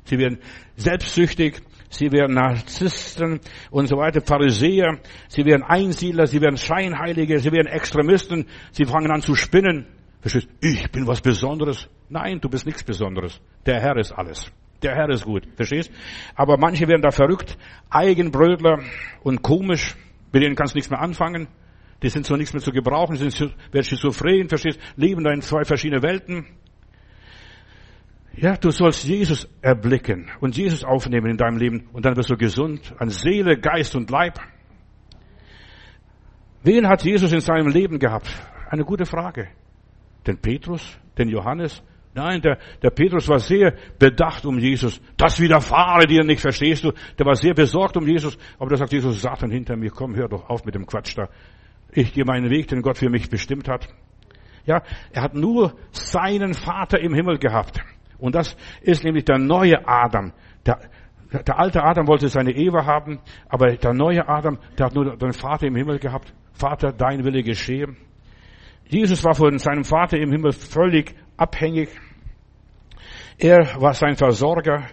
sie 0.09 0.17
werden 0.17 0.39
selbstsüchtig, 0.75 1.61
sie 1.89 2.11
werden 2.11 2.35
Narzissten 2.35 3.39
und 3.71 3.87
so 3.87 3.97
weiter, 3.97 4.21
Pharisäer, 4.21 4.99
sie 5.27 5.45
werden 5.45 5.63
Einsiedler, 5.63 6.27
sie 6.27 6.41
werden 6.41 6.57
Scheinheilige, 6.57 7.39
sie 7.39 7.51
werden 7.51 7.67
Extremisten, 7.67 8.45
sie 8.71 8.85
fangen 8.85 9.11
an 9.11 9.21
zu 9.21 9.35
spinnen. 9.35 9.85
Verstehst? 10.21 10.49
Ich 10.59 10.91
bin 10.91 11.07
was 11.07 11.21
Besonderes. 11.21 11.87
Nein, 12.09 12.41
du 12.41 12.49
bist 12.49 12.65
nichts 12.65 12.83
Besonderes. 12.83 13.39
Der 13.65 13.79
Herr 13.79 13.95
ist 13.97 14.11
alles. 14.11 14.51
Der 14.81 14.95
Herr 14.95 15.09
ist 15.09 15.25
gut. 15.25 15.47
Verstehst? 15.55 15.91
Aber 16.35 16.57
manche 16.57 16.87
werden 16.87 17.01
da 17.01 17.11
verrückt, 17.11 17.57
Eigenbrötler 17.89 18.79
und 19.23 19.41
komisch, 19.41 19.95
mit 20.31 20.43
denen 20.43 20.55
kannst 20.55 20.73
du 20.73 20.77
nichts 20.77 20.89
mehr 20.89 21.01
anfangen. 21.01 21.47
Die 22.01 22.09
sind 22.09 22.25
so 22.25 22.35
nichts 22.35 22.53
mehr 22.53 22.61
zu 22.61 22.71
gebrauchen, 22.71 23.17
die 23.17 23.29
sind, 23.29 23.55
schizophren, 23.85 24.47
verstehst? 24.47 24.79
Leben 24.95 25.23
da 25.23 25.31
in 25.31 25.41
zwei 25.41 25.63
verschiedene 25.65 26.01
Welten. 26.01 26.45
Ja, 28.41 28.55
du 28.55 28.71
sollst 28.71 29.03
Jesus 29.03 29.49
erblicken 29.61 30.31
und 30.39 30.55
Jesus 30.55 30.85
aufnehmen 30.85 31.29
in 31.29 31.35
deinem 31.35 31.57
Leben 31.57 31.89
und 31.91 32.05
dann 32.05 32.15
wirst 32.15 32.29
du 32.29 32.37
gesund 32.37 32.95
an 32.97 33.09
Seele, 33.09 33.57
Geist 33.59 33.97
und 33.97 34.09
Leib. 34.09 34.39
Wen 36.63 36.87
hat 36.87 37.03
Jesus 37.03 37.33
in 37.33 37.41
seinem 37.41 37.67
Leben 37.67 37.99
gehabt? 37.99 38.29
Eine 38.69 38.85
gute 38.85 39.05
Frage. 39.05 39.49
Den 40.25 40.37
Petrus, 40.37 40.97
den 41.17 41.27
Johannes? 41.27 41.83
Nein, 42.13 42.39
der, 42.41 42.59
der 42.81 42.91
Petrus 42.91 43.27
war 43.27 43.39
sehr 43.39 43.75
bedacht 43.99 44.45
um 44.45 44.57
Jesus. 44.57 45.01
Das 45.17 45.41
widerfahre 45.41 46.07
dir 46.07 46.23
nicht, 46.23 46.39
verstehst 46.39 46.85
du? 46.85 46.93
Der 47.17 47.25
war 47.25 47.35
sehr 47.35 47.53
besorgt 47.53 47.97
um 47.97 48.07
Jesus. 48.07 48.37
Aber 48.57 48.69
da 48.69 48.77
sagt 48.77 48.93
Jesus, 48.93 49.21
Satan 49.21 49.51
hinter 49.51 49.75
mir, 49.75 49.91
komm, 49.91 50.15
hör 50.15 50.29
doch 50.29 50.49
auf 50.49 50.63
mit 50.63 50.75
dem 50.75 50.85
Quatsch 50.85 51.17
da. 51.17 51.27
Ich 51.91 52.13
gehe 52.13 52.23
meinen 52.23 52.49
Weg, 52.49 52.69
den 52.69 52.83
Gott 52.83 52.99
für 52.99 53.09
mich 53.09 53.29
bestimmt 53.29 53.67
hat. 53.67 53.89
Ja, 54.65 54.81
er 55.11 55.23
hat 55.23 55.33
nur 55.33 55.75
seinen 55.91 56.53
Vater 56.53 56.99
im 56.99 57.13
Himmel 57.13 57.37
gehabt. 57.37 57.81
Und 58.19 58.35
das 58.35 58.55
ist 58.81 59.03
nämlich 59.03 59.25
der 59.25 59.37
neue 59.37 59.87
Adam. 59.87 60.33
Der, 60.65 60.79
der 61.31 61.59
alte 61.59 61.83
Adam 61.83 62.07
wollte 62.07 62.27
seine 62.27 62.51
Eva 62.51 62.85
haben, 62.85 63.19
aber 63.47 63.75
der 63.75 63.93
neue 63.93 64.27
Adam, 64.27 64.57
der 64.77 64.87
hat 64.87 64.95
nur 64.95 65.15
den 65.15 65.33
Vater 65.33 65.67
im 65.67 65.75
Himmel 65.75 65.99
gehabt. 65.99 66.33
Vater, 66.53 66.91
dein 66.91 67.23
Wille 67.23 67.43
geschehe. 67.43 67.95
Jesus 68.85 69.23
war 69.23 69.35
von 69.35 69.57
seinem 69.59 69.83
Vater 69.83 70.17
im 70.17 70.31
Himmel 70.31 70.51
völlig 70.51 71.15
abhängig. 71.37 71.89
Er 73.37 73.79
war 73.79 73.93
sein 73.93 74.15
Versorger 74.15 74.83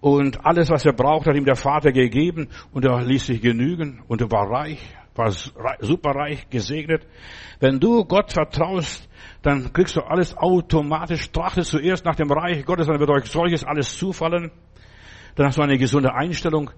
und 0.00 0.44
alles, 0.44 0.70
was 0.70 0.84
er 0.84 0.92
braucht, 0.92 1.26
hat 1.26 1.36
ihm 1.36 1.44
der 1.44 1.56
Vater 1.56 1.92
gegeben 1.92 2.48
und 2.72 2.84
er 2.84 3.02
ließ 3.02 3.26
sich 3.26 3.40
genügen 3.40 4.02
und 4.08 4.20
er 4.20 4.30
war 4.30 4.50
reich, 4.50 4.80
war 5.14 5.30
superreich, 5.80 6.48
gesegnet. 6.50 7.06
Wenn 7.60 7.78
du 7.78 8.04
Gott 8.04 8.32
vertraust, 8.32 9.08
dann 9.42 9.72
kriegst 9.72 9.96
du 9.96 10.00
alles 10.00 10.36
automatisch. 10.36 11.30
Trachtet 11.30 11.66
zuerst 11.66 12.04
nach 12.04 12.16
dem 12.16 12.30
Reich 12.30 12.64
Gottes, 12.64 12.86
dann 12.86 12.98
wird 12.98 13.10
euch 13.10 13.26
solches 13.26 13.64
alles 13.64 13.96
zufallen. 13.96 14.50
Dann 15.36 15.46
hast 15.46 15.58
du 15.58 15.62
eine 15.62 15.78
gesunde 15.78 16.14
Einstellung. 16.14 16.70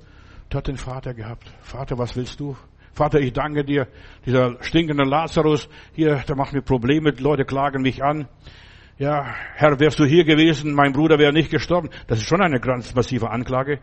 Du 0.48 0.58
hat 0.58 0.68
den 0.68 0.76
Vater 0.76 1.14
gehabt. 1.14 1.50
Vater, 1.60 1.98
was 1.98 2.16
willst 2.16 2.40
du? 2.40 2.56
Vater, 2.92 3.20
ich 3.20 3.32
danke 3.32 3.64
dir. 3.64 3.88
Dieser 4.24 4.62
stinkende 4.62 5.04
Lazarus 5.04 5.68
hier, 5.92 6.16
der 6.16 6.36
macht 6.36 6.52
mir 6.54 6.62
Probleme. 6.62 7.12
Die 7.12 7.22
Leute 7.22 7.44
klagen 7.44 7.82
mich 7.82 8.02
an. 8.02 8.28
Ja, 8.98 9.34
Herr, 9.54 9.78
wärst 9.78 9.98
du 9.98 10.06
hier 10.06 10.24
gewesen, 10.24 10.72
mein 10.72 10.92
Bruder 10.92 11.18
wäre 11.18 11.32
nicht 11.32 11.50
gestorben. 11.50 11.90
Das 12.06 12.18
ist 12.18 12.24
schon 12.26 12.40
eine 12.40 12.60
ganz 12.60 12.94
massive 12.94 13.28
Anklage. 13.28 13.80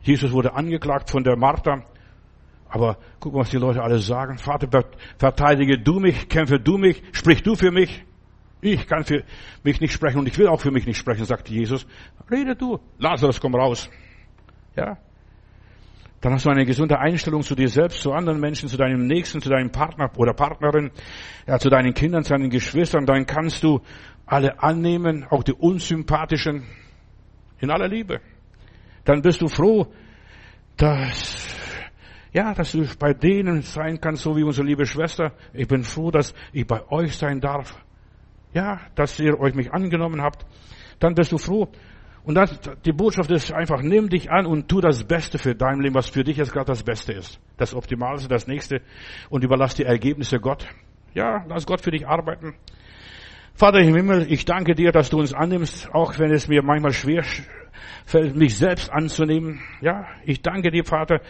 Jesus 0.00 0.32
wurde 0.32 0.54
angeklagt 0.54 1.10
von 1.10 1.22
der 1.22 1.36
Martha. 1.36 1.84
Aber 2.68 2.98
guck 3.20 3.32
mal, 3.32 3.40
was 3.40 3.50
die 3.50 3.56
Leute 3.56 3.82
alles 3.82 4.06
sagen. 4.06 4.38
Vater, 4.38 4.84
verteidige 5.18 5.78
du 5.78 6.00
mich, 6.00 6.28
kämpfe 6.28 6.60
du 6.60 6.76
mich, 6.78 7.02
sprich 7.12 7.42
du 7.42 7.54
für 7.54 7.70
mich. 7.70 8.04
Ich 8.60 8.86
kann 8.86 9.04
für 9.04 9.24
mich 9.62 9.80
nicht 9.80 9.92
sprechen 9.92 10.18
und 10.18 10.26
ich 10.26 10.36
will 10.36 10.48
auch 10.48 10.60
für 10.60 10.70
mich 10.70 10.86
nicht 10.86 10.98
sprechen, 10.98 11.24
sagt 11.24 11.48
Jesus. 11.48 11.86
Rede 12.30 12.56
du. 12.56 12.78
Lazarus, 12.98 13.40
komm 13.40 13.54
raus. 13.54 13.88
Ja. 14.76 14.98
Dann 16.20 16.32
hast 16.32 16.46
du 16.46 16.50
eine 16.50 16.66
gesunde 16.66 16.98
Einstellung 16.98 17.42
zu 17.42 17.54
dir 17.54 17.68
selbst, 17.68 18.00
zu 18.00 18.12
anderen 18.12 18.40
Menschen, 18.40 18.68
zu 18.68 18.76
deinem 18.76 19.06
Nächsten, 19.06 19.40
zu 19.40 19.48
deinem 19.48 19.70
Partner 19.70 20.10
oder 20.16 20.32
Partnerin, 20.34 20.90
ja, 21.46 21.60
zu 21.60 21.68
deinen 21.70 21.94
Kindern, 21.94 22.24
zu 22.24 22.30
deinen 22.30 22.50
Geschwistern. 22.50 23.06
Dann 23.06 23.24
kannst 23.24 23.62
du 23.62 23.80
alle 24.26 24.60
annehmen, 24.60 25.24
auch 25.30 25.44
die 25.44 25.52
unsympathischen, 25.52 26.64
in 27.60 27.70
aller 27.70 27.86
Liebe. 27.86 28.20
Dann 29.04 29.22
bist 29.22 29.40
du 29.40 29.46
froh, 29.46 29.86
dass 30.76 31.46
ja, 32.32 32.54
dass 32.54 32.72
du 32.72 32.84
bei 32.98 33.14
denen 33.14 33.62
sein 33.62 34.00
kannst, 34.00 34.22
so 34.22 34.36
wie 34.36 34.42
unsere 34.42 34.66
liebe 34.66 34.86
Schwester. 34.86 35.32
Ich 35.52 35.68
bin 35.68 35.82
froh, 35.82 36.10
dass 36.10 36.34
ich 36.52 36.66
bei 36.66 36.86
euch 36.90 37.16
sein 37.16 37.40
darf. 37.40 37.82
Ja, 38.52 38.80
dass 38.94 39.18
ihr 39.20 39.38
euch 39.38 39.54
mich 39.54 39.72
angenommen 39.72 40.22
habt. 40.22 40.46
Dann 40.98 41.14
bist 41.14 41.32
du 41.32 41.38
froh. 41.38 41.68
Und 42.24 42.34
das, 42.34 42.58
die 42.84 42.92
Botschaft 42.92 43.30
ist 43.30 43.52
einfach, 43.52 43.80
nimm 43.80 44.10
dich 44.10 44.30
an 44.30 44.44
und 44.44 44.68
tu 44.68 44.80
das 44.80 45.04
Beste 45.04 45.38
für 45.38 45.54
dein 45.54 45.80
Leben, 45.80 45.94
was 45.94 46.10
für 46.10 46.24
dich 46.24 46.36
jetzt 46.36 46.52
gerade 46.52 46.66
das 46.66 46.82
Beste 46.82 47.12
ist. 47.12 47.40
Das 47.56 47.74
Optimalste, 47.74 48.28
das 48.28 48.46
Nächste. 48.46 48.82
Und 49.30 49.44
überlass 49.44 49.74
die 49.74 49.84
Ergebnisse 49.84 50.38
Gott. 50.38 50.66
Ja, 51.14 51.44
lass 51.48 51.66
Gott 51.66 51.80
für 51.80 51.90
dich 51.90 52.06
arbeiten. 52.06 52.54
Vater 53.54 53.80
im 53.80 53.94
Himmel, 53.94 54.26
ich 54.30 54.44
danke 54.44 54.74
dir, 54.74 54.92
dass 54.92 55.10
du 55.10 55.18
uns 55.18 55.32
annimmst, 55.32 55.92
auch 55.92 56.18
wenn 56.18 56.30
es 56.30 56.48
mir 56.48 56.62
manchmal 56.62 56.92
schwer 56.92 57.24
fällt, 58.04 58.36
mich 58.36 58.56
selbst 58.56 58.90
anzunehmen. 58.92 59.60
Ja, 59.80 60.06
ich 60.24 60.42
danke 60.42 60.70
dir, 60.70 60.84
Vater, 60.84 61.20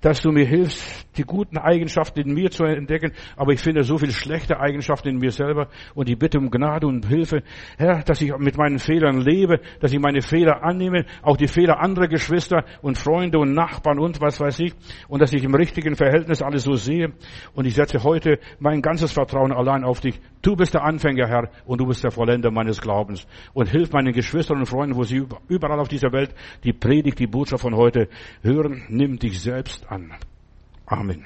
dass 0.00 0.22
du 0.22 0.30
mir 0.30 0.46
hilfst, 0.46 1.06
die 1.16 1.24
guten 1.24 1.58
Eigenschaften 1.58 2.20
in 2.20 2.34
mir 2.34 2.50
zu 2.50 2.64
entdecken. 2.64 3.12
Aber 3.36 3.52
ich 3.52 3.60
finde 3.60 3.82
so 3.82 3.98
viele 3.98 4.12
schlechte 4.12 4.60
Eigenschaften 4.60 5.08
in 5.08 5.18
mir 5.18 5.30
selber 5.30 5.68
und 5.94 6.08
die 6.08 6.16
Bitte 6.16 6.38
um 6.38 6.50
Gnade 6.50 6.86
und 6.86 7.06
Hilfe, 7.06 7.42
Herr, 7.76 8.02
dass 8.02 8.20
ich 8.20 8.36
mit 8.38 8.56
meinen 8.56 8.78
Fehlern 8.78 9.20
lebe, 9.20 9.60
dass 9.80 9.92
ich 9.92 9.98
meine 9.98 10.22
Fehler 10.22 10.62
annehme, 10.62 11.04
auch 11.22 11.36
die 11.36 11.48
Fehler 11.48 11.80
anderer 11.80 12.08
Geschwister 12.08 12.64
und 12.82 12.98
Freunde 12.98 13.38
und 13.38 13.52
Nachbarn 13.52 13.98
und 13.98 14.20
was 14.20 14.40
weiß 14.40 14.60
ich, 14.60 14.74
und 15.08 15.20
dass 15.20 15.32
ich 15.32 15.44
im 15.44 15.54
richtigen 15.54 15.96
Verhältnis 15.96 16.42
alles 16.42 16.64
so 16.64 16.74
sehe. 16.74 17.12
Und 17.54 17.66
ich 17.66 17.74
setze 17.74 18.02
heute 18.02 18.38
mein 18.58 18.82
ganzes 18.82 19.12
Vertrauen 19.12 19.52
allein 19.52 19.84
auf 19.84 20.00
dich. 20.00 20.20
Du 20.42 20.54
bist 20.54 20.74
der 20.74 20.84
Anfänger, 20.84 21.26
Herr, 21.26 21.50
und 21.66 21.80
du 21.80 21.86
bist 21.86 22.04
der 22.04 22.10
Vollender 22.10 22.50
meines 22.50 22.80
Glaubens. 22.80 23.26
Und 23.54 23.68
hilf 23.68 23.92
meinen 23.92 24.12
Geschwistern 24.12 24.58
und 24.58 24.66
Freunden, 24.66 24.96
wo 24.96 25.02
sie 25.02 25.24
überall 25.48 25.80
auf 25.80 25.88
dieser 25.98 26.12
Welt 26.12 26.34
die 26.64 26.72
Predigt, 26.72 27.18
die 27.18 27.26
Botschaft 27.26 27.62
von 27.62 27.74
heute 27.74 28.08
hören. 28.42 28.84
Nimm 28.88 29.18
dich 29.18 29.40
selbst 29.40 29.90
an. 29.90 30.12
Amen. 30.86 31.24